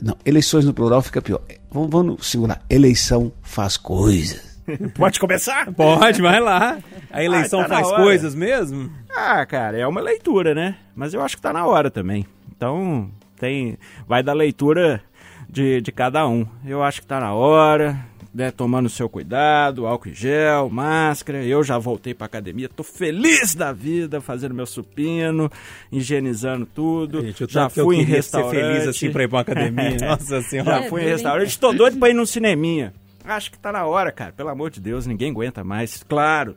Não, 0.00 0.16
eleições 0.24 0.64
no 0.64 0.72
plural 0.72 1.02
fica 1.02 1.20
pior. 1.20 1.40
Vamos, 1.70 1.90
vamos 1.90 2.26
segurar. 2.30 2.64
Eleição 2.70 3.32
faz 3.42 3.76
coisas. 3.76 4.58
Pode 4.94 5.18
começar? 5.18 5.72
Pode, 5.72 6.20
vai 6.22 6.40
lá. 6.40 6.78
A 7.10 7.24
eleição 7.24 7.60
Ah, 7.60 7.64
tá 7.64 7.74
faz 7.76 7.90
coisas 7.96 8.34
mesmo? 8.34 8.92
Ah, 9.10 9.44
cara, 9.46 9.76
é 9.78 9.86
uma 9.86 10.00
leitura, 10.00 10.54
né? 10.54 10.76
Mas 10.94 11.14
eu 11.14 11.22
acho 11.22 11.36
que 11.36 11.42
tá 11.42 11.52
na 11.52 11.66
hora 11.66 11.90
também. 11.90 12.26
Então, 12.58 13.08
tem. 13.38 13.78
Vai 14.08 14.20
da 14.20 14.32
leitura 14.32 15.00
de, 15.48 15.80
de 15.80 15.92
cada 15.92 16.26
um. 16.26 16.44
Eu 16.66 16.82
acho 16.82 17.00
que 17.00 17.06
tá 17.06 17.20
na 17.20 17.32
hora, 17.32 17.96
né? 18.34 18.50
Tomando 18.50 18.86
o 18.86 18.90
seu 18.90 19.08
cuidado, 19.08 19.86
álcool 19.86 20.08
em 20.08 20.14
gel, 20.14 20.68
máscara. 20.68 21.44
Eu 21.44 21.62
já 21.62 21.78
voltei 21.78 22.14
pra 22.14 22.26
academia, 22.26 22.68
tô 22.68 22.82
feliz 22.82 23.54
da 23.54 23.72
vida, 23.72 24.20
fazendo 24.20 24.56
meu 24.56 24.66
supino, 24.66 25.48
higienizando 25.92 26.66
tudo. 26.66 27.22
Gente, 27.24 27.46
já 27.48 27.68
fui 27.68 27.94
em 27.94 28.00
queria 28.00 28.06
ser 28.22 28.36
restaurante. 28.38 28.60
feliz 28.60 28.88
assim 28.88 29.12
pra 29.12 29.22
ir 29.22 29.28
pra 29.28 29.36
uma 29.36 29.42
academia. 29.42 29.96
Nossa 30.04 30.42
senhora. 30.42 30.82
Já 30.82 30.88
fui 30.88 31.02
em 31.02 31.06
restaurante, 31.06 31.58
tô 31.60 31.72
doido 31.72 31.96
pra 31.96 32.10
ir 32.10 32.14
num 32.14 32.26
cineminha. 32.26 32.92
Acho 33.24 33.52
que 33.52 33.58
tá 33.58 33.70
na 33.70 33.86
hora, 33.86 34.10
cara. 34.10 34.32
Pelo 34.32 34.48
amor 34.48 34.68
de 34.70 34.80
Deus, 34.80 35.06
ninguém 35.06 35.30
aguenta 35.30 35.62
mais. 35.62 36.02
Claro, 36.02 36.56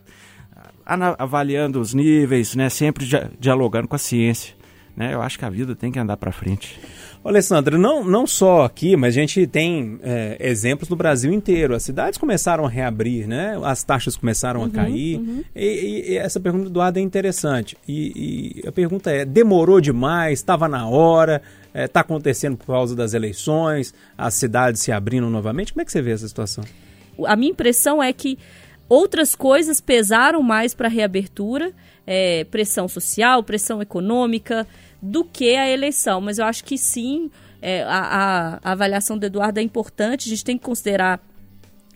avaliando 1.18 1.80
os 1.80 1.94
níveis, 1.94 2.56
né? 2.56 2.70
Sempre 2.70 3.06
dia- 3.06 3.30
dialogando 3.40 3.88
com 3.88 3.96
a 3.96 4.00
ciência. 4.00 4.56
Né? 4.96 5.14
Eu 5.14 5.22
acho 5.22 5.40
que 5.40 5.46
a 5.46 5.50
vida 5.50 5.76
tem 5.76 5.92
que 5.92 6.00
andar 6.00 6.18
pra 6.18 6.32
frente. 6.32 6.80
Alessandra, 7.24 7.78
não, 7.78 8.04
não 8.04 8.26
só 8.26 8.64
aqui, 8.64 8.96
mas 8.98 9.10
a 9.16 9.20
gente 9.20 9.46
tem 9.46 10.00
é, 10.02 10.38
exemplos 10.40 10.90
no 10.90 10.96
Brasil 10.96 11.32
inteiro. 11.32 11.76
As 11.76 11.84
cidades 11.84 12.18
começaram 12.18 12.66
a 12.66 12.70
reabrir, 12.70 13.28
né? 13.28 13.60
As 13.64 13.84
taxas 13.84 14.18
começaram 14.18 14.64
a 14.64 14.70
cair. 14.70 15.22
E, 15.56 15.62
e- 15.64 16.12
e 16.14 16.18
essa 16.18 16.40
pergunta 16.40 16.64
do 16.66 16.70
Eduardo 16.72 16.98
é 16.98 17.02
interessante. 17.02 17.78
E, 17.88 18.62
e 18.64 18.68
a 18.68 18.72
pergunta 18.72 19.12
é: 19.12 19.24
demorou 19.24 19.80
demais? 19.80 20.40
Estava 20.40 20.68
na 20.68 20.88
hora? 20.88 21.42
Está 21.74 22.00
acontecendo 22.02 22.58
por 22.58 22.66
causa 22.68 22.96
das 22.96 23.14
eleições? 23.14 23.94
As 24.18 24.34
cidades 24.34 24.82
se 24.82 24.92
abrindo 24.92 25.30
novamente? 25.30 25.74
Como 25.74 25.82
é 25.84 25.86
que 25.86 25.92
você 25.92 26.02
vê 26.02 26.12
essa 26.12 26.28
situação? 26.28 26.64
a 27.28 27.36
minha 27.36 27.52
impressão 27.52 28.02
é 28.02 28.12
que 28.12 28.40
outras 28.90 29.36
coisas 29.36 29.80
pesaram 29.80 30.42
mais 30.42 30.74
para 30.74 30.88
a 30.88 30.90
reabertura, 30.92 31.72
é, 32.06 32.44
pressão 32.46 32.88
social, 32.88 33.44
pressão 33.44 33.82
econômica, 33.82 34.68
do 35.02 35.24
que 35.24 35.56
a 35.56 35.70
eleição. 35.70 36.22
Mas 36.22 36.38
eu 36.38 36.46
acho 36.46 36.64
que 36.64 36.78
sim, 36.78 37.30
é, 37.62 37.84
a, 37.84 38.00
a- 38.00 38.60
a 38.64 38.72
avaliação 38.72 39.18
do 39.18 39.26
Eduardo 39.26 39.60
é 39.60 39.64
importante, 39.64 40.28
a 40.28 40.30
gente 40.30 40.44
tem 40.44 40.58
que 40.58 40.64
considerar 40.64 41.20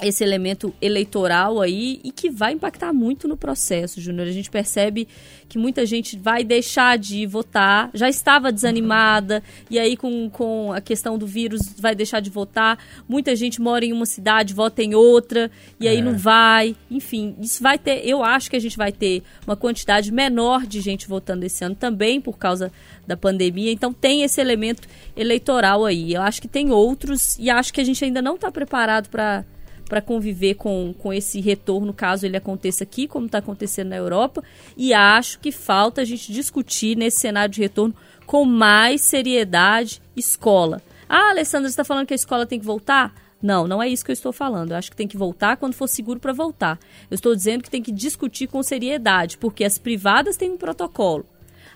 esse 0.01 0.23
elemento 0.23 0.73
eleitoral 0.81 1.61
aí 1.61 2.01
e 2.03 2.11
que 2.11 2.29
vai 2.29 2.51
impactar 2.51 2.91
muito 2.91 3.27
no 3.29 3.37
processo, 3.37 4.01
Júnior. 4.01 4.27
A 4.27 4.31
gente 4.31 4.49
percebe 4.49 5.07
que 5.47 5.57
muita 5.57 5.85
gente 5.85 6.17
vai 6.17 6.43
deixar 6.43 6.97
de 6.97 7.25
votar, 7.25 7.89
já 7.93 8.09
estava 8.09 8.51
desanimada, 8.51 9.41
e 9.69 9.79
aí 9.79 9.95
com, 9.95 10.29
com 10.29 10.73
a 10.73 10.81
questão 10.81 11.17
do 11.17 11.25
vírus 11.25 11.61
vai 11.79 11.95
deixar 11.95 12.19
de 12.19 12.29
votar. 12.29 12.77
Muita 13.07 13.35
gente 13.35 13.61
mora 13.61 13.85
em 13.85 13.93
uma 13.93 14.05
cidade, 14.05 14.53
vota 14.53 14.83
em 14.83 14.93
outra, 14.93 15.49
e 15.79 15.87
aí 15.87 15.99
É. 15.99 16.01
não 16.01 16.17
vai. 16.17 16.75
Enfim, 16.91 17.35
isso 17.39 17.63
vai 17.63 17.77
ter. 17.77 18.05
Eu 18.05 18.21
acho 18.23 18.49
que 18.49 18.55
a 18.57 18.61
gente 18.61 18.75
vai 18.75 18.91
ter 18.91 19.23
uma 19.47 19.55
quantidade 19.55 20.11
menor 20.11 20.65
de 20.65 20.81
gente 20.81 21.07
votando 21.07 21.45
esse 21.45 21.63
ano 21.63 21.75
também 21.75 22.19
por 22.19 22.37
causa 22.37 22.69
da 23.07 23.15
pandemia. 23.15 23.71
Então 23.71 23.93
tem 23.93 24.23
esse 24.23 24.41
elemento 24.41 24.87
eleitoral 25.15 25.85
aí. 25.85 26.13
Eu 26.13 26.21
acho 26.21 26.41
que 26.41 26.47
tem 26.49 26.71
outros, 26.71 27.37
e 27.39 27.49
acho 27.49 27.73
que 27.73 27.79
a 27.79 27.83
gente 27.83 28.03
ainda 28.03 28.21
não 28.21 28.35
está 28.35 28.51
preparado 28.51 29.09
para 29.09 29.45
para 29.87 30.01
conviver 30.01 30.55
com, 30.55 30.93
com 30.97 31.13
esse 31.13 31.39
retorno, 31.39 31.93
caso 31.93 32.25
ele 32.25 32.37
aconteça 32.37 32.83
aqui, 32.83 33.07
como 33.07 33.27
está 33.27 33.37
acontecendo 33.37 33.89
na 33.89 33.95
Europa. 33.95 34.43
E 34.75 34.93
acho 34.93 35.39
que 35.39 35.51
falta 35.51 36.01
a 36.01 36.05
gente 36.05 36.31
discutir 36.31 36.97
nesse 36.97 37.19
cenário 37.19 37.53
de 37.53 37.61
retorno 37.61 37.95
com 38.25 38.43
mais 38.45 39.01
seriedade 39.01 40.01
escola. 40.15 40.81
Ah, 41.07 41.29
Alessandra, 41.29 41.69
você 41.69 41.73
está 41.73 41.83
falando 41.83 42.07
que 42.07 42.13
a 42.13 42.15
escola 42.15 42.45
tem 42.45 42.59
que 42.59 42.65
voltar? 42.65 43.13
Não, 43.41 43.67
não 43.67 43.81
é 43.81 43.87
isso 43.87 44.03
que 44.03 44.09
eu 44.09 44.13
estou 44.13 44.33
falando. 44.33 44.71
Eu 44.71 44.77
acho 44.77 44.89
que 44.89 44.97
tem 44.97 45.07
que 45.07 45.17
voltar 45.17 45.57
quando 45.57 45.75
for 45.75 45.87
seguro 45.87 46.19
para 46.19 46.33
voltar. 46.33 46.79
Eu 47.11 47.15
estou 47.15 47.35
dizendo 47.35 47.63
que 47.63 47.69
tem 47.69 47.83
que 47.83 47.91
discutir 47.91 48.47
com 48.47 48.63
seriedade, 48.63 49.37
porque 49.37 49.63
as 49.63 49.77
privadas 49.77 50.35
têm 50.35 50.51
um 50.51 50.57
protocolo. 50.57 51.25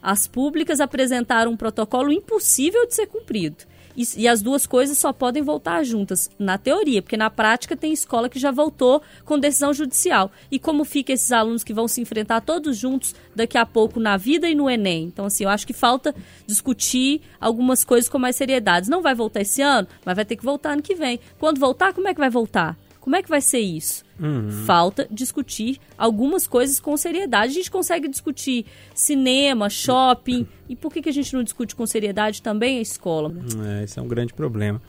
As 0.01 0.27
públicas 0.27 0.79
apresentaram 0.79 1.51
um 1.51 1.57
protocolo 1.57 2.11
impossível 2.11 2.87
de 2.87 2.95
ser 2.95 3.05
cumprido. 3.07 3.65
E, 3.99 4.21
e, 4.21 4.27
as 4.29 4.41
duas 4.41 4.65
coisas 4.65 4.97
só 4.97 5.11
podem 5.11 5.43
voltar 5.43 5.83
juntas, 5.83 6.31
na 6.39 6.57
teoria, 6.57 7.01
porque 7.01 7.17
na 7.17 7.29
prática 7.29 7.75
tem 7.75 7.91
escola 7.91 8.29
que 8.29 8.39
já 8.39 8.49
voltou 8.49 9.01
com 9.25 9.37
decisão 9.37 9.73
judicial. 9.73 10.31
E 10.49 10.57
como 10.57 10.85
fica 10.85 11.11
esses 11.11 11.33
alunos 11.33 11.65
que 11.65 11.73
vão 11.73 11.85
se 11.85 11.99
enfrentar 11.99 12.39
todos 12.39 12.77
juntos 12.77 13.13
daqui 13.35 13.57
a 13.57 13.65
pouco 13.65 13.99
na 13.99 14.15
vida 14.15 14.47
e 14.47 14.55
no 14.55 14.69
Enem? 14.69 15.03
Então, 15.03 15.25
assim, 15.25 15.43
eu 15.43 15.49
acho 15.49 15.67
que 15.67 15.73
falta 15.73 16.15
discutir 16.47 17.21
algumas 17.41 17.83
coisas 17.83 18.09
com 18.09 18.17
mais 18.17 18.37
seriedade. 18.37 18.89
Não 18.89 19.01
vai 19.01 19.13
voltar 19.13 19.41
esse 19.41 19.61
ano, 19.61 19.85
mas 20.05 20.15
vai 20.15 20.23
ter 20.23 20.37
que 20.37 20.45
voltar 20.45 20.71
ano 20.71 20.81
que 20.81 20.95
vem. 20.95 21.19
Quando 21.37 21.59
voltar, 21.59 21.93
como 21.93 22.07
é 22.07 22.13
que 22.13 22.21
vai 22.21 22.29
voltar? 22.29 22.77
Como 23.09 23.15
é 23.15 23.23
que 23.23 23.29
vai 23.29 23.41
ser 23.41 23.57
isso? 23.57 24.03
Uhum. 24.19 24.51
Falta 24.67 25.07
discutir 25.09 25.79
algumas 25.97 26.45
coisas 26.45 26.79
com 26.79 26.95
seriedade. 26.95 27.53
A 27.53 27.55
gente 27.55 27.71
consegue 27.71 28.07
discutir 28.07 28.67
cinema, 28.93 29.67
shopping. 29.67 30.45
E 30.69 30.75
por 30.75 30.93
que, 30.93 31.01
que 31.01 31.09
a 31.09 31.11
gente 31.11 31.33
não 31.33 31.41
discute 31.41 31.75
com 31.75 31.87
seriedade 31.87 32.39
também 32.39 32.77
a 32.77 32.81
escola? 32.83 33.33
É, 33.65 33.83
esse 33.83 33.97
é 33.97 34.01
um 34.03 34.07
grande 34.07 34.31
problema. 34.31 34.79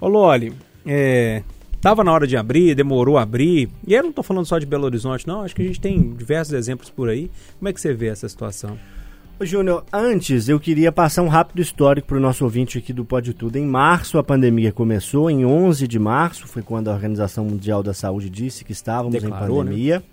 Ô 0.00 0.08
Loli, 0.08 0.54
é, 0.86 1.42
tava 1.78 2.02
na 2.02 2.10
hora 2.10 2.26
de 2.26 2.38
abrir, 2.38 2.74
demorou 2.74 3.18
a 3.18 3.22
abrir. 3.22 3.68
E 3.86 3.92
eu 3.92 4.02
não 4.02 4.08
estou 4.08 4.24
falando 4.24 4.46
só 4.46 4.58
de 4.58 4.64
Belo 4.64 4.86
Horizonte, 4.86 5.28
não. 5.28 5.42
Acho 5.42 5.54
que 5.54 5.60
a 5.60 5.66
gente 5.66 5.78
tem 5.78 6.14
diversos 6.14 6.54
exemplos 6.54 6.88
por 6.88 7.10
aí. 7.10 7.30
Como 7.58 7.68
é 7.68 7.72
que 7.74 7.82
você 7.82 7.92
vê 7.92 8.06
essa 8.06 8.26
situação? 8.26 8.78
Júnior, 9.40 9.84
antes 9.92 10.48
eu 10.48 10.58
queria 10.58 10.90
passar 10.90 11.22
um 11.22 11.28
rápido 11.28 11.62
histórico 11.62 12.08
para 12.08 12.16
o 12.16 12.20
nosso 12.20 12.42
ouvinte 12.42 12.78
aqui 12.78 12.92
do 12.92 13.04
Pode 13.04 13.32
Tudo. 13.32 13.56
Em 13.56 13.64
março 13.64 14.18
a 14.18 14.24
pandemia 14.24 14.72
começou, 14.72 15.30
em 15.30 15.44
11 15.44 15.86
de 15.86 15.98
março 15.98 16.48
foi 16.48 16.60
quando 16.60 16.88
a 16.88 16.92
Organização 16.92 17.44
Mundial 17.44 17.80
da 17.80 17.94
Saúde 17.94 18.28
disse 18.28 18.64
que 18.64 18.72
estávamos 18.72 19.12
Declarou, 19.12 19.62
em 19.62 19.64
né? 19.64 19.70
pandemia. 19.70 19.98
Né? 19.98 20.04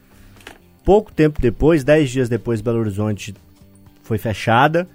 Pouco 0.83 1.11
tempo 1.11 1.41
depois, 1.41 1.83
10 1.83 2.09
dias 2.11 2.29
depois, 2.29 2.61
Belo 2.61 2.79
Horizonte 2.79 3.33
foi 4.03 4.19
fechada. 4.19 4.87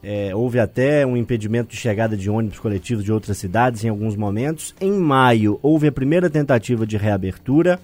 É, 0.00 0.32
houve 0.32 0.60
até 0.60 1.04
um 1.04 1.16
impedimento 1.16 1.70
de 1.70 1.76
chegada 1.76 2.16
de 2.16 2.30
ônibus 2.30 2.60
coletivos 2.60 3.02
de 3.02 3.10
outras 3.10 3.36
cidades 3.36 3.82
em 3.82 3.88
alguns 3.88 4.14
momentos. 4.14 4.76
Em 4.80 4.92
maio, 4.92 5.58
houve 5.60 5.88
a 5.88 5.92
primeira 5.92 6.30
tentativa 6.30 6.86
de 6.86 6.96
reabertura 6.96 7.80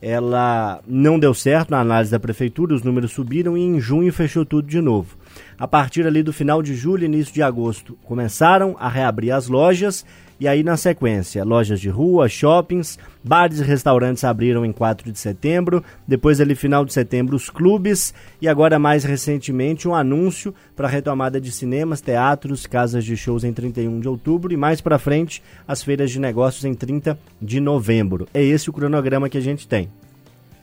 ela 0.00 0.80
não 0.86 1.18
deu 1.18 1.32
certo 1.32 1.70
na 1.70 1.80
análise 1.80 2.10
da 2.10 2.20
prefeitura, 2.20 2.74
os 2.74 2.82
números 2.82 3.12
subiram 3.12 3.56
e 3.56 3.62
em 3.62 3.80
junho 3.80 4.12
fechou 4.12 4.44
tudo 4.44 4.68
de 4.68 4.80
novo. 4.80 5.16
A 5.58 5.66
partir 5.66 6.06
ali 6.06 6.22
do 6.22 6.32
final 6.32 6.62
de 6.62 6.74
julho 6.74 7.04
e 7.04 7.06
início 7.06 7.32
de 7.32 7.42
agosto, 7.42 7.96
começaram 8.04 8.76
a 8.78 8.88
reabrir 8.88 9.32
as 9.32 9.48
lojas 9.48 10.04
e 10.38 10.46
aí 10.46 10.62
na 10.62 10.76
sequência, 10.76 11.42
lojas 11.42 11.80
de 11.80 11.88
rua, 11.88 12.28
shoppings, 12.28 12.98
bares 13.24 13.58
e 13.58 13.64
restaurantes 13.64 14.22
abriram 14.22 14.66
em 14.66 14.72
4 14.72 15.10
de 15.10 15.18
setembro, 15.18 15.82
depois 16.06 16.42
ali 16.42 16.54
final 16.54 16.84
de 16.84 16.92
setembro 16.92 17.34
os 17.34 17.48
clubes 17.48 18.12
e 18.38 18.46
agora 18.46 18.78
mais 18.78 19.02
recentemente 19.02 19.88
um 19.88 19.94
anúncio 19.94 20.54
para 20.74 20.86
a 20.86 20.90
retomada 20.90 21.40
de 21.40 21.50
cinemas, 21.50 22.02
teatros, 22.02 22.66
casas 22.66 23.02
de 23.02 23.16
shows 23.16 23.44
em 23.44 23.52
31 23.54 23.98
de 23.98 24.08
outubro 24.08 24.52
e 24.52 24.58
mais 24.58 24.82
para 24.82 24.98
frente 24.98 25.42
as 25.66 25.82
feiras 25.82 26.10
de 26.10 26.20
negócios 26.20 26.66
em 26.66 26.74
30 26.74 27.18
de 27.40 27.58
novembro. 27.58 28.28
É 28.34 28.42
esse 28.42 28.68
o 28.68 28.74
cronograma 28.74 29.30
que 29.30 29.38
a 29.38 29.42
gente 29.42 29.66
tem 29.66 29.88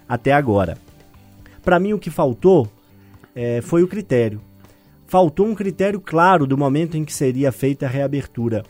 até 0.07 0.33
agora. 0.33 0.77
Para 1.63 1.79
mim 1.79 1.93
o 1.93 1.99
que 1.99 2.11
faltou 2.11 2.67
é, 3.35 3.59
foi 3.61 3.81
o 3.81 3.87
critério. 3.87 4.39
Faltou 5.07 5.45
um 5.45 5.55
critério 5.55 5.99
claro 5.99 6.47
do 6.47 6.57
momento 6.57 6.97
em 6.97 7.05
que 7.05 7.13
seria 7.13 7.51
feita 7.51 7.85
a 7.85 7.89
reabertura. 7.89 8.63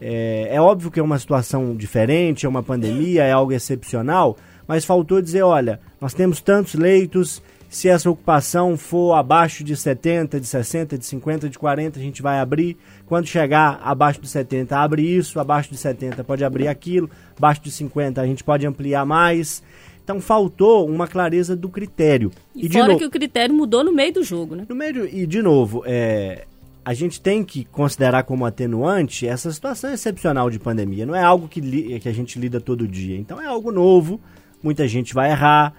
É, 0.00 0.48
é, 0.50 0.60
óbvio 0.60 0.90
que 0.90 1.00
é 1.00 1.02
uma 1.02 1.18
situação 1.18 1.74
diferente, 1.74 2.44
é 2.44 2.48
uma 2.48 2.62
pandemia, 2.62 3.24
é 3.24 3.32
algo 3.32 3.52
excepcional, 3.52 4.36
mas 4.66 4.84
faltou 4.84 5.22
dizer: 5.22 5.42
olha, 5.42 5.80
nós 6.00 6.12
temos 6.12 6.40
tantos 6.40 6.74
leitos, 6.74 7.42
se 7.68 7.88
essa 7.88 8.08
ocupação 8.08 8.76
for 8.76 9.14
abaixo 9.14 9.64
de 9.64 9.76
70, 9.76 10.40
de 10.40 10.46
60, 10.46 10.98
de 10.98 11.04
50, 11.04 11.48
de 11.48 11.58
40, 11.58 11.98
a 11.98 12.02
gente 12.02 12.22
vai 12.22 12.38
abrir. 12.38 12.76
Quando 13.06 13.26
chegar 13.26 13.80
abaixo 13.82 14.20
de 14.20 14.28
70, 14.28 14.76
abre 14.76 15.02
isso, 15.02 15.40
abaixo 15.40 15.70
de 15.70 15.76
70 15.76 16.22
pode 16.24 16.44
abrir 16.44 16.68
aquilo, 16.68 17.10
abaixo 17.36 17.62
de 17.62 17.70
50 17.70 18.20
a 18.20 18.26
gente 18.26 18.44
pode 18.44 18.66
ampliar 18.66 19.04
mais. 19.04 19.62
Então 20.06 20.20
faltou 20.20 20.88
uma 20.88 21.08
clareza 21.08 21.56
do 21.56 21.68
critério. 21.68 22.30
E, 22.54 22.66
e 22.66 22.72
fora 22.72 22.92
no... 22.92 22.98
que 22.98 23.04
o 23.04 23.10
critério 23.10 23.52
mudou 23.52 23.82
no 23.82 23.92
meio 23.92 24.12
do 24.12 24.22
jogo, 24.22 24.54
né? 24.54 24.64
No 24.68 24.76
meio 24.76 25.04
e 25.04 25.26
de 25.26 25.42
novo, 25.42 25.82
é, 25.84 26.46
a 26.84 26.94
gente 26.94 27.20
tem 27.20 27.42
que 27.42 27.64
considerar 27.64 28.22
como 28.22 28.46
atenuante 28.46 29.26
essa 29.26 29.50
situação 29.50 29.92
excepcional 29.92 30.48
de 30.48 30.60
pandemia. 30.60 31.04
Não 31.04 31.16
é 31.16 31.24
algo 31.24 31.48
que, 31.48 31.60
li, 31.60 31.98
que 31.98 32.08
a 32.08 32.12
gente 32.12 32.38
lida 32.38 32.60
todo 32.60 32.86
dia. 32.86 33.18
Então 33.18 33.42
é 33.42 33.46
algo 33.46 33.72
novo, 33.72 34.20
muita 34.62 34.86
gente 34.86 35.12
vai 35.12 35.32
errar, 35.32 35.74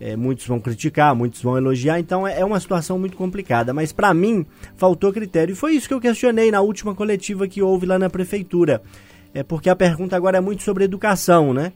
é, 0.00 0.16
muitos 0.16 0.44
vão 0.44 0.58
criticar, 0.58 1.14
muitos 1.14 1.40
vão 1.40 1.56
elogiar. 1.56 2.00
Então 2.00 2.26
é, 2.26 2.40
é 2.40 2.44
uma 2.44 2.58
situação 2.58 2.98
muito 2.98 3.16
complicada. 3.16 3.72
Mas 3.72 3.92
para 3.92 4.12
mim 4.12 4.44
faltou 4.74 5.12
critério. 5.12 5.52
E 5.52 5.54
foi 5.54 5.74
isso 5.74 5.86
que 5.86 5.94
eu 5.94 6.00
questionei 6.00 6.50
na 6.50 6.62
última 6.62 6.96
coletiva 6.96 7.46
que 7.46 7.62
houve 7.62 7.86
lá 7.86 7.96
na 7.96 8.10
prefeitura. 8.10 8.82
É 9.32 9.44
porque 9.44 9.70
a 9.70 9.76
pergunta 9.76 10.16
agora 10.16 10.38
é 10.38 10.40
muito 10.40 10.64
sobre 10.64 10.82
educação, 10.82 11.54
né? 11.54 11.72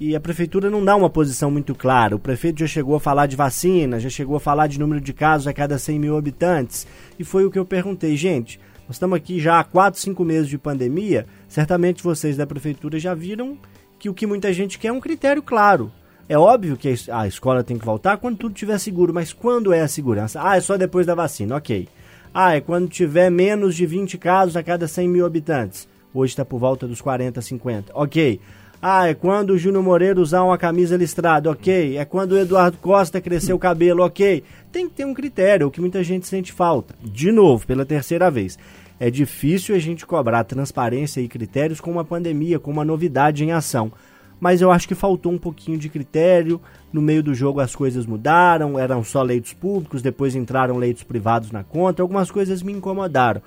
E 0.00 0.16
a 0.16 0.20
prefeitura 0.20 0.70
não 0.70 0.84
dá 0.84 0.96
uma 0.96 1.08
posição 1.08 1.50
muito 1.50 1.74
clara. 1.74 2.16
O 2.16 2.18
prefeito 2.18 2.60
já 2.60 2.66
chegou 2.66 2.96
a 2.96 3.00
falar 3.00 3.26
de 3.26 3.36
vacina, 3.36 4.00
já 4.00 4.08
chegou 4.08 4.36
a 4.36 4.40
falar 4.40 4.66
de 4.66 4.78
número 4.78 5.00
de 5.00 5.12
casos 5.12 5.46
a 5.46 5.52
cada 5.52 5.78
100 5.78 5.98
mil 5.98 6.16
habitantes. 6.16 6.86
E 7.18 7.24
foi 7.24 7.44
o 7.44 7.50
que 7.50 7.58
eu 7.58 7.64
perguntei, 7.64 8.16
gente. 8.16 8.58
Nós 8.86 8.96
estamos 8.96 9.16
aqui 9.16 9.40
já 9.40 9.60
há 9.60 9.64
4, 9.64 10.00
5 10.00 10.24
meses 10.24 10.48
de 10.48 10.58
pandemia. 10.58 11.26
Certamente 11.48 12.02
vocês 12.02 12.36
da 12.36 12.46
prefeitura 12.46 12.98
já 12.98 13.14
viram 13.14 13.56
que 13.98 14.08
o 14.08 14.14
que 14.14 14.26
muita 14.26 14.52
gente 14.52 14.78
quer 14.78 14.88
é 14.88 14.92
um 14.92 15.00
critério 15.00 15.42
claro. 15.42 15.90
É 16.28 16.36
óbvio 16.36 16.76
que 16.76 16.94
a 17.10 17.26
escola 17.26 17.62
tem 17.62 17.78
que 17.78 17.84
voltar 17.84 18.16
quando 18.16 18.38
tudo 18.38 18.52
estiver 18.52 18.78
seguro, 18.78 19.12
mas 19.12 19.32
quando 19.32 19.72
é 19.72 19.82
a 19.82 19.88
segurança? 19.88 20.40
Ah, 20.42 20.56
é 20.56 20.60
só 20.60 20.76
depois 20.76 21.06
da 21.06 21.14
vacina, 21.14 21.56
ok. 21.56 21.86
Ah, 22.32 22.54
é 22.54 22.60
quando 22.60 22.88
tiver 22.88 23.30
menos 23.30 23.76
de 23.76 23.86
20 23.86 24.18
casos 24.18 24.56
a 24.56 24.62
cada 24.62 24.88
100 24.88 25.08
mil 25.08 25.24
habitantes. 25.24 25.86
Hoje 26.12 26.32
está 26.32 26.44
por 26.44 26.58
volta 26.58 26.86
dos 26.86 27.00
40, 27.00 27.40
50. 27.40 27.92
Ok. 27.94 28.40
Ah, 28.86 29.08
é 29.08 29.14
quando 29.14 29.54
o 29.54 29.56
Júnior 29.56 29.82
Moreira 29.82 30.20
usar 30.20 30.42
uma 30.42 30.58
camisa 30.58 30.94
listrada, 30.94 31.50
ok. 31.50 31.96
É 31.96 32.04
quando 32.04 32.32
o 32.32 32.38
Eduardo 32.38 32.76
Costa 32.76 33.18
crescer 33.18 33.54
o 33.54 33.58
cabelo, 33.58 34.04
ok. 34.04 34.44
Tem 34.70 34.86
que 34.86 34.94
ter 34.96 35.06
um 35.06 35.14
critério, 35.14 35.68
o 35.68 35.70
que 35.70 35.80
muita 35.80 36.04
gente 36.04 36.26
sente 36.26 36.52
falta. 36.52 36.94
De 37.02 37.32
novo, 37.32 37.66
pela 37.66 37.86
terceira 37.86 38.30
vez. 38.30 38.58
É 39.00 39.10
difícil 39.10 39.74
a 39.74 39.78
gente 39.78 40.04
cobrar 40.04 40.44
transparência 40.44 41.22
e 41.22 41.28
critérios 41.28 41.80
com 41.80 41.90
uma 41.90 42.04
pandemia, 42.04 42.58
com 42.58 42.70
uma 42.70 42.84
novidade 42.84 43.42
em 43.42 43.52
ação. 43.52 43.90
Mas 44.38 44.60
eu 44.60 44.70
acho 44.70 44.86
que 44.86 44.94
faltou 44.94 45.32
um 45.32 45.38
pouquinho 45.38 45.78
de 45.78 45.88
critério. 45.88 46.60
No 46.92 47.00
meio 47.00 47.22
do 47.22 47.32
jogo 47.34 47.60
as 47.60 47.74
coisas 47.74 48.04
mudaram, 48.04 48.78
eram 48.78 49.02
só 49.02 49.22
leitos 49.22 49.54
públicos, 49.54 50.02
depois 50.02 50.36
entraram 50.36 50.76
leitos 50.76 51.04
privados 51.04 51.50
na 51.50 51.64
conta. 51.64 52.02
Algumas 52.02 52.30
coisas 52.30 52.62
me 52.62 52.74
incomodaram. 52.74 53.40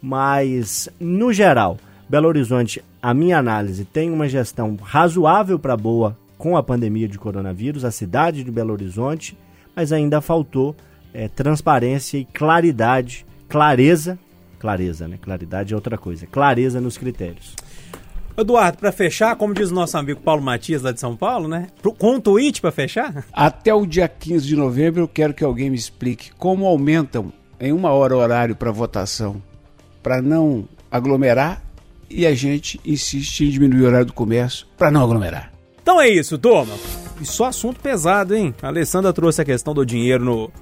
Mas, 0.00 0.88
no 0.98 1.30
geral, 1.30 1.76
Belo 2.08 2.28
Horizonte, 2.28 2.82
a 3.02 3.12
minha 3.12 3.38
análise, 3.38 3.84
tem 3.84 4.10
uma 4.10 4.26
gestão 4.28 4.76
razoável 4.80 5.58
para 5.58 5.76
boa 5.76 6.16
com 6.38 6.56
a 6.56 6.62
pandemia 6.62 7.06
de 7.06 7.18
coronavírus, 7.18 7.84
a 7.84 7.90
cidade 7.90 8.42
de 8.42 8.50
Belo 8.50 8.72
Horizonte, 8.72 9.36
mas 9.76 9.92
ainda 9.92 10.22
faltou 10.22 10.74
é, 11.12 11.28
transparência 11.28 12.16
e 12.16 12.24
claridade, 12.24 13.26
clareza, 13.46 14.18
clareza, 14.58 15.06
né? 15.06 15.18
Claridade 15.20 15.74
é 15.74 15.76
outra 15.76 15.98
coisa, 15.98 16.26
clareza 16.26 16.80
nos 16.80 16.96
critérios. 16.96 17.54
Eduardo, 18.38 18.78
para 18.78 18.92
fechar, 18.92 19.36
como 19.36 19.52
diz 19.52 19.70
o 19.70 19.74
nosso 19.74 19.98
amigo 19.98 20.20
Paulo 20.20 20.40
Matias 20.40 20.82
lá 20.82 20.92
de 20.92 21.00
São 21.00 21.14
Paulo, 21.14 21.46
né? 21.46 21.66
Com 21.98 22.14
um 22.14 22.20
tweet 22.20 22.60
para 22.60 22.70
fechar? 22.70 23.26
Até 23.32 23.74
o 23.74 23.84
dia 23.84 24.08
15 24.08 24.46
de 24.46 24.56
novembro 24.56 25.02
eu 25.02 25.08
quero 25.08 25.34
que 25.34 25.44
alguém 25.44 25.68
me 25.68 25.76
explique 25.76 26.30
como 26.38 26.64
aumentam 26.64 27.32
em 27.60 27.72
uma 27.72 27.90
hora 27.90 28.16
o 28.16 28.18
horário 28.18 28.54
para 28.54 28.70
votação 28.70 29.42
para 30.02 30.22
não 30.22 30.68
aglomerar 30.90 31.67
e 32.10 32.26
a 32.26 32.34
gente 32.34 32.80
insiste 32.84 33.44
em 33.44 33.50
diminuir 33.50 33.82
o 33.82 33.86
horário 33.86 34.06
do 34.06 34.12
comércio 34.12 34.66
para 34.76 34.90
não 34.90 35.02
aglomerar. 35.02 35.52
Então 35.82 36.00
é 36.00 36.08
isso, 36.08 36.38
turma. 36.38 36.74
E 37.20 37.26
só 37.26 37.46
assunto 37.46 37.80
pesado, 37.80 38.34
hein? 38.34 38.54
A 38.62 38.68
Alessandra 38.68 39.12
trouxe 39.12 39.42
a 39.42 39.44
questão 39.44 39.74
do 39.74 39.84
dinheiro 39.84 40.24
no. 40.24 40.52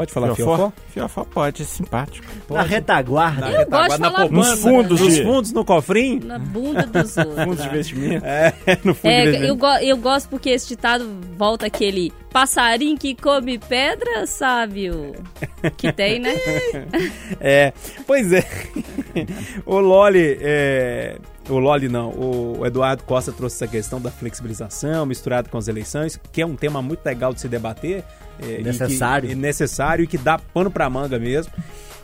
Pode 0.00 0.12
falar 0.14 0.34
fiofó? 0.34 0.72
Fiofó 0.88 1.24
pode, 1.24 1.60
é 1.60 1.64
simpático. 1.66 2.26
Pode. 2.48 2.62
Na 2.62 2.66
retaguarda. 2.66 3.40
Na 3.42 3.52
eu 3.52 3.58
retaguarda, 3.58 3.98
na 3.98 4.10
poupança. 4.10 4.50
Nos 4.50 4.60
fundos, 4.60 5.00
nos 5.00 5.18
fundos, 5.18 5.52
no 5.52 5.62
cofrinho. 5.62 6.26
Na 6.26 6.38
bunda 6.38 6.86
dos 6.86 7.18
outros. 7.18 7.44
fundos 7.44 7.62
de 7.62 7.68
investimento. 7.68 8.24
É, 8.24 8.54
no 8.82 8.94
fundo 8.94 9.10
é, 9.10 9.22
de 9.22 9.28
investimento. 9.28 9.46
Eu, 9.46 9.56
go 9.56 9.66
eu 9.66 9.96
gosto 9.98 10.30
porque 10.30 10.48
esse 10.48 10.68
ditado 10.68 11.06
volta 11.36 11.66
aquele 11.66 12.10
passarinho 12.32 12.96
que 12.96 13.14
come 13.14 13.58
pedra, 13.58 14.26
sábio. 14.26 15.12
Que 15.76 15.92
tem, 15.92 16.18
né? 16.18 16.34
é, 17.38 17.74
pois 18.06 18.32
é. 18.32 18.42
o 19.66 19.78
Loli, 19.80 20.38
é, 20.40 21.18
o 21.46 21.58
Loli 21.58 21.90
não, 21.90 22.08
o 22.08 22.64
Eduardo 22.64 23.04
Costa 23.04 23.32
trouxe 23.32 23.56
essa 23.56 23.70
questão 23.70 24.00
da 24.00 24.10
flexibilização 24.10 25.04
misturada 25.04 25.50
com 25.50 25.58
as 25.58 25.68
eleições, 25.68 26.18
que 26.32 26.40
é 26.40 26.46
um 26.46 26.56
tema 26.56 26.80
muito 26.80 27.04
legal 27.04 27.34
de 27.34 27.40
se 27.42 27.48
debater. 27.48 28.02
É, 28.42 28.62
necessário. 28.62 29.26
E 29.26 29.28
que, 29.30 29.34
necessário 29.34 30.04
e 30.04 30.06
que 30.06 30.18
dá 30.18 30.38
pano 30.38 30.70
pra 30.70 30.88
manga 30.88 31.18
mesmo. 31.18 31.52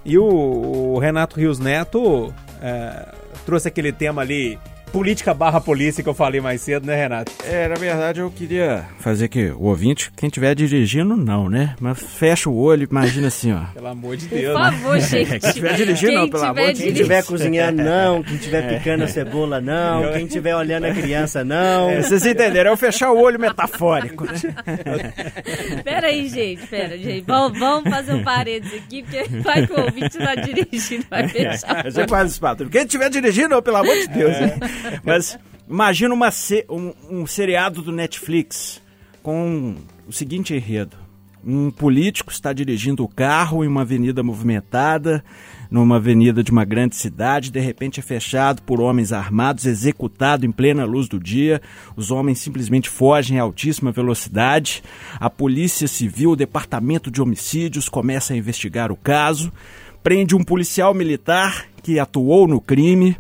E 0.05 0.17
o, 0.19 0.25
o 0.25 0.99
Renato 0.99 1.39
Rios 1.39 1.59
Neto 1.59 2.33
é, 2.63 3.09
trouxe 3.45 3.69
aquele 3.69 3.93
tema 3.93 4.23
ali 4.23 4.59
política 4.93 5.35
barra 5.35 5.61
polícia 5.61 6.03
que 6.03 6.09
eu 6.09 6.15
falei 6.15 6.41
mais 6.41 6.61
cedo, 6.61 6.87
né, 6.87 6.97
Renato? 6.97 7.31
É, 7.45 7.69
na 7.69 7.75
verdade 7.75 8.21
eu 8.21 8.31
queria 8.31 8.85
fazer 8.99 9.29
que 9.29 9.51
o 9.51 9.65
ouvinte, 9.65 10.11
quem 10.17 10.29
estiver 10.29 10.55
dirigindo, 10.55 11.17
não, 11.17 11.49
né? 11.51 11.75
Mas 11.81 11.99
fecha 12.01 12.49
o 12.49 12.57
olho, 12.57 12.89
imagina 12.91 13.29
assim, 13.29 13.53
ó. 13.53 13.61
Pelo 13.75 13.89
amor 13.89 14.17
de 14.17 14.27
Por 14.27 14.39
Deus. 14.39 14.59
né? 14.59 14.71
favor, 14.71 14.99
gente. 15.01 15.39
Quem 15.39 15.49
estiver 15.51 15.75
dirigindo, 15.75 16.13
não, 16.15 16.23
Quem 16.23 16.31
pelo 16.31 16.45
amor 16.45 16.73
de 16.73 16.75
Quem 16.75 16.87
Deus. 16.87 16.93
estiver 17.01 17.25
cozinhando, 17.25 17.83
não. 17.83 18.23
Quem 18.23 18.35
estiver 18.37 18.79
picando 18.79 19.05
a 19.05 19.09
cebola, 19.09 19.61
não. 19.61 20.13
Quem 20.13 20.25
estiver 20.27 20.57
olhando 20.57 20.85
a 20.87 20.93
criança, 20.95 21.45
não. 21.45 21.91
É, 21.91 22.03
vocês 22.03 22.25
entenderam? 22.25 22.71
É 22.71 22.73
o 22.73 22.77
fechar 22.77 23.11
o 23.13 23.19
olho 23.21 23.39
metafórico. 23.39 24.25
né? 24.25 25.13
Pera 25.85 26.07
aí, 26.09 26.29
gente, 26.29 26.67
pera, 26.67 26.97
gente. 26.97 27.25
Vamos, 27.27 27.59
vamos 27.59 27.91
fazer 27.91 28.15
um 28.15 28.23
parênteses 28.25 28.81
aqui, 28.83 29.03
porque 29.03 29.23
vai 29.41 29.67
que 29.67 29.73
o 29.73 29.81
ouvinte 29.81 30.19
tá 30.19 30.35
dirigindo, 30.35 31.05
vai 31.11 31.29
fechar. 31.29 31.85
Você 31.85 32.07
faz 32.09 32.31
isso, 32.33 32.41
Pato. 32.41 32.69
Quem 32.69 32.83
estiver 32.83 33.11
dirigindo, 33.11 33.61
pelo 33.63 33.77
amor 33.77 33.95
de 33.95 34.09
Deus. 34.09 34.33
né? 34.41 34.59
Mas 35.05 35.39
imagina 35.69 36.15
uma 36.15 36.31
um, 36.69 36.93
um 37.11 37.27
seriado 37.27 37.83
do 37.83 37.93
Netflix 37.93 38.81
com 39.23 39.77
o 40.07 40.13
seguinte 40.13 40.55
enredo. 40.55 40.97
Um 41.49 41.71
político 41.71 42.33
está 42.33 42.53
dirigindo 42.53 43.05
o 43.05 43.09
carro 43.09 43.63
em 43.65 43.69
uma 43.69 43.83
avenida 43.83 44.21
movimentada, 44.21 45.23
numa 45.71 45.95
avenida 45.95 46.43
de 46.43 46.51
uma 46.51 46.65
grande 46.65 46.97
cidade, 46.97 47.53
de 47.53 47.61
repente 47.61 48.01
é 48.01 48.03
fechado 48.03 48.63
por 48.63 48.81
homens 48.81 49.13
armados, 49.13 49.65
executado 49.65 50.45
em 50.45 50.51
plena 50.51 50.85
luz 50.85 51.09
do 51.09 51.21
dia. 51.21 51.63
Os 51.95 52.11
homens 52.11 52.41
simplesmente 52.41 52.89
fogem 52.89 53.39
a 53.39 53.43
altíssima 53.43 53.93
velocidade. 53.93 54.83
A 55.21 55.31
Polícia 55.31 55.87
Civil, 55.87 56.33
o 56.33 56.37
Departamento 56.37 57.13
de 57.13 57.23
Homicídios 57.23 57.89
começa 57.89 58.35
a 58.35 58.37
investigar 58.37 58.91
o 58.91 58.97
caso, 58.97 59.53
prende 60.03 60.35
um 60.35 60.43
policial 60.43 60.93
militar 60.95 61.67
que 61.81 62.01
atuou 62.01 62.49
no 62.49 62.61
crime. 62.61 63.17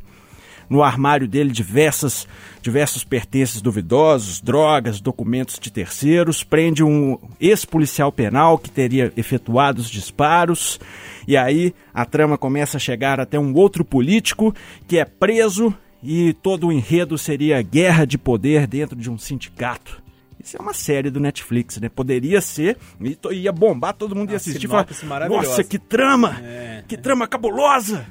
No 0.69 0.83
armário 0.83 1.29
dele, 1.29 1.51
diversas, 1.51 2.27
diversos 2.61 3.05
pertences 3.05 3.63
duvidosos, 3.63 4.41
drogas, 4.41 5.01
documentos 5.01 5.59
de 5.59 5.71
terceiros. 5.71 6.43
Prende 6.43 6.83
um 6.83 7.19
ex-policial 7.41 8.11
penal 8.11 8.59
que 8.59 8.71
teria 8.71 9.13
efetuado 9.17 9.81
os 9.81 9.89
disparos. 9.89 10.81
E 11.27 11.37
aí 11.37 11.75
a 11.95 12.05
trama 12.05 12.37
começa 12.37 12.77
a 12.77 12.81
chegar 12.81 13.21
até 13.21 13.39
um 13.39 13.55
outro 13.55 13.85
político 13.85 14.55
que 14.87 14.99
é 14.99 15.05
preso 15.05 15.75
e 16.03 16.33
todo 16.35 16.69
o 16.69 16.73
enredo 16.73 17.17
seria 17.19 17.61
guerra 17.63 18.05
de 18.05 18.19
poder 18.19 18.67
dentro 18.67 18.97
de 18.97 19.11
um 19.11 19.19
sindicato. 19.19 20.03
Isso 20.43 20.57
é 20.57 20.61
uma 20.61 20.73
série 20.73 21.11
do 21.11 21.19
Netflix, 21.19 21.81
né? 21.81 21.89
Poderia 21.89 22.41
ser, 22.41 22.77
e 23.01 23.17
ia 23.33 23.51
bombar, 23.51 23.95
todo 23.95 24.15
mundo 24.15 24.31
ia 24.31 24.37
assistir 24.37 24.67
e 24.67 24.69
falar, 24.69 24.87
nossa, 25.29 25.65
que 25.65 25.77
trama! 25.77 26.39
É. 26.41 26.85
Que 26.87 26.97
trama 26.97 27.27
cabulosa! 27.27 28.07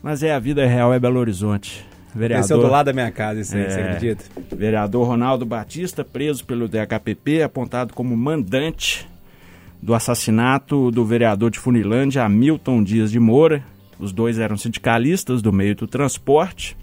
Mas 0.00 0.22
é 0.22 0.32
a 0.32 0.38
vida 0.38 0.64
real, 0.64 0.94
é 0.94 1.00
Belo 1.00 1.18
Horizonte. 1.18 1.84
Vereador, 2.14 2.44
Esse 2.44 2.52
é 2.52 2.56
do 2.56 2.66
lado 2.66 2.86
da 2.86 2.92
minha 2.92 3.10
casa, 3.10 3.40
isso 3.40 3.56
aí, 3.56 3.62
É. 3.62 3.70
você 3.70 3.80
acredita? 3.80 4.24
vereador 4.54 5.06
Ronaldo 5.06 5.46
Batista, 5.46 6.04
preso 6.04 6.44
pelo 6.44 6.68
DHPP, 6.68 7.42
apontado 7.42 7.94
como 7.94 8.14
mandante 8.16 9.08
do 9.80 9.94
assassinato 9.94 10.90
do 10.90 11.04
vereador 11.04 11.50
de 11.50 11.58
Funilândia, 11.58 12.22
Hamilton 12.24 12.82
Dias 12.84 13.10
de 13.10 13.18
Moura. 13.18 13.64
Os 13.98 14.12
dois 14.12 14.38
eram 14.38 14.56
sindicalistas 14.56 15.40
do 15.40 15.52
meio 15.52 15.74
do 15.74 15.86
transporte. 15.86 16.76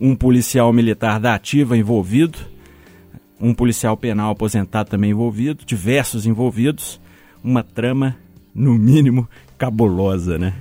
Um 0.00 0.14
policial 0.14 0.72
militar 0.72 1.18
da 1.18 1.34
ativa 1.34 1.76
envolvido. 1.76 2.38
Um 3.40 3.52
policial 3.52 3.96
penal 3.96 4.30
aposentado 4.30 4.88
também 4.88 5.10
envolvido. 5.10 5.64
Diversos 5.64 6.26
envolvidos. 6.26 7.00
Uma 7.42 7.62
trama, 7.62 8.16
no 8.54 8.74
mínimo, 8.74 9.28
cabulosa, 9.58 10.38
né? 10.38 10.54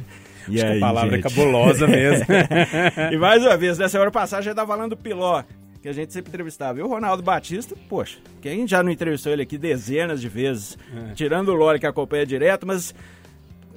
E 0.49 0.55
Acho 0.55 0.65
que 0.65 0.71
aí, 0.73 0.77
a 0.77 0.79
palavra 0.81 1.15
gente? 1.15 1.19
é 1.25 1.29
cabulosa 1.29 1.87
mesmo. 1.87 2.25
E 3.11 3.17
mais 3.17 3.43
uma 3.43 3.57
vez, 3.57 3.77
na 3.77 3.89
semana 3.89 4.11
passada 4.11 4.41
já 4.43 4.51
estava 4.51 4.67
falando 4.73 4.91
do 4.91 4.97
Piló, 4.97 5.43
que 5.81 5.87
a 5.89 5.93
gente 5.93 6.11
sempre 6.13 6.29
entrevistava. 6.29 6.79
E 6.79 6.81
o 6.81 6.87
Ronaldo 6.87 7.21
Batista, 7.23 7.75
poxa, 7.89 8.17
quem 8.41 8.67
já 8.67 8.81
não 8.83 8.91
entrevistou 8.91 9.31
ele 9.31 9.41
aqui 9.43 9.57
dezenas 9.57 10.21
de 10.21 10.27
vezes, 10.29 10.77
É. 11.11 11.13
tirando 11.13 11.49
o 11.49 11.53
Lore 11.53 11.79
que 11.79 11.85
acompanha 11.85 12.25
direto, 12.25 12.65
mas 12.65 12.93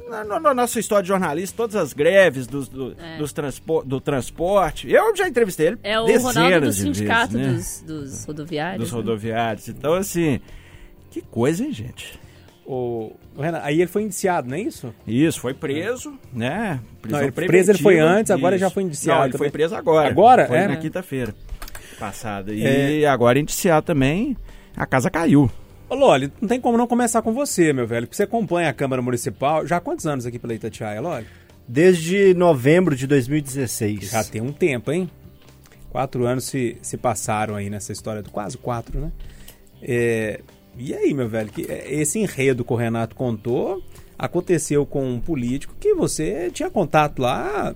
na, 0.08 0.24
na- 0.24 0.40
na 0.40 0.54
nossa 0.54 0.80
história 0.80 1.02
de 1.02 1.08
jornalista, 1.08 1.54
todas 1.56 1.76
as 1.76 1.92
greves 1.92 2.46
dos, 2.46 2.66
do, 2.68 2.94
dos 3.18 3.30
transpo- 3.32 3.82
do 3.84 4.00
transporte, 4.00 4.90
eu 4.90 5.14
já 5.14 5.28
entrevistei 5.28 5.66
ele 5.68 5.78
É 5.82 6.00
o 6.00 6.06
dezenas 6.06 6.34
Ronaldo 6.34 6.66
do 6.66 6.72
sindicato 6.72 7.36
vezes, 7.36 7.82
né? 7.82 7.88
dos, 7.88 8.10
dos 8.12 8.24
rodoviários. 8.24 8.80
dos 8.80 8.90
né? 8.90 8.96
rodoviários. 8.96 9.68
Então, 9.68 9.92
assim, 9.94 10.40
que 11.10 11.20
coisa, 11.20 11.62
hein, 11.62 11.72
gente? 11.72 12.18
O, 12.70 13.16
o 13.36 13.40
Renato, 13.42 13.64
aí 13.66 13.80
ele 13.80 13.86
foi 13.90 14.02
indiciado, 14.02 14.48
não 14.48 14.56
é 14.56 14.60
isso? 14.60 14.94
Isso, 15.06 15.40
foi 15.40 15.54
preso, 15.54 16.12
né? 16.32 16.78
Prisão 17.00 17.18
Não, 17.20 17.26
ele- 17.26 17.32
preso 17.32 17.70
ele 17.72 17.78
foi 17.78 17.98
antes, 17.98 18.30
agora 18.30 18.56
isso. 18.56 18.60
já 18.64 18.70
foi 18.70 18.82
indiciado 18.82 19.18
Não, 19.20 19.24
ele 19.26 19.32
foi 19.32 19.38
também. 19.46 19.52
preso 19.52 19.74
agora. 19.74 20.08
Agora? 20.08 20.46
Foi 20.46 20.58
É? 20.58 20.68
na 20.68 20.76
quinta-feira 20.76 21.34
passada. 21.98 22.52
E 22.52 23.02
É. 23.02 23.06
agora 23.08 23.38
indiciado 23.38 23.86
também, 23.86 24.36
a 24.76 24.84
casa 24.86 25.10
caiu. 25.10 25.50
Ô, 25.88 25.94
Loli, 25.94 26.30
não 26.40 26.46
tem 26.48 26.60
como 26.60 26.76
não 26.76 26.86
começar 26.86 27.22
com 27.22 27.32
você, 27.32 27.72
meu 27.72 27.86
velho, 27.86 28.06
porque 28.06 28.16
você 28.16 28.24
acompanha 28.24 28.68
a 28.68 28.72
Câmara 28.74 29.00
Municipal 29.00 29.66
já 29.66 29.78
há 29.78 29.80
quantos 29.80 30.06
anos 30.06 30.26
aqui 30.26 30.38
pela 30.38 30.52
Itatiaia, 30.52 31.00
Loli? 31.00 31.26
Desde 31.66 32.34
novembro 32.34 32.94
de 32.94 33.06
2016. 33.06 34.10
Já 34.10 34.22
tem 34.22 34.40
um 34.42 34.52
tempo, 34.52 34.92
hein? 34.92 35.10
Quatro 35.90 36.26
anos 36.26 36.44
se, 36.44 36.76
se 36.82 36.96
passaram 36.98 37.54
aí 37.56 37.70
nessa 37.70 37.92
história, 37.92 38.22
do 38.22 38.30
quase 38.30 38.58
quatro, 38.58 39.00
né? 39.00 39.12
É, 39.82 40.40
e 40.78 40.94
aí, 40.94 41.12
meu 41.12 41.28
velho, 41.28 41.50
que, 41.50 41.70
é, 41.70 41.92
esse 41.92 42.18
enredo 42.18 42.64
que 42.64 42.72
o 42.72 42.76
Renato 42.76 43.14
contou 43.14 43.82
aconteceu 44.18 44.84
com 44.84 45.08
um 45.08 45.20
político 45.20 45.74
que 45.78 45.94
você 45.94 46.50
tinha 46.52 46.68
contato 46.68 47.20
lá, 47.20 47.72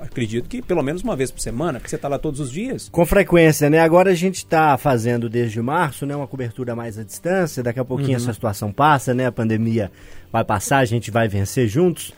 acredito 0.00 0.48
que 0.48 0.62
pelo 0.62 0.82
menos 0.82 1.02
uma 1.02 1.16
vez 1.16 1.30
por 1.30 1.40
semana, 1.40 1.78
porque 1.78 1.90
você 1.90 1.98
tá 1.98 2.08
lá 2.08 2.18
todos 2.18 2.40
os 2.40 2.50
dias. 2.50 2.88
Com 2.88 3.04
frequência, 3.06 3.70
né? 3.70 3.80
Agora 3.80 4.10
a 4.10 4.14
gente 4.14 4.36
está 4.36 4.76
fazendo 4.76 5.28
desde 5.28 5.60
março, 5.60 6.04
né? 6.04 6.14
Uma 6.14 6.26
cobertura 6.26 6.74
mais 6.74 6.98
à 6.98 7.04
distância. 7.04 7.62
Daqui 7.62 7.80
a 7.80 7.84
pouquinho 7.84 8.16
essa 8.16 8.32
situação 8.32 8.72
passa, 8.72 9.14
né? 9.14 9.26
A 9.26 9.32
pandemia 9.32 9.90
vai 10.30 10.44
passar, 10.44 10.78
a 10.78 10.84
gente 10.84 11.10
vai 11.10 11.28
vencer 11.28 11.68
juntos. 11.68 12.12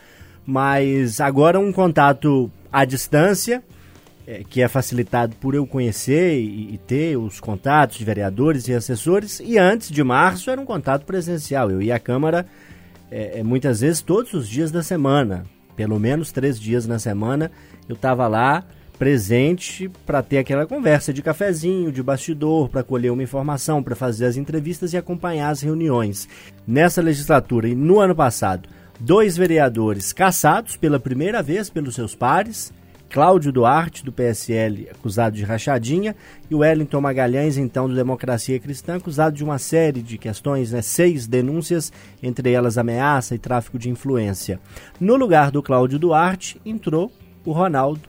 Mas 0.45 1.19
agora 1.19 1.59
um 1.59 1.71
contato 1.71 2.51
à 2.71 2.85
distância, 2.85 3.63
é, 4.27 4.43
que 4.43 4.61
é 4.61 4.67
facilitado 4.67 5.35
por 5.35 5.53
eu 5.53 5.67
conhecer 5.67 6.39
e, 6.39 6.73
e 6.73 6.77
ter 6.77 7.17
os 7.17 7.39
contatos 7.39 7.97
de 7.97 8.05
vereadores 8.05 8.67
e 8.67 8.73
assessores. 8.73 9.39
E 9.39 9.57
antes 9.57 9.89
de 9.89 10.03
março 10.03 10.49
era 10.49 10.59
um 10.59 10.65
contato 10.65 11.05
presencial. 11.05 11.69
Eu 11.69 11.81
ia 11.81 11.95
à 11.95 11.99
Câmara 11.99 12.45
é, 13.11 13.39
é, 13.39 13.43
muitas 13.43 13.81
vezes 13.81 14.01
todos 14.01 14.33
os 14.33 14.47
dias 14.47 14.71
da 14.71 14.81
semana, 14.81 15.45
pelo 15.75 15.99
menos 15.99 16.31
três 16.31 16.59
dias 16.59 16.87
na 16.87 16.99
semana, 16.99 17.51
eu 17.87 17.95
estava 17.95 18.27
lá 18.27 18.63
presente 18.97 19.89
para 20.05 20.23
ter 20.23 20.37
aquela 20.37 20.65
conversa 20.65 21.13
de 21.13 21.21
cafezinho, 21.21 21.91
de 21.91 22.01
bastidor, 22.01 22.69
para 22.69 22.83
colher 22.83 23.11
uma 23.11 23.23
informação, 23.23 23.83
para 23.83 23.95
fazer 23.95 24.25
as 24.25 24.37
entrevistas 24.37 24.93
e 24.93 24.97
acompanhar 24.97 25.49
as 25.49 25.61
reuniões. 25.61 26.27
Nessa 26.65 27.01
legislatura 27.01 27.67
e 27.67 27.75
no 27.75 27.99
ano 27.99 28.15
passado, 28.15 28.69
dois 28.99 29.37
vereadores 29.37 30.13
caçados 30.13 30.77
pela 30.77 30.99
primeira 30.99 31.43
vez 31.43 31.69
pelos 31.69 31.95
seus 31.95 32.15
pares. 32.15 32.73
Cláudio 33.15 33.49
Duarte, 33.49 34.03
do 34.03 34.11
PSL, 34.11 34.89
acusado 34.91 35.37
de 35.37 35.45
rachadinha, 35.45 36.13
e 36.51 36.53
o 36.53 36.57
Wellington 36.57 36.99
Magalhães, 36.99 37.57
então, 37.57 37.87
do 37.87 37.95
Democracia 37.95 38.59
Cristã, 38.59 38.97
acusado 38.97 39.33
de 39.33 39.41
uma 39.41 39.57
série 39.57 40.01
de 40.01 40.17
questões, 40.17 40.73
né, 40.73 40.81
seis 40.81 41.25
denúncias, 41.25 41.93
entre 42.21 42.51
elas 42.51 42.77
ameaça 42.77 43.33
e 43.33 43.37
tráfico 43.39 43.79
de 43.79 43.89
influência. 43.89 44.59
No 44.99 45.15
lugar 45.15 45.49
do 45.49 45.63
Cláudio 45.63 45.97
Duarte, 45.97 46.59
entrou 46.65 47.09
o 47.45 47.53
Ronaldo 47.53 48.01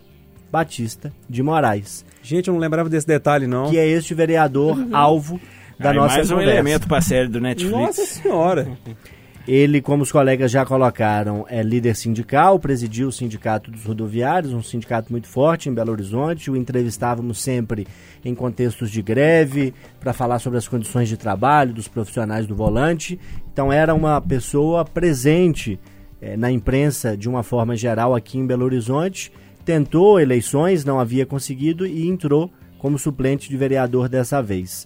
Batista 0.50 1.12
de 1.30 1.40
Moraes, 1.40 2.04
Gente, 2.20 2.48
eu 2.48 2.54
não 2.54 2.60
lembrava 2.60 2.88
desse 2.88 3.06
detalhe, 3.06 3.46
não. 3.46 3.70
que 3.70 3.78
é 3.78 3.86
este 3.86 4.12
vereador 4.12 4.76
alvo 4.90 5.40
da 5.78 5.90
Aí 5.90 5.96
nossa 5.96 6.16
mais 6.16 6.30
um 6.32 6.34
conversa. 6.34 6.52
elemento 6.52 6.88
para 6.88 6.98
a 6.98 7.02
série 7.02 7.28
do 7.28 7.40
Netflix. 7.40 7.70
Nossa 7.78 8.04
senhora! 8.04 8.66
Ele, 9.46 9.80
como 9.80 10.02
os 10.02 10.10
colegas 10.10 10.50
já 10.50 10.66
colocaram, 10.66 11.46
é 11.48 11.62
líder 11.62 11.94
sindical, 11.94 12.58
presidiu 12.58 13.06
o 13.06 13.12
Sindicato 13.12 13.70
dos 13.70 13.84
Rodoviários, 13.84 14.52
um 14.52 14.60
sindicato 14.60 15.12
muito 15.12 15.28
forte 15.28 15.68
em 15.68 15.74
Belo 15.74 15.92
Horizonte. 15.92 16.50
O 16.50 16.56
entrevistávamos 16.56 17.40
sempre 17.40 17.86
em 18.24 18.34
contextos 18.34 18.90
de 18.90 19.00
greve, 19.00 19.72
para 20.00 20.12
falar 20.12 20.40
sobre 20.40 20.58
as 20.58 20.66
condições 20.66 21.08
de 21.08 21.16
trabalho 21.16 21.72
dos 21.72 21.86
profissionais 21.86 22.44
do 22.44 22.56
volante. 22.56 23.20
Então, 23.52 23.72
era 23.72 23.94
uma 23.94 24.20
pessoa 24.20 24.84
presente 24.84 25.78
eh, 26.20 26.36
na 26.36 26.50
imprensa 26.50 27.16
de 27.16 27.28
uma 27.28 27.44
forma 27.44 27.76
geral 27.76 28.16
aqui 28.16 28.38
em 28.38 28.46
Belo 28.46 28.64
Horizonte. 28.64 29.30
Tentou 29.64 30.18
eleições, 30.18 30.84
não 30.84 30.98
havia 30.98 31.24
conseguido 31.24 31.86
e 31.86 32.08
entrou 32.08 32.50
como 32.78 32.98
suplente 32.98 33.48
de 33.48 33.56
vereador 33.56 34.08
dessa 34.08 34.42
vez 34.42 34.84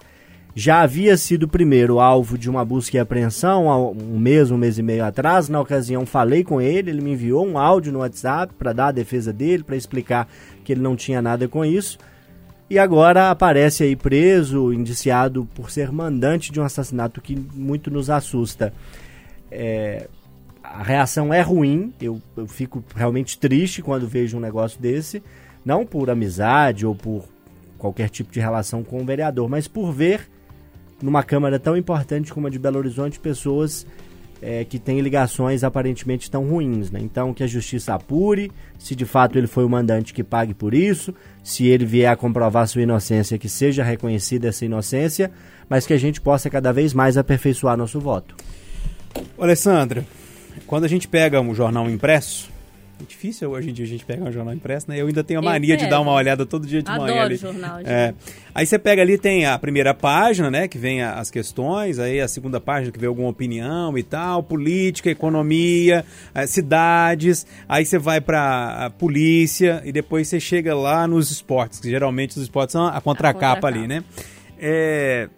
já 0.61 0.83
havia 0.83 1.17
sido 1.17 1.49
primeiro 1.49 2.01
alvo 2.01 2.37
de 2.37 2.51
uma 2.51 2.63
busca 2.67 2.95
e 2.95 3.01
apreensão 3.01 3.71
há 3.71 3.79
um 3.79 4.19
mês, 4.19 4.51
um 4.51 4.59
mês 4.59 4.77
e 4.77 4.83
meio 4.83 5.03
atrás. 5.03 5.49
Na 5.49 5.59
ocasião, 5.59 6.05
falei 6.05 6.45
com 6.45 6.61
ele, 6.61 6.91
ele 6.91 7.01
me 7.01 7.13
enviou 7.13 7.47
um 7.47 7.57
áudio 7.57 7.91
no 7.91 8.01
WhatsApp 8.01 8.53
para 8.59 8.75
dar 8.75 8.89
a 8.89 8.93
defesa 8.93 9.33
dele, 9.33 9.63
para 9.63 9.75
explicar 9.75 10.29
que 10.63 10.71
ele 10.71 10.83
não 10.83 10.95
tinha 10.95 11.23
nada 11.23 11.49
com 11.49 11.65
isso. 11.65 11.97
E 12.69 12.79
agora 12.79 13.31
aparece 13.31 13.85
aí 13.85 13.97
preso, 13.97 14.71
indiciado 14.71 15.49
por 15.55 15.71
ser 15.71 15.91
mandante 15.91 16.53
de 16.53 16.61
um 16.61 16.65
assassinato 16.65 17.23
que 17.23 17.35
muito 17.55 17.91
nos 17.91 18.11
assusta. 18.11 18.71
É, 19.51 20.09
a 20.63 20.83
reação 20.83 21.33
é 21.33 21.41
ruim, 21.41 21.95
eu, 21.99 22.21
eu 22.37 22.47
fico 22.47 22.85
realmente 22.95 23.39
triste 23.39 23.81
quando 23.81 24.07
vejo 24.07 24.37
um 24.37 24.41
negócio 24.41 24.79
desse, 24.79 25.23
Não 25.65 25.87
por 25.87 26.11
amizade 26.11 26.85
ou 26.85 26.95
por 26.95 27.25
qualquer 27.79 28.11
tipo 28.11 28.31
de 28.31 28.41
relação 28.41 28.85
com 28.85 29.01
o 29.01 29.07
vereador, 29.07 29.49
mas 29.49 29.67
por 29.67 29.91
ver 29.91 30.29
numa 31.03 31.23
Câmara 31.23 31.59
tão 31.59 31.77
importante 31.77 32.33
como 32.33 32.47
a 32.47 32.51
de 32.51 32.59
Belo 32.59 32.79
Horizonte 32.79 33.19
pessoas 33.19 33.87
é, 34.43 34.65
que 34.65 34.79
têm 34.79 35.01
ligações 35.01 35.63
aparentemente 35.63 36.31
tão 36.31 36.45
ruins. 36.49 36.91
Né? 36.91 37.01
Então, 37.03 37.35
que 37.35 37.43
a 37.43 37.47
justiça 37.47 37.95
apure, 37.95 38.51
se 38.79 38.95
de 38.95 39.05
fato 39.05 39.37
ele 39.37 39.47
foi 39.47 39.65
o 39.65 39.69
mandante 39.69 40.15
que 40.15 40.25
pague 40.25 40.55
por 40.55 40.75
isso, 40.75 41.15
se 41.43 41.67
ele 41.67 41.85
vier 41.85 42.11
a 42.11 42.17
comprovar 42.17 42.67
sua 42.67 42.83
inocência, 42.83 43.39
que 43.39 43.49
seja 43.49 43.85
reconhecida 43.85 44.49
essa 44.49 44.65
inocência, 44.65 45.31
mas 45.69 45.87
que 45.87 45.93
a 45.93 45.99
gente 45.99 46.21
possa 46.21 46.49
cada 46.49 46.73
vez 46.73 46.95
mais 46.95 47.17
aperfeiçoar 47.17 47.77
nosso 47.77 48.01
voto. 48.01 48.35
Alessandra, 49.39 50.05
quando 50.67 50.85
a 50.85 50.89
gente 50.89 51.09
pega 51.09 51.41
um 51.41 51.55
jornal 51.55 51.89
impresso, 51.89 52.50
é 53.01 53.05
difícil 53.07 53.51
hoje 53.51 53.71
em 53.71 53.73
dia 53.73 53.85
a 53.85 53.89
gente 53.89 54.05
pegar 54.05 54.25
um 54.25 54.33
jornal 54.33 54.55
impresso, 54.55 54.87
né? 54.91 55.01
Eu 55.01 55.07
ainda 55.07 55.25
tenho 55.25 55.41
a 55.41 55.43
mania 55.43 55.77
de 55.77 55.87
dar 55.87 56.01
uma 56.01 56.13
olhada 56.13 56.45
todo 56.47 56.67
dia 56.67 56.83
de 56.83 56.91
Adoro 56.91 57.11
manhã 57.13 57.23
ali. 57.25 57.37
jornal, 57.37 57.79
gente. 57.79 57.89
É. 57.91 58.15
Aí 58.55 58.67
você 58.67 58.79
pega 58.79 59.01
ali, 59.03 59.17
tem 59.19 59.47
a 59.47 59.59
primeira 59.59 59.95
página, 59.95 60.51
né? 60.51 60.69
Que 60.69 60.77
vem 60.79 61.03
a- 61.03 61.15
as 61.15 61.31
questões, 61.31 61.99
aí 61.99 62.21
a 62.21 62.29
segunda 62.29 62.61
página 62.61 62.93
que 62.93 62.99
vem 62.99 63.09
alguma 63.09 63.29
opinião 63.29 63.97
e 63.97 64.03
tal, 64.03 64.43
política, 64.43 65.11
economia, 65.11 66.05
eh, 66.35 66.47
cidades, 66.47 67.47
aí 67.69 67.85
você 67.85 67.99
vai 67.99 68.21
pra 68.21 68.87
a 68.87 68.91
polícia 68.91 69.83
e 69.85 69.93
depois 69.93 70.29
você 70.29 70.39
chega 70.41 70.75
lá 70.75 71.07
nos 71.07 71.31
esportes, 71.31 71.81
que 71.81 71.89
geralmente 71.89 72.31
os 72.37 72.43
esportes 72.43 72.73
são 72.73 72.87
a 72.87 73.01
contracapa 73.01 73.33
contracapa. 73.61 73.69
ali, 73.69 73.87
né? 73.89 74.05
É, 74.59 75.29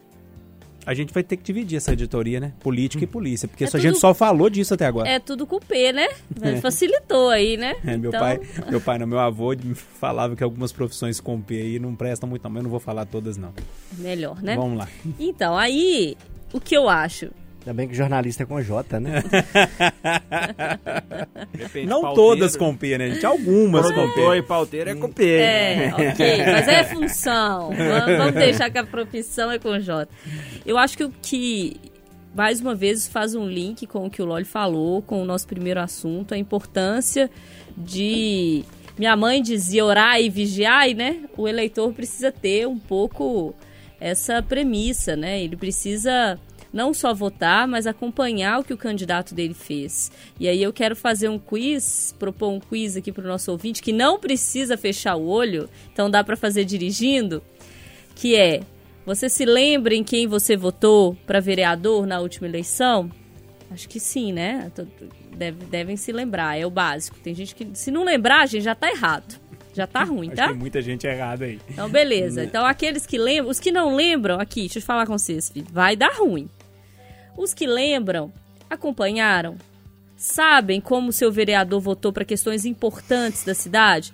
A 0.85 0.95
gente 0.95 1.13
vai 1.15 1.23
ter 1.23 1.37
que 1.37 1.43
dividir 1.45 1.77
essa 1.77 1.93
editoria, 1.93 2.41
né? 2.41 2.53
Política 2.61 3.05
e 3.05 3.07
polícia, 3.07 3.47
porque 3.47 3.63
É 3.63 3.67
isso 3.69 3.77
a 3.77 3.81
tudo- 3.81 3.89
gente 3.89 4.01
só 4.01 4.13
falou 4.13 4.51
disso 4.51 4.75
até 4.75 4.85
agora. 4.87 5.09
É 5.09 5.19
tudo 5.21 5.47
com 5.47 5.61
P, 5.61 5.93
né? 5.93 6.09
Facilitou 6.61 7.31
aí, 7.31 7.57
né? 7.57 7.77
É, 7.85 7.97
meu 7.97 8.11
Então, 8.11 8.21
pai, 8.21 8.41
meu 8.69 8.81
pai, 8.81 8.99
não, 8.99 9.07
meu 9.07 9.19
avô 9.21 9.55
falava 10.01 10.35
que 10.35 10.43
algumas 10.43 10.73
profissões 10.73 11.21
com 11.21 11.41
P 11.41 11.55
aí 11.55 11.79
não 11.79 11.95
prestam 11.95 12.29
muito, 12.29 12.43
não, 12.43 12.51
mas 12.51 12.59
eu 12.61 12.63
não 12.65 12.71
vou 12.71 12.81
falar 12.81 13.05
todas 13.07 13.37
não. 13.37 13.53
Melhor, 13.99 14.43
né? 14.43 14.57
Vamos 14.57 14.77
lá. 14.79 14.89
Então, 15.21 15.57
aí, 15.57 16.17
o 16.53 16.61
que 16.61 16.77
eu 16.77 16.89
acho? 16.89 17.31
Ainda 17.63 17.75
bem 17.75 17.87
que 17.87 17.95
jornalista 17.95 18.43
é 18.43 18.47
com 18.47 18.61
J, 18.61 18.99
né? 18.99 19.23
Depende, 21.55 21.87
Não 21.87 22.01
pauteiro. 22.03 22.31
todas 22.31 22.57
com 22.57 22.77
P, 22.77 22.99
né, 22.99 23.11
gente? 23.11 23.25
Algumas 23.25 23.87
com 23.87 23.93
Produtor 23.93 24.33
P. 24.33 24.39
e 24.39 24.43
pauteiro 24.43 24.91
é 24.91 24.95
com 24.97 25.13
P. 25.13 25.31
É, 25.31 25.93
ok, 25.95 26.47
mas 26.47 26.67
é 26.67 26.83
função. 26.83 27.71
Vamos 28.19 28.35
deixar 28.35 28.69
que 28.69 28.79
a 28.79 28.85
profissão 28.85 29.49
é 29.49 29.61
com 29.61 29.79
J. 29.79 30.09
Eu 30.67 30.77
acho 30.77 30.97
que 30.97 31.05
o 31.05 31.13
que, 31.23 31.77
mais 32.35 32.61
uma 32.61 32.75
vez, 32.75 33.07
faz 33.07 33.37
um 33.37 33.47
link 33.47 33.87
com 33.87 34.07
o 34.07 34.11
que 34.11 34.21
o 34.21 34.25
Loli 34.25 34.45
falou, 34.45 35.01
com 35.01 35.23
o 35.23 35.25
nosso 35.25 35.47
primeiro 35.47 35.79
assunto, 35.81 36.35
a 36.35 36.39
importância 36.39 37.31
de. 37.77 38.65
Minha 38.99 39.17
mãe 39.17 39.41
dizia 39.41 39.85
orar 39.85 40.21
e 40.21 40.29
vigiar, 40.29 40.89
e, 40.89 40.95
né? 40.95 41.21
O 41.37 41.47
eleitor 41.47 41.93
precisa 41.93 42.33
ter 42.33 42.67
um 42.67 42.79
pouco 42.79 43.55
essa 44.01 44.43
premissa, 44.43 45.15
né? 45.15 45.41
Ele 45.41 45.57
precisa 45.57 46.39
não 46.73 46.95
só 46.95 47.13
votar, 47.13 47.69
mas 47.69 47.87
acompanhar 47.87 48.61
o 48.61 48.65
que 48.65 48.73
o 48.73 48.77
candidato 48.79 49.35
dele 49.35 49.55
fez. 49.55 50.11
E 50.41 50.49
aí 50.49 50.63
eu 50.63 50.73
quero 50.73 50.97
fazer 50.97 51.29
um 51.29 51.39
quiz, 51.39 52.15
propor 52.19 52.51
um 52.51 52.59
quiz 52.61 52.97
aqui 52.97 53.13
para 53.13 53.25
o 53.25 53.29
nosso 53.29 53.51
ouvinte 53.53 53.83
que 53.83 53.93
não 53.93 54.19
precisa 54.19 54.77
fechar 54.77 55.17
o 55.17 55.27
olho, 55.27 55.69
então 55.93 56.11
dá 56.11 56.25
para 56.25 56.37
fazer 56.37 56.65
dirigindo, 56.65 57.43
que 58.15 58.35
é: 58.37 58.63
você 59.05 59.29
se 59.29 59.45
lembra 59.45 59.95
em 59.95 60.03
quem 60.05 60.27
você 60.27 60.57
votou 60.57 61.15
para 61.27 61.41
vereador 61.41 62.07
na 62.07 62.21
última 62.21 62.47
eleição? 62.47 63.11
Acho 63.71 63.89
que 63.89 63.99
sim, 64.01 64.33
né? 64.33 64.71
Deve- 65.37 65.65
devem 65.67 65.97
se 65.97 66.13
lembrar, 66.13 66.59
é 66.61 66.67
o 66.67 66.71
básico. 66.71 67.19
Tem 67.21 67.35
gente 67.35 67.55
que 67.55 67.69
se 67.75 67.91
não 67.91 68.05
lembrar, 68.05 68.47
gente, 68.47 68.63
já 68.65 68.75
tá 68.75 68.91
errado. 68.91 69.41
Já 69.75 69.87
tá 69.87 70.05
ruim, 70.05 70.27
Acho 70.27 70.31
que 70.33 70.37
tá? 70.37 70.49
tem 70.49 70.57
muita 70.59 70.83
gente 70.83 71.07
errada 71.07 71.47
aí. 71.47 71.59
Então, 71.71 71.89
beleza. 71.89 72.45
Então, 72.53 72.67
aqueles 72.67 73.07
que 73.07 73.17
lembram, 73.17 73.51
os 73.51 73.59
que 73.59 73.73
não 73.73 73.97
lembram, 73.97 74.39
aqui, 74.39 74.61
deixa 74.61 74.79
eu 74.79 74.83
falar 74.83 75.07
com 75.07 75.17
vocês, 75.17 75.49
filho, 75.49 75.67
vai 75.73 75.97
dar 75.97 76.13
ruim. 76.19 76.47
Os 77.37 77.55
que 77.55 77.67
lembram, 77.67 78.33
acompanharam, 78.69 79.57
sabem 80.17 80.81
como 80.81 81.09
o 81.09 81.13
seu 81.13 81.33
vereador 81.33 81.81
votou 81.81 82.13
para 82.13 82.25
questões 82.25 82.65
importantes 82.65 83.45
da 83.45 83.55
cidade, 83.55 84.13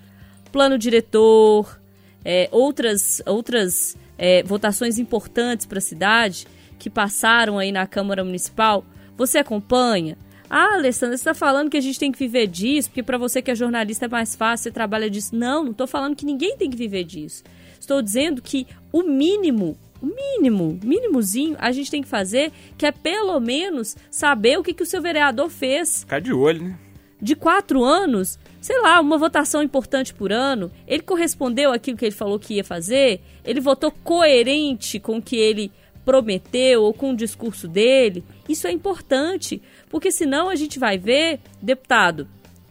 plano 0.50 0.78
diretor, 0.78 1.80
é, 2.24 2.48
outras, 2.50 3.22
outras 3.26 3.96
é, 4.16 4.42
votações 4.42 4.98
importantes 4.98 5.66
para 5.66 5.78
a 5.78 5.82
cidade 5.82 6.46
que 6.78 6.88
passaram 6.88 7.58
aí 7.58 7.72
na 7.72 7.86
Câmara 7.86 8.24
Municipal, 8.24 8.84
você 9.16 9.38
acompanha? 9.38 10.16
Ah, 10.48 10.74
Alessandra, 10.74 11.16
você 11.16 11.20
está 11.20 11.34
falando 11.34 11.68
que 11.68 11.76
a 11.76 11.80
gente 11.80 11.98
tem 11.98 12.10
que 12.10 12.18
viver 12.18 12.46
disso, 12.46 12.88
porque 12.88 13.02
para 13.02 13.18
você 13.18 13.42
que 13.42 13.50
é 13.50 13.54
jornalista 13.54 14.06
é 14.06 14.08
mais 14.08 14.34
fácil, 14.34 14.64
você 14.64 14.70
trabalha 14.70 15.10
disso. 15.10 15.36
Não, 15.36 15.62
não 15.64 15.72
estou 15.72 15.86
falando 15.86 16.16
que 16.16 16.24
ninguém 16.24 16.56
tem 16.56 16.70
que 16.70 16.76
viver 16.76 17.04
disso. 17.04 17.44
Estou 17.78 18.00
dizendo 18.00 18.40
que 18.40 18.66
o 18.90 19.02
mínimo, 19.02 19.76
o 20.00 20.06
mínimo, 20.06 20.78
mínimozinho, 20.82 21.56
a 21.58 21.72
gente 21.72 21.90
tem 21.90 22.02
que 22.02 22.08
fazer, 22.08 22.52
que 22.76 22.86
é 22.86 22.92
pelo 22.92 23.38
menos 23.40 23.96
saber 24.10 24.58
o 24.58 24.62
que, 24.62 24.74
que 24.74 24.82
o 24.82 24.86
seu 24.86 25.02
vereador 25.02 25.50
fez 25.50 26.00
Ficar 26.00 26.20
de 26.20 26.32
olho, 26.32 26.62
né? 26.62 26.78
de 27.20 27.34
quatro 27.34 27.82
anos, 27.82 28.38
sei 28.60 28.80
lá, 28.80 29.00
uma 29.00 29.18
votação 29.18 29.62
importante 29.62 30.14
por 30.14 30.32
ano, 30.32 30.70
ele 30.86 31.02
correspondeu 31.02 31.72
àquilo 31.72 31.96
que 31.96 32.04
ele 32.04 32.14
falou 32.14 32.38
que 32.38 32.54
ia 32.54 32.64
fazer, 32.64 33.20
ele 33.44 33.60
votou 33.60 33.90
coerente 33.90 35.00
com 35.00 35.18
o 35.18 35.22
que 35.22 35.36
ele 35.36 35.72
prometeu 36.04 36.84
ou 36.84 36.94
com 36.94 37.10
o 37.10 37.16
discurso 37.16 37.68
dele. 37.68 38.24
Isso 38.48 38.66
é 38.66 38.72
importante, 38.72 39.60
porque 39.90 40.10
senão 40.10 40.48
a 40.48 40.54
gente 40.54 40.78
vai 40.78 40.96
ver 40.96 41.40
deputado, 41.60 42.28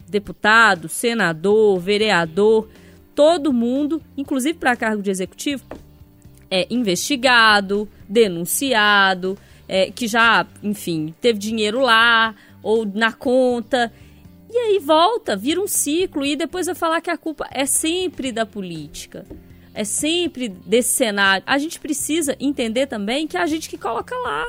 deputado, 0.08 0.88
senador, 0.88 1.78
vereador, 1.78 2.68
todo 3.14 3.52
mundo, 3.52 4.02
inclusive 4.16 4.58
para 4.58 4.76
cargo 4.76 5.02
de 5.02 5.10
executivo, 5.10 5.64
é 6.50 6.66
investigado, 6.70 7.88
denunciado, 8.08 9.38
é, 9.68 9.90
que 9.90 10.06
já, 10.08 10.46
enfim, 10.62 11.14
teve 11.20 11.38
dinheiro 11.38 11.80
lá 11.80 12.34
ou 12.62 12.86
na 12.86 13.12
conta. 13.12 13.92
E 14.50 14.56
aí 14.56 14.78
volta, 14.78 15.36
vira 15.36 15.60
um 15.60 15.68
ciclo 15.68 16.24
e 16.24 16.34
depois 16.34 16.66
vai 16.66 16.74
falar 16.74 17.00
que 17.00 17.10
a 17.10 17.18
culpa 17.18 17.46
é 17.50 17.66
sempre 17.66 18.32
da 18.32 18.46
política. 18.46 19.26
É 19.74 19.84
sempre 19.84 20.48
desse 20.48 20.94
cenário. 20.94 21.44
A 21.46 21.58
gente 21.58 21.78
precisa 21.78 22.34
entender 22.40 22.86
também 22.86 23.28
que 23.28 23.36
é 23.36 23.40
a 23.40 23.46
gente 23.46 23.68
que 23.68 23.78
coloca 23.78 24.16
lá. 24.16 24.48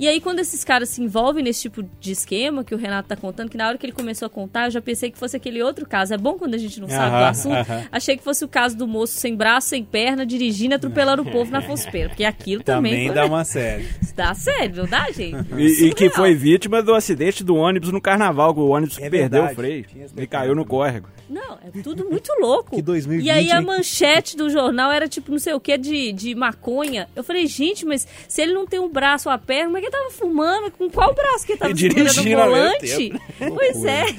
E 0.00 0.08
aí, 0.08 0.18
quando 0.18 0.38
esses 0.38 0.64
caras 0.64 0.88
se 0.88 1.02
envolvem 1.02 1.44
nesse 1.44 1.60
tipo 1.60 1.82
de 2.00 2.10
esquema 2.12 2.64
que 2.64 2.74
o 2.74 2.78
Renato 2.78 3.06
tá 3.10 3.16
contando, 3.16 3.50
que 3.50 3.56
na 3.58 3.68
hora 3.68 3.76
que 3.76 3.84
ele 3.84 3.92
começou 3.92 4.24
a 4.24 4.30
contar, 4.30 4.64
eu 4.68 4.70
já 4.70 4.80
pensei 4.80 5.10
que 5.10 5.18
fosse 5.18 5.36
aquele 5.36 5.62
outro 5.62 5.86
caso. 5.86 6.14
É 6.14 6.16
bom 6.16 6.38
quando 6.38 6.54
a 6.54 6.58
gente 6.58 6.80
não 6.80 6.88
sabe 6.88 7.10
do 7.18 7.24
assunto. 7.24 7.66
Achei 7.92 8.16
que 8.16 8.24
fosse 8.24 8.42
o 8.42 8.48
caso 8.48 8.74
do 8.78 8.88
moço 8.88 9.12
sem 9.12 9.36
braço, 9.36 9.68
sem 9.68 9.84
perna, 9.84 10.24
dirigindo, 10.24 10.74
atropelando 10.74 11.20
o 11.20 11.30
povo 11.30 11.50
na 11.52 11.60
Fospeira. 11.60 12.08
Porque 12.08 12.24
aquilo 12.24 12.62
também, 12.64 12.92
Também 12.92 13.06
foi- 13.08 13.14
dá 13.14 13.26
uma 13.26 13.44
série. 13.44 13.86
Dá 14.20 14.34
sério, 14.34 14.76
não 14.82 14.86
dá, 14.86 15.10
gente? 15.10 15.36
E, 15.56 15.86
e 15.88 15.94
que 15.94 16.10
foi 16.10 16.34
vítima 16.34 16.82
do 16.82 16.94
acidente 16.94 17.42
do 17.44 17.54
ônibus 17.54 17.90
no 17.90 18.00
carnaval, 18.00 18.52
que 18.54 18.60
o 18.60 18.68
ônibus 18.68 18.98
É 18.98 19.08
perdeu 19.08 19.42
verdade. 19.44 19.52
o 19.52 19.56
freio 19.56 19.84
e 20.16 20.26
caiu 20.26 20.54
no 20.54 20.64
córrego. 20.64 21.08
Não, 21.28 21.58
é 21.64 21.70
tudo 21.82 22.04
muito 22.08 22.30
louco. 22.40 22.70
Que 22.76 22.82
2020, 22.82 23.26
E 23.26 23.30
aí 23.30 23.50
a 23.52 23.60
manchete 23.62 24.36
do 24.36 24.48
jornal 24.50 24.90
era 24.90 25.06
tipo 25.08 25.30
não 25.30 25.38
sei 25.38 25.52
o 25.54 25.60
que 25.60 25.76
de, 25.78 26.12
de 26.12 26.34
maconha. 26.34 27.08
Eu 27.14 27.22
falei, 27.24 27.46
gente, 27.46 27.84
mas 27.86 28.06
se 28.28 28.40
ele 28.42 28.52
não 28.52 28.66
tem 28.66 28.78
um 28.80 28.88
braço 28.88 29.28
ou 29.28 29.34
a 29.34 29.38
perna, 29.38 29.66
como 29.66 29.78
é 29.78 29.80
que 29.80 29.89
ele 29.90 30.02
tava 30.04 30.10
fumando? 30.10 30.70
Com 30.70 30.90
qual 30.90 31.14
braço 31.14 31.44
que 31.46 31.52
ele 31.52 31.58
tava 31.58 31.70
E 31.70 31.74
o 31.74 31.76
dirigindo 31.76 32.04
mesmo 32.24 32.36
volante? 32.36 33.12
Pois 33.54 33.84
é. 33.84 34.16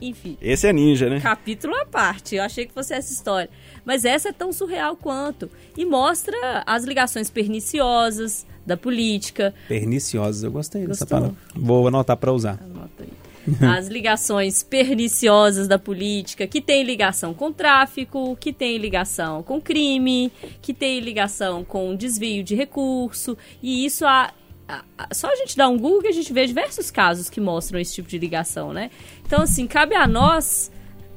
Enfim, 0.00 0.38
Esse 0.40 0.68
é 0.68 0.72
ninja, 0.72 1.10
né? 1.10 1.18
capítulo 1.20 1.74
à 1.74 1.84
parte. 1.84 2.36
Eu 2.36 2.44
achei 2.44 2.64
que 2.66 2.72
fosse 2.72 2.94
essa 2.94 3.12
história. 3.12 3.50
Mas 3.84 4.04
essa 4.04 4.28
é 4.28 4.32
tão 4.32 4.52
surreal 4.52 4.94
quanto. 4.96 5.50
E 5.76 5.84
mostra 5.84 6.36
as 6.64 6.84
ligações 6.84 7.28
perniciosas 7.30 8.46
da 8.64 8.76
política, 8.76 9.52
Perniciosas, 9.66 10.44
eu 10.44 10.52
gostei 10.52 10.86
dessa 10.86 11.04
Gostou? 11.04 11.18
palavra. 11.18 11.36
Vou 11.54 11.88
anotar 11.88 12.16
pra 12.16 12.32
usar. 12.32 12.60
Anota 12.62 13.02
aí. 13.02 13.08
As 13.78 13.88
ligações 13.88 14.62
perniciosas 14.62 15.66
da 15.66 15.78
política, 15.78 16.46
que 16.46 16.60
tem 16.60 16.82
ligação 16.84 17.32
com 17.32 17.50
tráfico, 17.50 18.36
que 18.38 18.52
tem 18.52 18.76
ligação 18.76 19.42
com 19.42 19.58
crime, 19.58 20.30
que 20.60 20.74
tem 20.74 21.00
ligação 21.00 21.64
com 21.64 21.96
desvio 21.96 22.44
de 22.44 22.54
recurso. 22.54 23.38
E 23.62 23.86
isso 23.86 24.04
a- 24.04 24.30
só 25.12 25.30
a 25.30 25.36
gente 25.36 25.56
dá 25.56 25.68
um 25.68 25.78
Google 25.78 26.02
que 26.02 26.08
a 26.08 26.12
gente 26.12 26.32
vê 26.32 26.46
diversos 26.46 26.90
casos 26.90 27.30
que 27.30 27.40
mostram 27.40 27.80
esse 27.80 27.94
tipo 27.94 28.08
de 28.08 28.18
ligação, 28.18 28.72
né? 28.72 28.90
Então, 29.26 29.42
assim, 29.42 29.66
cabe 29.66 29.94
a 29.94 30.06
nós, 30.06 30.70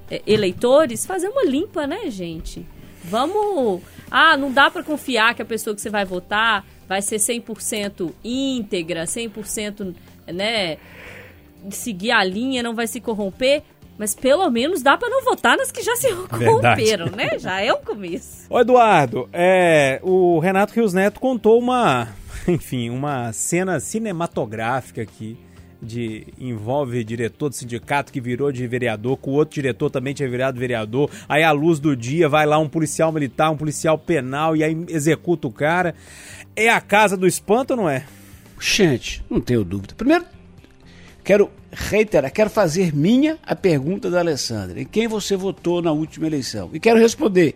eh, 0.10 0.22
eleitores, 0.26 1.06
fazer 1.06 1.28
uma 1.28 1.44
limpa, 1.44 1.86
né, 1.86 2.10
gente? 2.10 2.66
Vamos. 3.04 3.82
Ah, 4.10 4.38
não 4.38 4.52
dá 4.52 4.70
pra 4.70 4.84
confiar 4.84 5.34
que 5.34 5.42
a 5.42 5.46
pessoa 5.46 5.76
que 5.76 5.82
você 5.82 5.90
vai 5.90 6.06
votar 6.06 6.66
vai 6.88 7.02
ser 7.02 7.18
100% 7.18 8.14
íntegra, 8.24 9.06
100%, 9.06 9.96
né? 10.28 10.78
seguir 11.70 12.12
a 12.12 12.24
linha, 12.24 12.64
não 12.64 12.74
vai 12.74 12.88
se 12.88 13.00
corromper, 13.00 13.62
mas 13.98 14.16
pelo 14.16 14.50
menos 14.50 14.82
dá 14.82 14.98
pra 14.98 15.10
não 15.10 15.24
votar 15.24 15.58
nas 15.58 15.72
que 15.72 15.84
já 15.84 15.96
se 15.96 16.12
corromperam, 16.28 17.08
né? 17.08 17.38
Já 17.38 17.62
é 17.62 17.72
um 17.72 17.84
começo. 17.84 18.48
Ô 18.50 18.60
Eduardo, 18.60 19.30
é, 19.32 20.00
o 20.02 20.40
Renato 20.40 20.74
Rios 20.74 20.94
Neto 20.94 21.20
contou 21.20 21.60
uma, 21.60 22.08
enfim, 22.48 22.90
uma 22.90 23.32
cena 23.34 23.80
cinematográfica 23.80 25.02
aqui 25.02 25.38
de 25.82 26.28
envolve 26.40 27.04
diretor 27.04 27.50
do 27.50 27.56
sindicato 27.56 28.14
que 28.14 28.22
virou 28.22 28.52
de 28.52 28.68
vereador, 28.68 29.18
com 29.18 29.32
outro 29.32 29.56
diretor 29.56 29.90
também 29.90 30.14
tinha 30.14 30.30
virado 30.30 30.60
vereador. 30.60 31.10
Aí 31.28 31.44
à 31.44 31.52
luz 31.52 31.80
do 31.80 31.96
dia 31.96 32.30
vai 32.30 32.46
lá 32.46 32.60
um 32.60 32.70
policial 32.70 33.12
militar, 33.12 33.50
um 33.50 33.58
policial 33.58 33.98
penal 33.98 34.56
e 34.56 34.64
aí 34.64 34.78
executa 34.90 35.48
o 35.48 35.52
cara. 35.52 35.96
É 36.56 36.70
a 36.70 36.80
casa 36.80 37.18
do 37.18 37.26
espanto 37.26 37.74
ou 37.74 37.78
não 37.78 37.90
é? 37.90 38.06
Gente, 38.60 39.24
não 39.28 39.42
tenho 39.42 39.64
dúvida. 39.64 39.96
Primeiro, 39.96 40.26
quero 41.24 41.50
reiterar, 41.72 42.32
quero 42.32 42.50
fazer 42.50 42.94
minha 42.94 43.40
a 43.44 43.56
pergunta 43.56 44.12
da 44.12 44.20
Alessandra. 44.20 44.80
Em 44.80 44.86
quem 44.86 45.08
você 45.08 45.36
votou 45.36 45.82
na 45.82 45.92
última 45.92 46.28
eleição? 46.28 46.70
E 46.74 46.80
quero 46.80 47.00
responder. 47.00 47.56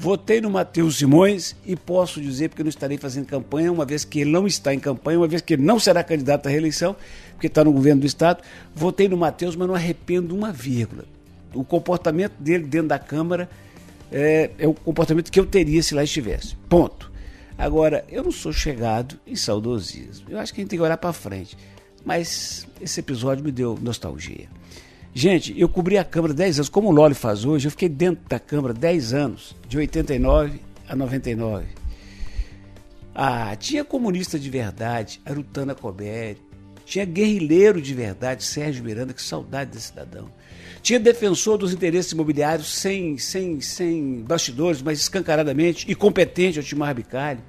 Votei 0.00 0.40
no 0.40 0.48
Matheus 0.48 0.96
Simões 0.96 1.54
e 1.62 1.76
posso 1.76 2.22
dizer, 2.22 2.48
porque 2.48 2.62
não 2.62 2.70
estarei 2.70 2.96
fazendo 2.96 3.26
campanha, 3.26 3.70
uma 3.70 3.84
vez 3.84 4.02
que 4.02 4.20
ele 4.20 4.30
não 4.30 4.46
está 4.46 4.72
em 4.72 4.78
campanha, 4.78 5.18
uma 5.18 5.28
vez 5.28 5.42
que 5.42 5.52
ele 5.52 5.62
não 5.62 5.78
será 5.78 6.02
candidato 6.02 6.46
à 6.46 6.50
reeleição, 6.50 6.96
porque 7.32 7.48
está 7.48 7.62
no 7.62 7.70
governo 7.70 8.00
do 8.00 8.06
Estado. 8.06 8.42
Votei 8.74 9.10
no 9.10 9.16
Matheus, 9.18 9.54
mas 9.54 9.68
não 9.68 9.74
arrependo 9.74 10.34
uma 10.34 10.50
vírgula. 10.50 11.04
O 11.52 11.62
comportamento 11.62 12.32
dele 12.40 12.64
dentro 12.64 12.88
da 12.88 12.98
Câmara 12.98 13.46
é, 14.10 14.50
é 14.58 14.66
o 14.66 14.72
comportamento 14.72 15.30
que 15.30 15.38
eu 15.38 15.44
teria 15.44 15.82
se 15.82 15.94
lá 15.94 16.02
estivesse. 16.02 16.56
Ponto. 16.66 17.12
Agora, 17.58 18.02
eu 18.08 18.22
não 18.22 18.32
sou 18.32 18.54
chegado 18.54 19.20
em 19.26 19.36
saudosismo. 19.36 20.28
Eu 20.30 20.38
acho 20.38 20.54
que 20.54 20.62
a 20.62 20.62
gente 20.62 20.70
tem 20.70 20.78
que 20.78 20.82
olhar 20.82 20.96
para 20.96 21.12
frente. 21.12 21.58
Mas 22.06 22.66
esse 22.80 23.00
episódio 23.00 23.44
me 23.44 23.52
deu 23.52 23.78
nostalgia. 23.78 24.48
Gente, 25.12 25.58
eu 25.58 25.68
cobri 25.68 25.98
a 25.98 26.04
Câmara 26.04 26.32
10 26.32 26.58
anos, 26.58 26.68
como 26.68 26.88
o 26.88 26.92
Loli 26.92 27.14
faz 27.14 27.44
hoje, 27.44 27.66
eu 27.66 27.70
fiquei 27.70 27.88
dentro 27.88 28.24
da 28.28 28.38
Câmara 28.38 28.72
10 28.72 29.12
anos, 29.12 29.56
de 29.68 29.76
89 29.76 30.60
a 30.88 30.94
99. 30.94 31.66
Ah, 33.12 33.56
tinha 33.56 33.84
comunista 33.84 34.38
de 34.38 34.48
verdade, 34.48 35.20
Arutana 35.26 35.74
Coberi, 35.74 36.38
tinha 36.90 37.04
guerrilheiro 37.04 37.80
de 37.80 37.92
verdade, 37.92 38.44
Sérgio 38.44 38.84
Miranda, 38.84 39.12
que 39.12 39.22
saudade 39.22 39.72
desse 39.72 39.88
cidadão. 39.88 40.28
Tinha 40.82 40.98
defensor 40.98 41.58
dos 41.58 41.72
interesses 41.72 42.12
imobiliários 42.12 42.68
sem, 42.68 43.18
sem, 43.18 43.60
sem 43.60 44.22
bastidores, 44.22 44.80
mas 44.80 45.00
escancaradamente, 45.00 45.90
e 45.90 45.94
competente, 45.94 46.58
Otimar 46.58 46.94
Bicalho. 46.94 47.40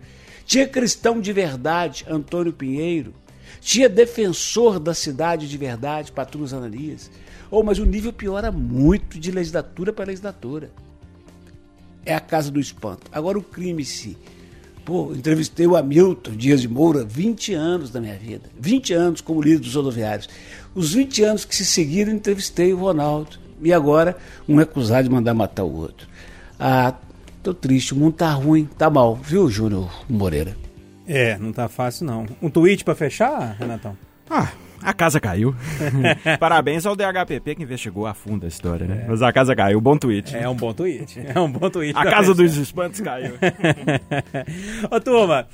Tinha 0.45 0.67
cristão 0.67 1.21
de 1.21 1.31
verdade, 1.31 2.05
Antônio 2.07 2.51
Pinheiro. 2.51 3.13
Tinha 3.59 3.87
defensor 3.87 4.79
da 4.79 4.93
cidade 4.93 5.47
de 5.47 5.57
verdade, 5.57 6.11
Patrus 6.11 6.53
Ananias. 6.53 7.09
Oh, 7.51 7.61
mas 7.61 7.77
o 7.77 7.85
nível 7.85 8.13
piora 8.13 8.49
muito 8.49 9.19
de 9.19 9.29
legislatura 9.29 9.91
para 9.91 10.05
legislatura. 10.05 10.71
É 12.05 12.15
a 12.15 12.19
casa 12.19 12.49
do 12.49 12.59
espanto. 12.59 13.11
Agora 13.11 13.37
o 13.37 13.43
crime 13.43 13.83
si. 13.83 14.17
Pô, 14.85 15.13
entrevistei 15.13 15.67
o 15.67 15.75
Hamilton 15.75 16.31
Dias 16.31 16.61
de 16.61 16.67
Moura 16.67 17.03
20 17.03 17.53
anos 17.53 17.91
da 17.91 17.99
minha 17.99 18.15
vida. 18.15 18.49
20 18.57 18.93
anos 18.93 19.21
como 19.21 19.41
líder 19.41 19.59
dos 19.59 19.75
rodoviários. 19.75 20.29
Os 20.73 20.93
20 20.93 21.23
anos 21.23 21.45
que 21.45 21.55
se 21.55 21.65
seguiram, 21.65 22.13
entrevistei 22.13 22.73
o 22.73 22.79
Ronaldo. 22.79 23.37
E 23.61 23.71
agora, 23.71 24.17
um 24.47 24.57
acusado 24.57 25.03
de 25.03 25.13
mandar 25.13 25.33
matar 25.33 25.63
o 25.63 25.75
outro. 25.75 26.07
Ah, 26.57 26.95
tô 27.43 27.53
triste, 27.53 27.93
o 27.93 27.97
mundo 27.97 28.13
tá 28.13 28.31
ruim, 28.31 28.65
tá 28.77 28.89
mal, 28.89 29.15
viu, 29.15 29.49
Júnior 29.49 29.91
Moreira? 30.09 30.55
É, 31.05 31.37
não 31.37 31.51
tá 31.51 31.67
fácil 31.67 32.05
não. 32.05 32.25
Um 32.41 32.49
tweet 32.49 32.83
para 32.83 32.95
fechar, 32.95 33.55
Renatão? 33.59 33.95
Ah, 34.29 34.51
a 34.81 34.93
casa 34.93 35.19
caiu. 35.19 35.55
Parabéns 36.39 36.85
ao 36.85 36.95
DHPP 36.95 37.55
que 37.55 37.63
investigou 37.63 38.05
a 38.05 38.13
fundo 38.13 38.45
a 38.45 38.49
história, 38.49 38.87
né? 38.87 39.03
É. 39.05 39.07
Mas 39.07 39.21
a 39.21 39.31
casa 39.31 39.55
caiu, 39.55 39.79
bom 39.79 39.97
tweet. 39.97 40.35
É 40.35 40.47
um 40.47 40.55
bom 40.55 40.73
tweet. 40.73 41.21
É 41.25 41.39
um 41.39 41.51
bom 41.51 41.69
tweet. 41.69 41.97
a 41.97 42.03
casa 42.03 42.33
fechar. 42.33 42.43
dos 42.43 42.57
espantos 42.57 43.01
caiu. 43.01 43.35
Ô 44.89 44.99
turma, 44.99 45.47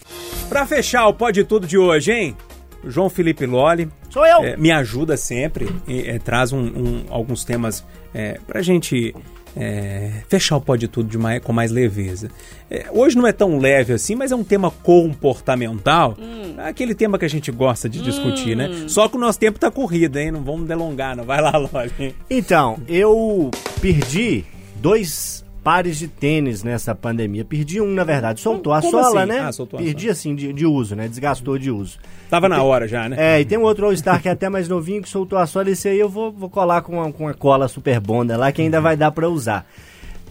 pra 0.50 0.66
fechar 0.66 1.08
o 1.08 1.14
Pode 1.14 1.44
Tudo 1.44 1.68
de 1.68 1.78
hoje, 1.78 2.12
hein? 2.12 2.38
João 2.86 3.10
Felipe 3.10 3.46
Loli. 3.46 3.90
Sou 4.10 4.26
eu! 4.26 4.44
É, 4.44 4.58
me 4.58 4.72
ajuda 4.72 5.18
sempre, 5.18 5.68
e, 5.88 6.02
é, 6.10 6.20
traz 6.20 6.54
um, 6.54 6.60
um, 6.60 7.06
alguns 7.10 7.44
temas 7.44 7.86
é, 8.14 8.40
pra 8.48 8.62
gente 8.62 9.14
é, 9.60 10.12
fechar 10.28 10.58
o 10.58 10.62
Pode 10.62 10.88
Tudo 10.88 11.10
de 11.10 11.18
mais, 11.18 11.42
com 11.42 11.52
mais 11.52 11.72
leveza. 11.72 12.30
É, 12.70 12.86
hoje 12.92 13.18
não 13.18 13.26
é 13.26 13.32
tão 13.32 13.58
leve 13.58 13.94
assim, 13.94 14.16
mas 14.16 14.32
é 14.32 14.36
um 14.36 14.44
tema 14.44 14.70
comportamental. 14.70 16.16
Hum. 16.20 16.56
É 16.58 16.70
aquele 16.70 16.94
tema 16.94 17.18
que 17.18 17.26
a 17.26 17.30
gente 17.30 17.52
gosta 17.52 17.90
de 17.90 18.02
discutir, 18.02 18.56
né? 18.56 18.68
hum. 18.68 18.82
né? 18.82 18.88
Só 18.88 19.08
que 19.08 19.18
o 19.18 19.20
nosso 19.20 19.40
tempo 19.40 19.60
tá 19.60 19.72
corrido, 19.72 20.18
hein? 20.18 20.32
Não 20.32 20.44
vamos 20.44 20.68
delongar, 20.68 21.16
não. 21.16 21.24
Vai 21.24 21.42
lá, 21.42 21.52
Loli. 21.58 22.16
Então, 22.30 22.78
eu 22.88 23.50
perdi 23.82 24.46
dois 24.76 25.44
pares 25.68 26.00
de 26.00 26.08
tênis 26.08 26.64
nessa 26.64 26.96
pandemia. 26.96 27.44
Perdi 27.44 27.82
um, 27.82 27.94
na 27.94 28.06
verdade. 28.06 28.40
Soltou 28.40 28.72
a 28.72 28.82
sola, 28.82 29.24
assim? 29.24 29.34
né? 29.34 29.40
Ah, 29.42 29.52
soltou 29.52 29.78
Perdi, 29.78 30.10
assim, 30.10 30.34
de, 30.34 30.54
de, 30.54 30.66
uso, 30.66 30.96
né? 30.96 31.10
Desgastou 31.10 31.58
de 31.58 31.70
uso. 31.70 31.98
Tava 32.30 32.48
na 32.48 32.64
hora 32.64 32.88
já, 32.88 33.10
né? 33.10 33.18
É, 33.20 33.42
e 33.42 33.44
tem 33.44 33.58
um 33.58 33.64
outro 33.64 33.86
All-Star 33.86 34.22
que 34.22 34.30
é 34.30 34.32
até 34.32 34.48
mais 34.48 34.70
novinho 34.70 35.02
que 35.02 35.10
soltou 35.10 35.38
a 35.38 35.46
sola. 35.46 35.70
Esse 35.70 35.90
aí 35.90 36.00
eu 36.00 36.08
vou, 36.08 36.32
vou 36.32 36.50
colar 36.50 36.84
com 36.84 36.94
uma, 36.94 37.12
com 37.12 37.26
uma 37.26 37.34
cola 37.34 37.68
super 37.68 38.00
bonda 38.00 38.38
lá 38.38 38.50
que 38.50 38.62
ainda 38.62 38.80
vai 38.80 38.96
dar 38.96 39.12
para 39.12 39.28
usar. 39.28 39.68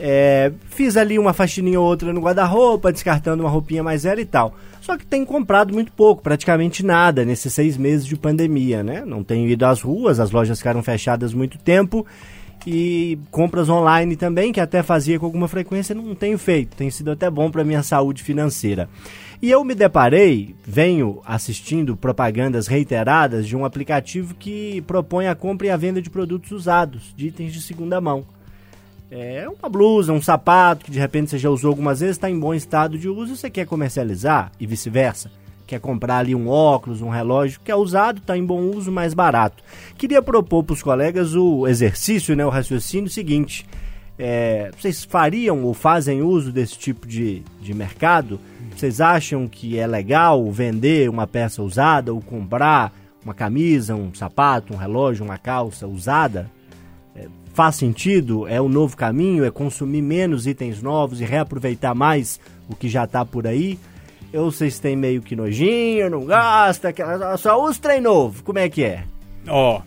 É, 0.01 0.53
fiz 0.71 0.97
ali 0.97 1.19
uma 1.19 1.35
faxininha 1.35 1.79
ou 1.79 1.87
outra 1.87 2.15
no 2.15 2.21
guarda-roupa, 2.23 2.91
descartando 2.91 3.43
uma 3.43 3.51
roupinha 3.51 3.83
mais 3.83 4.05
velha 4.05 4.23
e 4.23 4.25
tal. 4.25 4.55
Só 4.81 4.97
que 4.97 5.05
tenho 5.05 5.27
comprado 5.27 5.71
muito 5.71 5.93
pouco, 5.93 6.23
praticamente 6.23 6.83
nada 6.83 7.27
nesses 7.27 7.53
seis 7.53 7.77
meses 7.77 8.07
de 8.07 8.17
pandemia, 8.17 8.83
né? 8.83 9.05
Não 9.05 9.23
tenho 9.23 9.47
ido 9.47 9.67
às 9.67 9.83
ruas, 9.83 10.19
as 10.19 10.31
lojas 10.31 10.57
ficaram 10.57 10.83
fechadas 10.83 11.35
muito 11.35 11.59
tempo 11.59 12.07
e 12.67 13.17
compras 13.31 13.69
online 13.69 14.17
também, 14.17 14.53
que 14.53 14.61
até 14.61 14.83
fazia 14.83 15.21
com 15.21 15.27
alguma 15.27 15.47
frequência, 15.47 15.95
não 15.95 16.15
tenho 16.15 16.37
feito. 16.37 16.77
Tem 16.77 16.91
sido 16.91 17.13
até 17.13 17.31
bom 17.31 17.49
para 17.51 17.63
minha 17.63 17.83
saúde 17.83 18.23
financeira. 18.23 18.89
E 19.41 19.51
eu 19.51 19.63
me 19.63 19.75
deparei, 19.75 20.57
venho 20.67 21.21
assistindo 21.25 21.97
propagandas 21.97 22.67
reiteradas 22.67 23.47
de 23.47 23.55
um 23.55 23.65
aplicativo 23.65 24.35
que 24.35 24.81
propõe 24.83 25.29
a 25.29 25.35
compra 25.35 25.69
e 25.69 25.71
a 25.71 25.77
venda 25.77 26.03
de 26.03 26.11
produtos 26.11 26.51
usados, 26.51 27.15
de 27.17 27.29
itens 27.29 27.53
de 27.53 27.61
segunda 27.61 28.01
mão. 28.01 28.25
É 29.09 29.47
uma 29.49 29.69
blusa, 29.69 30.13
um 30.13 30.21
sapato 30.21 30.87
que 30.87 30.91
de 30.91 30.99
repente 30.99 31.31
você 31.31 31.39
já 31.39 31.49
usou 31.49 31.69
algumas 31.69 32.01
vezes, 32.01 32.17
está 32.17 32.29
em 32.29 32.41
bom 32.41 32.53
estado 32.53 32.99
de 32.99 33.09
uso 33.09 33.35
e 33.35 33.37
você 33.37 33.49
quer 33.49 33.67
comercializar 33.67 34.51
e 34.59 34.67
vice-versa 34.67 35.31
quer 35.67 35.81
comprar 35.81 36.19
ali 36.19 36.35
um 36.35 36.49
óculos, 36.49 37.03
um 37.03 37.09
relógio 37.09 37.61
que 37.63 37.71
é 37.71 37.77
usado, 37.77 38.19
está 38.19 38.37
em 38.37 38.45
bom 38.45 38.61
uso, 38.61 38.93
mais 38.93 39.13
barato. 39.13 39.63
Queria 39.99 40.23
propor 40.23 40.63
para 40.63 40.75
os 40.75 40.83
colegas 40.83 41.35
o 41.35 41.67
exercício, 41.67 42.37
né, 42.37 42.47
o 42.47 42.51
raciocínio 42.51 43.11
seguinte. 43.11 43.67
É, 44.19 44.71
vocês 44.79 45.05
fariam 45.05 45.63
ou 45.65 45.75
fazem 45.75 46.23
uso 46.23 46.51
desse 46.53 46.79
tipo 46.79 47.07
de, 47.07 47.43
de 47.61 47.75
mercado? 47.75 48.41
Vocês 48.75 49.01
acham 49.01 49.49
que 49.49 49.79
é 49.79 49.87
legal 49.87 50.51
vender 50.51 51.11
uma 51.11 51.27
peça 51.27 51.63
usada 51.63 52.13
ou 52.13 52.21
comprar 52.21 52.93
uma 53.25 53.35
camisa, 53.35 53.95
um 53.95 54.15
sapato, 54.15 54.73
um 54.73 54.77
relógio, 54.77 55.25
uma 55.25 55.37
calça 55.37 55.87
usada? 55.87 56.51
É, 57.15 57.27
faz 57.53 57.75
sentido? 57.75 58.47
É 58.47 58.61
o 58.61 58.69
novo 58.69 58.97
caminho? 58.97 59.45
É 59.45 59.51
consumir 59.51 60.03
menos 60.03 60.47
itens 60.47 60.81
novos 60.81 61.21
e 61.21 61.25
reaproveitar 61.25 61.95
mais 61.95 62.41
o 62.69 62.77
que 62.77 62.89
já 62.89 63.05
está 63.05 63.25
por 63.25 63.47
aí? 63.47 63.79
Ou 64.37 64.51
vocês 64.51 64.79
têm 64.79 64.95
meio 64.95 65.23
que 65.23 65.35
nojinho, 65.35 66.11
não 66.11 66.27
gosta, 66.27 66.93
só 67.39 67.63
usa 67.63 67.81
trem 67.81 68.01
novo, 68.01 68.43
como 68.43 68.59
é 68.59 68.69
que 68.69 68.85
é? 68.85 69.05
Ó, 69.49 69.81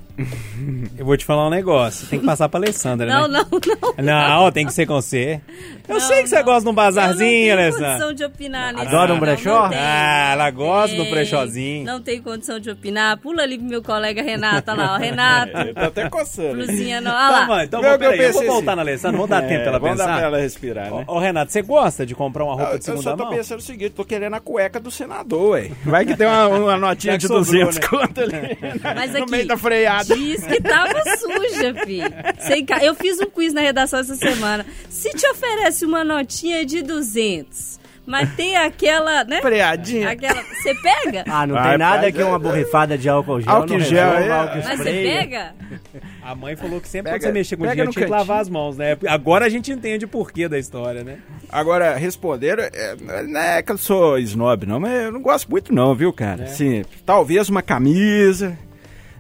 eu 0.98 1.06
vou 1.06 1.16
te 1.16 1.26
falar 1.26 1.48
um 1.48 1.50
negócio. 1.50 2.08
Tem 2.08 2.20
que 2.20 2.26
passar 2.26 2.50
pra 2.50 2.60
Alessandra, 2.60 3.08
não, 3.08 3.28
né? 3.28 3.40
Não, 3.40 3.60
não, 3.98 4.04
não. 4.04 4.44
Não, 4.44 4.52
tem 4.52 4.66
que 4.66 4.74
ser 4.74 4.86
com 4.86 4.96
você. 4.96 5.42
Eu 5.88 5.96
não, 5.96 6.00
sei 6.00 6.24
que 6.24 6.30
você 6.30 6.44
gosta 6.44 6.64
de 6.64 6.70
um 6.70 6.74
bazarzinho, 6.74 7.54
Alessandra. 7.54 7.88
Não 7.88 7.98
tenho 7.98 8.00
condição 8.00 8.14
de 8.14 8.24
opinar 8.24 8.74
nesse 8.74 8.88
Adora 8.88 9.14
um 9.14 9.20
brechó? 9.20 9.70
Ah, 9.74 10.30
ela 10.34 10.52
gosta 10.52 10.96
do 10.96 11.06
brechózinho. 11.06 11.86
Não 11.86 12.02
tem 12.02 12.22
condição 12.22 12.60
de 12.60 12.70
opinar. 12.70 13.18
Pula 13.18 13.44
ali 13.44 13.58
pro 13.58 13.68
meu 13.68 13.82
colega 13.82 14.22
Renato, 14.22 14.72
olha 14.72 14.84
lá, 14.84 14.94
ó. 14.96 14.98
Renato. 15.00 15.58
Ele 15.58 15.74
tá 15.74 15.86
até 15.88 16.10
coçando. 16.10 16.56
Blusinha, 16.56 17.02
não. 17.02 17.12
Olha 17.12 17.48
lá. 17.48 17.64
Então, 17.64 17.80
então 17.80 17.82
vou, 17.82 18.00
peraí, 18.00 18.20
eu 18.20 18.34
vou 18.34 18.46
voltar 18.46 18.72
assim. 18.72 18.76
na 18.76 18.82
Alessandra, 18.82 19.18
vamos 19.18 19.30
dar 19.30 19.44
é, 19.44 19.48
tempo 19.48 19.62
pra 19.62 19.70
ela 19.70 19.80
vamos 19.80 19.98
pensar. 19.98 20.06
Vamos 20.06 20.22
dar 20.22 20.30
pra 20.30 20.38
ela 20.38 20.44
respirar, 20.44 20.92
né? 20.92 21.06
Ô, 21.08 21.16
ô, 21.16 21.20
Renato, 21.20 21.52
você 21.52 21.62
gosta 21.62 22.06
de 22.06 22.16
comprar 22.16 22.44
uma 22.44 22.56
roupa 22.56 22.74
eu, 22.74 22.80
de 22.80 22.86
segunda 22.86 23.04
mão? 23.04 23.12
Eu 23.12 23.18
só 23.18 23.24
tô 23.24 23.30
mão? 23.30 23.38
pensando 23.38 23.60
o 23.60 23.64
seguinte, 23.64 23.92
tô 23.92 24.06
querendo 24.06 24.36
a 24.36 24.40
cueca 24.40 24.80
do 24.80 24.92
senador, 24.92 25.52
ué. 25.52 25.72
Vai 25.84 26.06
que 26.06 26.16
tem 26.16 26.28
uma, 26.28 26.48
uma 26.48 26.78
notinha 26.78 27.18
de 27.18 27.28
200 27.28 27.76
né? 27.76 27.82
conto 27.88 28.22
ali. 28.22 28.58
Mas 28.96 29.12
no 29.12 29.24
aqui, 29.24 29.32
meio 29.32 29.48
da 29.48 29.58
freada. 29.58 30.09
Diz 30.16 30.46
que 30.46 30.62
tava 30.62 31.02
suja, 31.18 31.74
filho. 31.86 32.12
Sem 32.40 32.66
ca... 32.66 32.84
Eu 32.84 32.96
fiz 32.96 33.20
um 33.20 33.26
quiz 33.26 33.54
na 33.54 33.62
redação 33.62 34.00
essa 34.00 34.16
semana. 34.16 34.66
Se 34.90 35.10
te 35.12 35.28
oferece 35.28 35.86
uma 35.86 36.04
notinha 36.04 36.66
de 36.66 36.82
200, 36.82 37.80
mas 38.10 38.34
tem 38.36 38.58
aquela, 38.58 39.24
né? 39.24 39.40
Freadinha. 39.40 40.10
Aquela... 40.10 40.42
Você 40.42 40.74
pega? 40.74 41.24
Ah, 41.28 41.46
não 41.46 41.62
tem 41.62 41.78
nada 41.78 42.12
que 42.12 42.24
uma 42.24 42.40
borrifada 42.40 42.98
de 42.98 43.08
álcool 43.08 43.40
gel. 43.40 43.54
Álcool 43.54 43.80
gel, 43.80 44.14
é. 44.14 44.32
Álcool 44.32 44.62
Mas 44.64 44.80
você 44.80 44.92
pega? 44.92 45.54
A 46.24 46.34
mãe 46.34 46.56
falou 46.56 46.82
que 46.82 46.88
sempre 46.88 47.12
pega, 47.12 47.24
quando 47.24 47.34
você 47.34 47.40
mexer 47.40 47.56
com 47.56 47.68
dinheiro 47.68 47.92
tinha 47.92 48.06
que 48.06 48.12
lavar 48.12 48.42
as 48.42 48.50
mãos, 48.50 48.78
né? 48.78 48.98
Agora 49.08 49.46
a 49.46 49.50
gente 49.50 49.72
entende 49.72 50.06
o 50.06 50.08
porquê 50.08 50.48
da 50.48 50.58
história, 50.58 51.04
né? 51.04 51.20
Agora, 51.52 51.96
responder, 51.98 52.72
é, 52.74 52.96
não 53.28 53.40
é 53.40 53.62
que 53.62 53.72
eu 53.72 53.78
sou 53.78 54.18
snob, 54.18 54.66
não, 54.66 54.80
mas 54.80 55.04
eu 55.04 55.12
não 55.12 55.22
gosto 55.22 55.48
muito 55.50 55.72
não, 55.72 55.94
viu, 55.94 56.12
cara? 56.12 56.44
É. 56.44 56.46
Assim, 56.46 56.84
talvez 57.06 57.48
uma 57.48 57.62
camisa, 57.62 58.58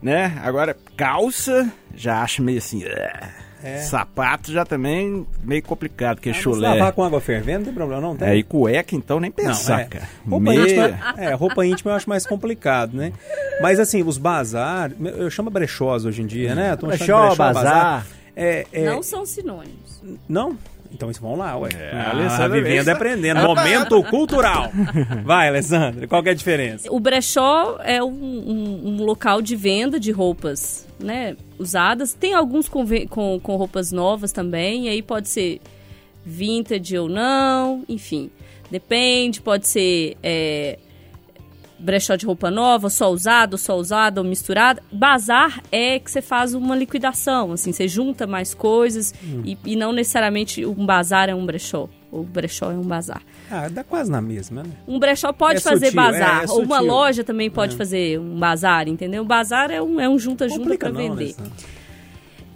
né? 0.02 0.40
Agora, 0.44 0.76
calça, 0.96 1.72
já 1.96 2.22
acho 2.22 2.42
meio 2.42 2.58
assim. 2.58 2.84
Uh, 2.84 3.50
Sapato 3.90 4.54
já 4.54 4.64
também 4.64 5.28
meio 5.44 5.62
complicado, 5.62 6.16
porque 6.16 6.30
Ah, 6.30 6.34
chulé. 6.34 6.70
lavar 6.70 6.94
com 6.94 7.04
água 7.04 7.20
fervendo 7.20 7.60
não 7.60 7.66
tem 7.66 7.74
problema, 7.74 8.02
não 8.02 8.16
tem? 8.16 8.30
É, 8.30 8.36
e 8.38 8.42
cueca, 8.44 8.96
então 8.96 9.20
nem 9.20 9.30
Não, 9.30 9.36
pensar, 9.36 9.82
é. 9.82 9.84
cara. 9.84 10.10
Roupa 10.26 10.50
Meia. 10.52 10.62
íntima, 10.62 11.14
é, 11.18 11.34
roupa 11.34 11.66
íntima 11.66 11.92
eu 11.92 11.96
acho 11.98 12.08
mais 12.08 12.26
complicado, 12.26 12.96
né? 12.96 13.12
Mas 13.62 13.78
assim, 13.78 14.02
os 14.02 14.18
bazar, 14.18 14.92
eu 15.18 15.30
chamo 15.30 15.50
brechós 15.50 16.06
hoje 16.06 16.22
em 16.22 16.26
dia, 16.26 16.56
né? 16.56 16.72
Achando 16.72 16.88
Brechó, 16.88 17.36
bazar. 17.36 18.08
É, 18.34 18.66
é, 18.72 18.86
Não 18.86 19.04
são 19.04 19.26
sinônimos. 19.26 20.02
não? 20.30 20.58
Então 20.92 21.10
isso 21.12 21.22
vão 21.22 21.36
lá, 21.36 21.56
ué. 21.58 21.70
Ah, 21.94 22.10
Alessandra 22.12 22.50
vivendo 22.62 22.82
e 22.82 22.84
vem. 22.86 22.94
aprendendo. 22.94 23.42
Momento 23.42 24.04
cultural. 24.06 24.72
Vai, 25.24 25.48
Alessandra, 25.48 26.08
qual 26.08 26.24
que 26.24 26.30
é 26.30 26.32
a 26.32 26.36
diferença? 26.36 26.92
O 26.92 27.00
brechó 27.00 27.78
é 27.84 28.04
um, 28.04 28.08
um- 28.10 28.82
um 28.90 29.04
local 29.04 29.42
de 29.42 29.56
venda 29.56 30.00
de 30.00 30.12
roupas, 30.12 30.88
né? 31.00 31.36
Usadas. 31.60 32.14
Tem 32.14 32.34
alguns 32.34 32.68
com, 32.68 32.84
com, 33.08 33.40
com 33.40 33.56
roupas 33.56 33.92
novas 33.92 34.32
também. 34.32 34.86
E 34.86 34.90
aí 34.90 35.02
pode 35.02 35.30
ser 35.30 35.62
vintage 36.26 36.98
ou 36.98 37.08
não, 37.08 37.84
enfim. 37.88 38.30
Depende, 38.72 39.42
pode 39.42 39.68
ser 39.68 40.16
é, 40.22 40.78
brechó 41.80 42.16
de 42.16 42.26
roupa 42.26 42.52
nova, 42.52 42.90
só 42.90 43.10
usado, 43.10 43.58
só 43.58 43.78
usado 43.78 44.20
ou 44.20 44.24
misturado. 44.24 44.82
Bazar 44.92 45.62
é 45.72 45.98
que 46.00 46.12
você 46.12 46.22
faz 46.22 46.54
uma 46.54 46.76
liquidação, 46.76 47.54
assim, 47.54 47.72
você 47.72 47.88
junta 47.88 48.28
mais 48.28 48.54
coisas 48.54 49.14
e, 49.46 49.58
e 49.66 49.76
não 49.76 49.92
necessariamente 49.92 50.66
um 50.66 50.86
bazar 50.86 51.30
é 51.30 51.36
um 51.36 51.46
brechó. 51.46 51.88
O 52.12 52.24
brechó 52.24 52.72
é 52.72 52.76
um 52.76 52.82
bazar. 52.82 53.22
Ah, 53.52 53.68
dá 53.70 53.84
quase 53.84 54.10
na 54.10 54.20
mesma, 54.20 54.64
né? 54.64 54.72
Um 54.88 54.98
brechó 54.98 55.32
pode 55.32 55.58
É 55.58 55.62
fazer 55.62 55.88
sutil, 55.88 56.02
bazar. 56.02 56.42
é, 56.42 56.46
é 56.46 56.50
ou 56.50 56.64
uma 56.64 56.80
loja 56.80 57.24
também 57.24 57.50
pode 57.50 57.76
fazer 57.76 58.20
um 58.20 58.38
bazar, 58.38 58.88
entendeu? 58.88 59.24
Bazar 59.24 59.70
é 59.72 59.82
um, 59.82 60.00
é 60.00 60.10
um 60.10 60.18
junta-junta 60.18 60.76
para 60.78 60.90
não, 60.92 60.98
vender. 60.98 61.36
Alessandra. 61.38 61.52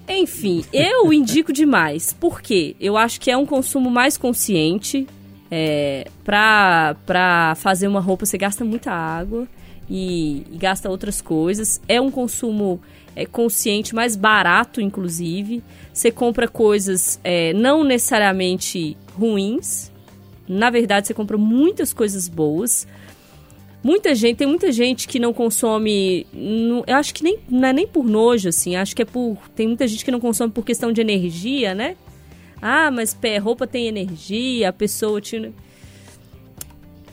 Enfim, 0.07 0.65
eu 0.73 1.13
indico 1.13 1.53
demais. 1.53 2.13
Por 2.13 2.41
quê? 2.41 2.75
Eu 2.79 2.97
acho 2.97 3.21
que 3.21 3.31
é 3.31 3.37
um 3.37 3.45
consumo 3.45 3.89
mais 3.89 4.17
consciente. 4.17 5.07
É, 5.51 6.07
pra, 6.23 6.95
pra 7.05 7.53
fazer 7.55 7.87
uma 7.87 7.99
roupa 7.99 8.25
você 8.25 8.37
gasta 8.37 8.65
muita 8.65 8.91
água 8.91 9.47
e, 9.89 10.43
e 10.51 10.57
gasta 10.57 10.89
outras 10.89 11.21
coisas. 11.21 11.79
É 11.87 12.01
um 12.01 12.09
consumo 12.09 12.81
é, 13.15 13.25
consciente, 13.25 13.93
mais 13.93 14.15
barato, 14.15 14.81
inclusive. 14.81 15.63
Você 15.93 16.11
compra 16.11 16.47
coisas 16.47 17.19
é, 17.23 17.53
não 17.53 17.83
necessariamente 17.83 18.97
ruins. 19.17 19.91
Na 20.47 20.69
verdade, 20.69 21.07
você 21.07 21.13
compra 21.13 21.37
muitas 21.37 21.93
coisas 21.93 22.27
boas. 22.27 22.87
Muita 23.83 24.15
gente, 24.15 24.37
tem 24.37 24.47
muita 24.47 24.71
gente 24.71 25.07
que 25.07 25.19
não 25.19 25.33
consome. 25.33 26.25
não- 26.33 26.83
eu 26.87 26.95
acho 26.95 27.13
que 27.13 27.21
nem, 27.23 27.37
não 27.49 27.67
é 27.67 27.73
nem 27.73 27.85
por 27.85 28.05
nojo, 28.05 28.47
assim. 28.49 28.75
Acho 28.75 28.95
que 28.95 29.01
é 29.01 29.05
por. 29.05 29.37
Tem 29.55 29.67
muita 29.67 29.85
gente 29.87 30.05
que 30.05 30.11
não 30.11 30.21
consome 30.21 30.51
por 30.51 30.63
questão 30.63 30.91
de 30.91 31.01
energia, 31.01 31.75
né? 31.75 31.95
Ah, 32.65 32.89
mas 32.89 33.13
pé, 33.13 33.37
roupa 33.39 33.67
tem 33.67 33.87
energia, 33.87 34.69
a 34.69 34.73
pessoa 34.73 35.19
tinha. 35.19 35.51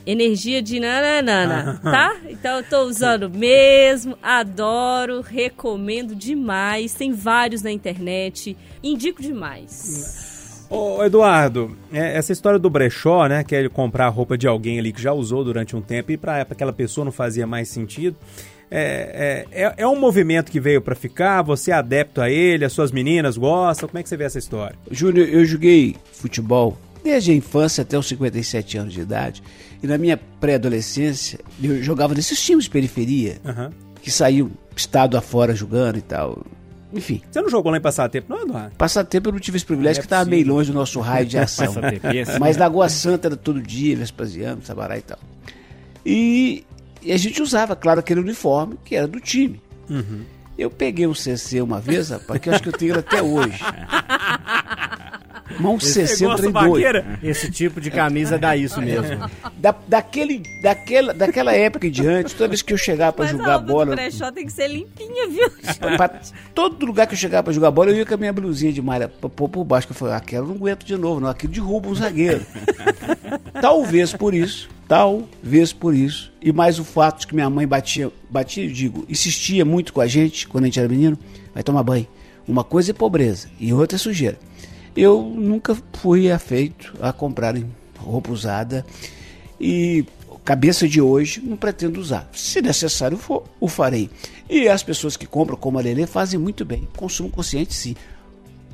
Energia 0.05 0.61
de 0.61 0.79
nananana, 0.79 1.77
tá? 1.83 2.15
Então 2.29 2.57
eu 2.57 2.63
tô 2.63 2.83
usando 2.83 3.29
mesmo, 3.29 4.17
adoro, 4.23 5.19
recomendo 5.19 6.15
demais. 6.15 6.93
Tem 6.93 7.11
vários 7.11 7.61
na 7.61 7.69
internet, 7.69 8.57
indico 8.81 9.21
demais. 9.21 10.65
Ô, 10.69 11.03
Eduardo, 11.03 11.77
é, 11.91 12.17
essa 12.17 12.31
história 12.31 12.57
do 12.57 12.69
brechó, 12.69 13.27
né? 13.27 13.43
Que 13.43 13.53
é 13.53 13.59
ele 13.59 13.67
comprar 13.67 14.05
a 14.05 14.09
roupa 14.09 14.37
de 14.37 14.47
alguém 14.47 14.79
ali 14.79 14.93
que 14.93 15.01
já 15.01 15.11
usou 15.11 15.43
durante 15.43 15.75
um 15.75 15.81
tempo 15.81 16.13
e 16.13 16.17
pra 16.17 16.43
aquela 16.43 16.71
pessoa 16.71 17.03
não 17.03 17.11
fazia 17.11 17.45
mais 17.45 17.67
sentido. 17.67 18.15
É, 18.73 19.45
é, 19.51 19.63
é, 19.65 19.73
é 19.79 19.87
um 19.87 19.99
movimento 19.99 20.49
que 20.49 20.59
veio 20.59 20.81
pra 20.81 20.95
ficar, 20.95 21.41
você 21.41 21.71
é 21.71 21.73
adepto 21.73 22.21
a 22.21 22.29
ele, 22.29 22.63
as 22.63 22.71
suas 22.71 22.89
meninas 22.89 23.37
gostam, 23.37 23.89
como 23.89 23.99
é 23.99 24.03
que 24.03 24.07
você 24.07 24.15
vê 24.15 24.23
essa 24.23 24.39
história? 24.39 24.77
Júnior, 24.89 25.27
eu 25.27 25.43
joguei 25.43 25.97
futebol 26.13 26.77
desde 27.03 27.31
a 27.31 27.35
infância 27.35 27.81
até 27.81 27.97
os 27.97 28.07
57 28.07 28.77
anos 28.77 28.93
de 28.93 29.01
idade. 29.01 29.43
E 29.83 29.87
na 29.87 29.97
minha 29.97 30.17
pré-adolescência, 30.39 31.39
eu 31.61 31.83
jogava 31.83 32.13
nesses 32.13 32.41
times 32.41 32.63
de 32.65 32.69
periferia, 32.69 33.37
Aham. 33.43 33.71
que 34.01 34.09
saíam 34.09 34.49
estado 34.75 35.17
afora 35.17 35.53
jogando 35.53 35.97
e 35.97 36.01
tal. 36.01 36.45
Enfim, 36.93 37.21
Você 37.29 37.41
não 37.41 37.49
jogou 37.49 37.71
lá 37.71 37.77
em 37.77 37.81
Passatempo, 37.81 38.27
não, 38.33 38.41
Eduardo? 38.43 38.75
passatempo 38.77 39.29
eu 39.29 39.33
não 39.33 39.39
tive 39.39 39.57
esse 39.57 39.65
privilégio, 39.65 39.99
É 39.99 40.01
que 40.01 40.05
estava 40.05 40.29
meio 40.29 40.45
longe 40.47 40.71
do 40.71 40.75
nosso 40.77 40.99
raio 40.99 41.25
de 41.25 41.37
ação. 41.37 41.73
Passatempo, 41.73 42.07
Mas 42.39 42.55
Lagoa 42.57 42.87
Santa 42.89 43.27
era 43.29 43.35
todo 43.35 43.61
dia, 43.61 43.95
Vespasiano, 43.97 44.61
Sabará 44.63 44.97
e 44.97 45.01
tal. 45.01 45.17
E, 46.05 46.63
e 47.01 47.11
a 47.11 47.17
gente 47.17 47.41
usava, 47.41 47.75
claro, 47.75 47.99
aquele 47.99 48.19
uniforme 48.19 48.77
que 48.83 48.95
era 48.95 49.07
do 49.07 49.19
time. 49.19 49.61
Eu 50.57 50.69
peguei 50.69 51.07
um 51.07 51.13
CC 51.13 51.61
uma 51.61 51.79
vez, 51.79 52.09
rapaz, 52.09 52.39
que 52.39 52.49
eu 52.49 52.53
acho 52.53 52.63
que 52.63 52.69
eu 52.69 52.73
tenho 52.73 52.91
ele 52.91 52.99
até 52.99 53.21
hoje. 53.21 53.59
Um 56.27 56.35
trem 56.35 56.51
doido. 56.51 57.05
Esse 57.23 57.51
tipo 57.51 57.79
de 57.79 57.91
camisa 57.91 58.37
dá 58.37 58.55
isso 58.55 58.81
mesmo. 58.81 59.29
Da, 59.57 59.75
daquele, 59.87 60.41
daquela, 60.61 61.13
daquela 61.13 61.53
época 61.53 61.87
em 61.87 61.91
diante, 61.91 62.35
toda 62.35 62.49
vez 62.49 62.61
que 62.61 62.73
eu 62.73 62.77
chegava 62.77 63.13
pra 63.13 63.25
Mas 63.25 63.35
a 63.35 63.37
jogar 63.37 63.57
do 63.57 63.71
bola, 63.71 63.95
brechó 63.95 64.31
tem 64.31 64.45
que 64.45 64.51
ser 64.51 64.67
limpinha, 64.67 65.27
viu? 65.27 65.49
pra 65.97 66.09
todo 66.53 66.85
lugar 66.85 67.07
que 67.07 67.13
eu 67.13 67.17
chegava 67.17 67.43
pra 67.43 67.53
jogar 67.53 67.71
bola, 67.71 67.91
eu 67.91 67.97
ia 67.97 68.05
com 68.05 68.13
a 68.13 68.17
minha 68.17 68.33
blusinha 68.33 68.71
de 68.71 68.81
malha 68.81 69.07
pra 69.07 69.29
pôr 69.29 69.49
por 69.49 69.63
baixo, 69.63 69.87
que 69.87 69.93
eu 69.93 69.97
falei, 69.97 70.15
aquela 70.15 70.45
eu 70.45 70.47
não 70.49 70.55
aguento 70.55 70.85
de 70.85 70.97
novo, 70.97 71.19
não, 71.19 71.29
aquilo 71.29 71.53
derruba 71.53 71.89
um 71.89 71.95
zagueiro. 71.95 72.45
talvez 73.61 74.13
por 74.13 74.33
isso, 74.33 74.69
talvez 74.87 75.71
por 75.73 75.93
isso, 75.93 76.31
e 76.41 76.51
mais 76.51 76.79
o 76.79 76.83
fato 76.83 77.21
de 77.21 77.27
que 77.27 77.35
minha 77.35 77.49
mãe 77.49 77.67
batia, 77.67 78.11
batia, 78.29 78.65
eu 78.65 78.71
digo, 78.71 79.05
insistia 79.07 79.63
muito 79.63 79.93
com 79.93 80.01
a 80.01 80.07
gente, 80.07 80.47
quando 80.47 80.63
a 80.63 80.67
gente 80.67 80.79
era 80.79 80.89
menino, 80.89 81.17
vai 81.53 81.63
tomar 81.63 81.83
banho. 81.83 82.07
Uma 82.47 82.63
coisa 82.63 82.91
é 82.91 82.93
pobreza 82.93 83.47
e 83.59 83.71
outra 83.71 83.95
é 83.95 83.99
sujeira. 83.99 84.37
Eu 84.95 85.21
nunca 85.21 85.77
fui 85.93 86.31
afeito 86.31 86.93
a 87.01 87.13
comprar 87.13 87.55
roupa 87.97 88.31
usada 88.31 88.85
e 89.59 90.05
cabeça 90.43 90.87
de 90.87 90.99
hoje 90.99 91.41
não 91.41 91.55
pretendo 91.55 91.99
usar. 91.99 92.29
Se 92.33 92.61
necessário 92.61 93.17
for, 93.17 93.43
o 93.59 93.67
farei. 93.67 94.09
E 94.49 94.67
as 94.67 94.83
pessoas 94.83 95.15
que 95.15 95.25
compram 95.25 95.55
como 95.55 95.77
a 95.79 95.81
Lelê 95.81 96.05
fazem 96.05 96.39
muito 96.39 96.65
bem. 96.65 96.87
Consumo 96.97 97.29
consciente 97.29 97.73
sim. 97.73 97.95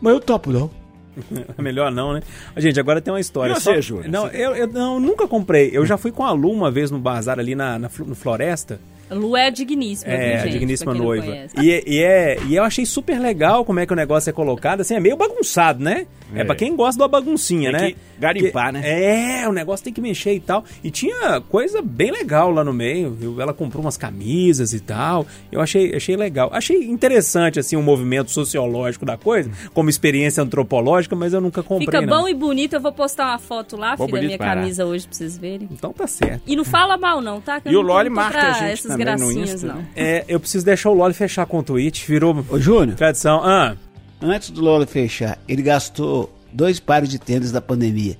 Mas 0.02 0.14
eu 0.14 0.20
topo 0.20 0.52
não. 0.52 0.72
Melhor 1.58 1.92
não, 1.92 2.14
né? 2.14 2.22
Gente, 2.58 2.80
agora 2.80 3.02
tem 3.02 3.14
uma 3.14 3.20
história. 3.20 3.54
E 3.54 3.56
você, 3.56 3.82
Júlio? 3.82 4.10
Não, 4.10 4.28
eu, 4.28 4.56
eu 4.56 4.68
não, 4.68 5.00
nunca 5.00 5.28
comprei. 5.28 5.70
Eu 5.74 5.86
já 5.86 5.98
fui 5.98 6.12
com 6.12 6.24
a 6.24 6.32
Lu 6.32 6.52
uma 6.52 6.72
vez 6.72 6.92
no 6.92 7.00
bazar 7.00 7.40
ali 7.40 7.56
na, 7.56 7.78
na, 7.78 7.90
no 8.06 8.16
Floresta. 8.16 8.80
Lu 9.10 9.36
é 9.38 9.48
a 9.48 9.50
digníssima, 9.50 10.12
É, 10.12 10.18
viu, 10.18 10.36
a 10.36 10.44
gente? 10.44 10.52
digníssima 10.54 10.92
quem 10.92 11.00
não 11.02 11.08
noiva. 11.08 11.38
E, 11.62 11.72
é- 11.72 11.84
e, 11.88 12.00
é, 12.04 12.38
e 12.48 12.56
eu 12.56 12.64
achei 12.64 12.86
super 12.86 13.20
legal 13.20 13.64
como 13.64 13.80
é 13.80 13.86
que 13.86 13.94
o 13.94 13.96
negócio 13.96 14.30
é 14.30 14.34
colocado. 14.34 14.82
Assim, 14.82 14.96
é 14.96 15.00
meio 15.00 15.16
bagunçado, 15.16 15.84
né? 15.84 16.06
É, 16.36 16.42
É. 16.42 16.44
pra 16.44 16.56
quem 16.56 16.76
gosta 16.76 17.00
da 17.00 17.08
baguncinha, 17.08 17.72
Tem 17.72 17.82
né? 17.82 17.92
que 17.92 17.98
garimpar, 18.20 18.74
Porque- 18.74 18.86
né? 18.86 19.42
É, 19.44 19.48
o 19.48 19.54
negócio 19.54 19.84
tem 19.84 19.94
que 19.94 20.02
mexer 20.02 20.34
e 20.34 20.40
tal. 20.42 20.66
E 20.84 20.92
tinha 20.92 21.40
coisa 21.50 21.82
bem 21.82 22.12
legal 22.12 22.52
lá 22.52 22.64
no 22.66 22.74
meio, 22.74 23.12
viu? 23.12 23.40
Ela 23.42 23.54
comprou 23.54 23.82
umas 23.82 23.96
camisas 23.96 24.74
e 24.74 24.80
tal. 24.82 25.26
Eu 25.50 25.62
achei, 25.62 25.96
achei 25.96 26.18
legal. 26.18 26.50
Achei 26.52 26.84
interessante, 26.84 27.60
assim, 27.60 27.78
o 27.78 27.82
movimento 27.82 28.30
sociológico 28.32 29.06
da 29.06 29.16
coisa, 29.16 29.50
como 29.74 29.90
experiência 29.90 30.44
antropológica, 30.44 31.16
mas 31.16 31.32
eu 31.32 31.40
nunca 31.40 31.64
comprei, 31.64 31.86
Fica 31.88 32.02
não. 32.02 32.22
bom 32.24 32.28
e 32.28 32.34
bonito, 32.34 32.74
eu 32.74 32.82
vou 32.82 32.92
postar 32.92 33.28
uma 33.28 33.40
foto 33.40 33.78
lá, 33.78 33.96
Bom, 33.96 34.06
filho, 34.06 34.18
da 34.18 34.24
minha 34.26 34.38
lá. 34.38 34.46
camisa 34.56 34.86
hoje 34.86 35.08
pra 35.08 35.16
vocês 35.16 35.38
verem. 35.38 35.70
Então 35.72 35.94
tá 35.94 36.08
certo. 36.08 36.42
E 36.46 36.56
não 36.58 36.66
fala 36.66 36.98
mal 36.98 37.22
não, 37.22 37.40
tá? 37.40 37.62
Que 37.62 37.70
E 37.70 37.76
o 37.78 37.82
Loli 37.82 38.10
marca 38.10 38.38
a 38.50 38.52
gente 38.54 38.72
essas 38.74 38.97
gracinhas, 38.98 39.54
Insta, 39.54 39.68
não. 39.68 39.86
É, 39.96 40.26
eu 40.28 40.40
preciso 40.40 40.66
deixar 40.66 40.90
o 40.90 40.94
Loli 40.94 41.14
fechar 41.14 41.46
com 41.46 41.60
o 41.60 41.64
tweet, 41.64 42.06
virou 42.08 42.46
Ô 42.50 42.60
Júnior, 42.60 42.96
tradição. 42.96 43.42
Ah, 43.44 43.76
antes 44.22 44.50
do 44.50 44.62
Lola 44.62 44.86
fechar, 44.86 45.38
ele 45.48 45.62
gastou 45.62 46.34
dois 46.52 46.80
pares 46.80 47.10
de 47.10 47.20
tênis 47.20 47.52
da 47.52 47.62
pandemia. 47.62 48.18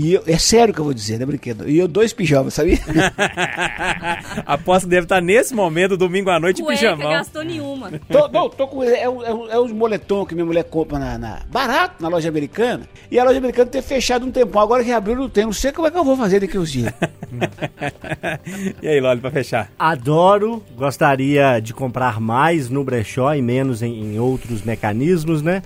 E 0.00 0.14
eu, 0.14 0.22
é 0.28 0.38
sério 0.38 0.72
que 0.72 0.78
eu 0.78 0.84
vou 0.84 0.94
dizer, 0.94 1.16
não 1.16 1.24
é 1.24 1.26
brinquedo. 1.26 1.68
E 1.68 1.76
eu 1.76 1.88
dois 1.88 2.12
pijamas, 2.12 2.54
sabia? 2.54 2.78
aposto 4.46 4.84
que 4.84 4.90
deve 4.90 5.06
estar 5.06 5.20
nesse 5.20 5.52
momento, 5.52 5.96
domingo 5.96 6.30
à 6.30 6.38
noite, 6.38 6.62
Cueca 6.62 6.78
pijamão. 6.78 7.10
gastou 7.10 7.42
nenhuma. 7.42 7.90
tô, 8.08 8.28
não, 8.28 8.48
tô 8.48 8.68
com 8.68 8.84
é, 8.84 9.02
é, 9.02 9.08
o- 9.08 9.50
é 9.50 9.58
os 9.58 9.72
moletom 9.72 10.24
que 10.24 10.34
minha 10.36 10.44
mulher 10.46 10.62
compra 10.64 11.00
na, 11.00 11.18
na- 11.18 11.40
barato 11.50 12.00
na 12.00 12.08
loja 12.08 12.28
americana. 12.28 12.88
E 13.10 13.18
a 13.18 13.24
loja 13.24 13.38
americana 13.38 13.68
ter 13.68 13.82
fechado 13.82 14.24
um 14.24 14.30
tempão. 14.30 14.62
Agora 14.62 14.84
que 14.84 14.88
reabriu 14.88 15.16
não 15.16 15.28
tem. 15.28 15.44
Não 15.44 15.52
sei 15.52 15.72
como 15.72 15.88
é 15.88 15.90
que 15.90 15.98
eu 15.98 16.04
vou 16.04 16.16
fazer 16.16 16.38
daqui 16.40 16.56
uns 16.56 16.70
dias. 16.70 16.92
e 18.80 18.86
aí, 18.88 19.00
Loli, 19.00 19.20
pra 19.20 19.30
fechar? 19.32 19.68
Adoro, 19.78 20.62
gostaria 20.76 21.58
de 21.60 21.74
comprar 21.74 22.20
mais 22.20 22.68
no 22.70 22.84
brechó 22.84 23.34
e 23.34 23.42
menos 23.42 23.82
em, 23.82 24.14
em 24.14 24.18
outros 24.20 24.62
mecanismos, 24.62 25.42
né? 25.42 25.62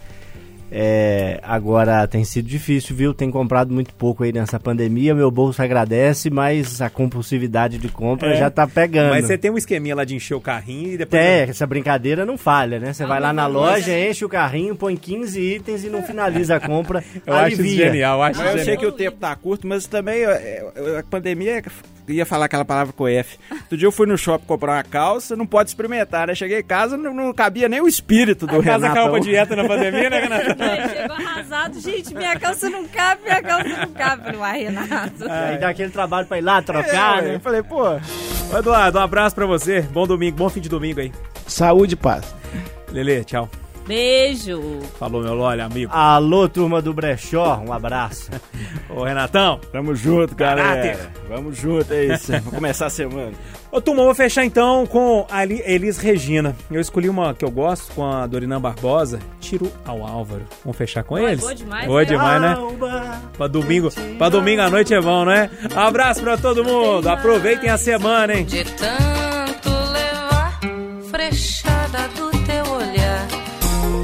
É, 0.74 1.38
agora 1.42 2.06
tem 2.08 2.24
sido 2.24 2.48
difícil, 2.48 2.96
viu? 2.96 3.12
Tem 3.12 3.30
comprado 3.30 3.70
muito 3.74 3.92
pouco 3.92 4.24
aí 4.24 4.32
nessa 4.32 4.58
pandemia. 4.58 5.14
Meu 5.14 5.30
bolso 5.30 5.60
agradece, 5.62 6.30
mas 6.30 6.80
a 6.80 6.88
compulsividade 6.88 7.76
de 7.76 7.88
compra 7.88 8.32
É. 8.32 8.36
já 8.36 8.50
tá 8.50 8.66
pegando. 8.66 9.10
Mas 9.10 9.26
você 9.26 9.36
tem 9.36 9.50
um 9.50 9.58
esqueminha 9.58 9.94
lá 9.94 10.02
de 10.04 10.14
encher 10.16 10.34
o 10.34 10.40
carrinho 10.40 10.94
e 10.94 10.96
depois. 10.96 11.20
É, 11.22 11.42
essa 11.42 11.66
brincadeira 11.66 12.24
não 12.24 12.38
falha, 12.38 12.80
né? 12.80 12.94
Você 12.94 13.04
Ah, 13.04 13.06
vai 13.06 13.20
lá 13.20 13.34
na 13.34 13.46
loja, 13.46 13.92
enche 13.98 14.24
o 14.24 14.28
carrinho, 14.30 14.74
põe 14.74 14.96
15 14.96 15.38
itens 15.38 15.84
e 15.84 15.90
não 15.90 16.02
finaliza 16.02 16.56
a 16.56 16.60
compra. 16.60 17.04
Eu 17.26 17.34
acho 17.34 17.52
isso 17.52 17.60
alivia. 17.62 17.86
genial, 17.88 18.18
eu 18.18 18.22
acho 18.22 18.38
Mas 18.38 18.46
eu 18.46 18.58
genial. 18.58 18.64
sei 18.64 18.76
que 18.78 18.86
o 18.86 18.92
tempo 18.92 19.18
tá 19.18 19.36
curto, 19.36 19.66
mas 19.66 19.86
também 19.86 20.24
é, 20.24 20.64
é, 20.74 20.98
a 20.98 21.02
pandemia 21.02 21.62
ia 22.08 22.26
falar 22.26 22.46
aquela 22.46 22.64
palavra 22.64 22.92
com 22.92 23.06
F. 23.08 23.38
Outro 23.50 23.76
dia 23.76 23.86
eu 23.86 23.92
fui 23.92 24.06
no 24.06 24.16
shopping 24.18 24.44
comprar 24.46 24.72
uma 24.76 24.82
calça, 24.84 25.36
não 25.36 25.46
pode 25.46 25.70
experimentar, 25.70 26.26
né? 26.26 26.34
Cheguei 26.34 26.60
em 26.60 26.64
casa, 26.64 26.96
não, 26.96 27.14
não 27.14 27.32
cabia 27.32 27.68
nem 27.68 27.80
o 27.80 27.88
espírito 27.88 28.46
do 28.46 28.60
A 28.60 28.62
casa 28.62 28.88
Renato. 28.88 28.94
caiu 28.94 29.10
pra 29.12 29.20
dieta 29.20 29.56
na 29.56 29.64
pandemia, 29.66 30.10
né, 30.10 30.20
Renato? 30.20 30.46
Ele 30.62 30.88
chegou 30.88 31.16
arrasado. 31.16 31.80
Gente, 31.80 32.14
minha 32.14 32.38
calça 32.38 32.68
não 32.70 32.86
cabe, 32.88 33.22
minha 33.22 33.42
calça 33.42 33.68
não 33.68 33.92
cabe. 33.92 34.22
Falei, 34.24 34.40
uai, 34.40 34.62
Renato. 34.64 35.24
Aí 35.30 35.58
dá 35.58 35.68
aquele 35.68 35.90
trabalho 35.90 36.26
pra 36.26 36.38
ir 36.38 36.42
lá 36.42 36.60
trocar, 36.62 37.18
É, 37.18 37.22
né? 37.28 37.34
Eu 37.36 37.40
falei, 37.40 37.62
pô, 37.62 37.82
Ô, 38.52 38.58
Eduardo, 38.58 38.98
um 38.98 39.02
abraço 39.02 39.34
pra 39.34 39.46
você. 39.46 39.80
Bom 39.80 40.06
domingo, 40.06 40.36
bom 40.36 40.48
fim 40.50 40.60
de 40.60 40.68
domingo 40.68 41.00
aí. 41.00 41.10
Saúde 41.46 41.94
e 41.94 41.96
paz. 41.96 42.34
Lele, 42.90 43.24
tchau. 43.24 43.48
Beijo. 43.86 44.80
Falou, 44.98 45.22
meu 45.22 45.34
lolha, 45.34 45.64
amigo. 45.64 45.90
Alô, 45.92 46.48
turma 46.48 46.80
do 46.80 46.94
Brechó, 46.94 47.60
um 47.66 47.72
abraço. 47.72 48.30
Ô, 48.88 49.04
Renatão. 49.04 49.60
tamo 49.72 49.94
junto, 49.94 50.34
galera. 50.34 50.68
Caráter. 50.68 51.10
Vamos 51.28 51.56
junto, 51.56 51.92
é 51.92 52.04
isso. 52.14 52.30
Vamos 52.42 52.54
começar 52.54 52.86
a 52.86 52.90
semana. 52.90 53.32
Ô, 53.70 53.80
turma, 53.80 54.04
vou 54.04 54.14
fechar 54.14 54.44
então 54.44 54.86
com 54.86 55.26
a 55.30 55.38
Ali- 55.38 55.62
Elis 55.64 55.98
Regina. 55.98 56.54
Eu 56.70 56.80
escolhi 56.80 57.08
uma 57.08 57.34
que 57.34 57.44
eu 57.44 57.50
gosto, 57.50 57.92
com 57.94 58.04
a 58.06 58.26
Dorinã 58.26 58.60
Barbosa, 58.60 59.18
Tiro 59.40 59.70
ao 59.84 60.06
Álvaro. 60.06 60.42
Vamos 60.64 60.76
fechar 60.76 61.02
com 61.02 61.18
eles? 61.18 61.40
boa 61.40 61.54
demais, 61.54 61.86
Boa 61.86 62.00
né? 62.00 62.04
demais, 62.06 62.40
né? 62.42 62.56
Pra 63.36 63.46
domingo, 63.46 63.88
pra 64.18 64.28
domingo 64.28 64.60
à 64.62 64.70
noite 64.70 64.92
é 64.94 65.00
bom, 65.00 65.24
né? 65.24 65.50
Abraço 65.74 66.20
pra 66.22 66.36
todo 66.36 66.62
mundo. 66.64 67.08
Aproveitem 67.08 67.70
a 67.70 67.78
semana, 67.78 68.34
hein? 68.34 68.44
De 68.44 68.62
tanto 68.64 69.70
levar 69.70 70.60
frechada 71.10 72.08
do. 72.14 72.21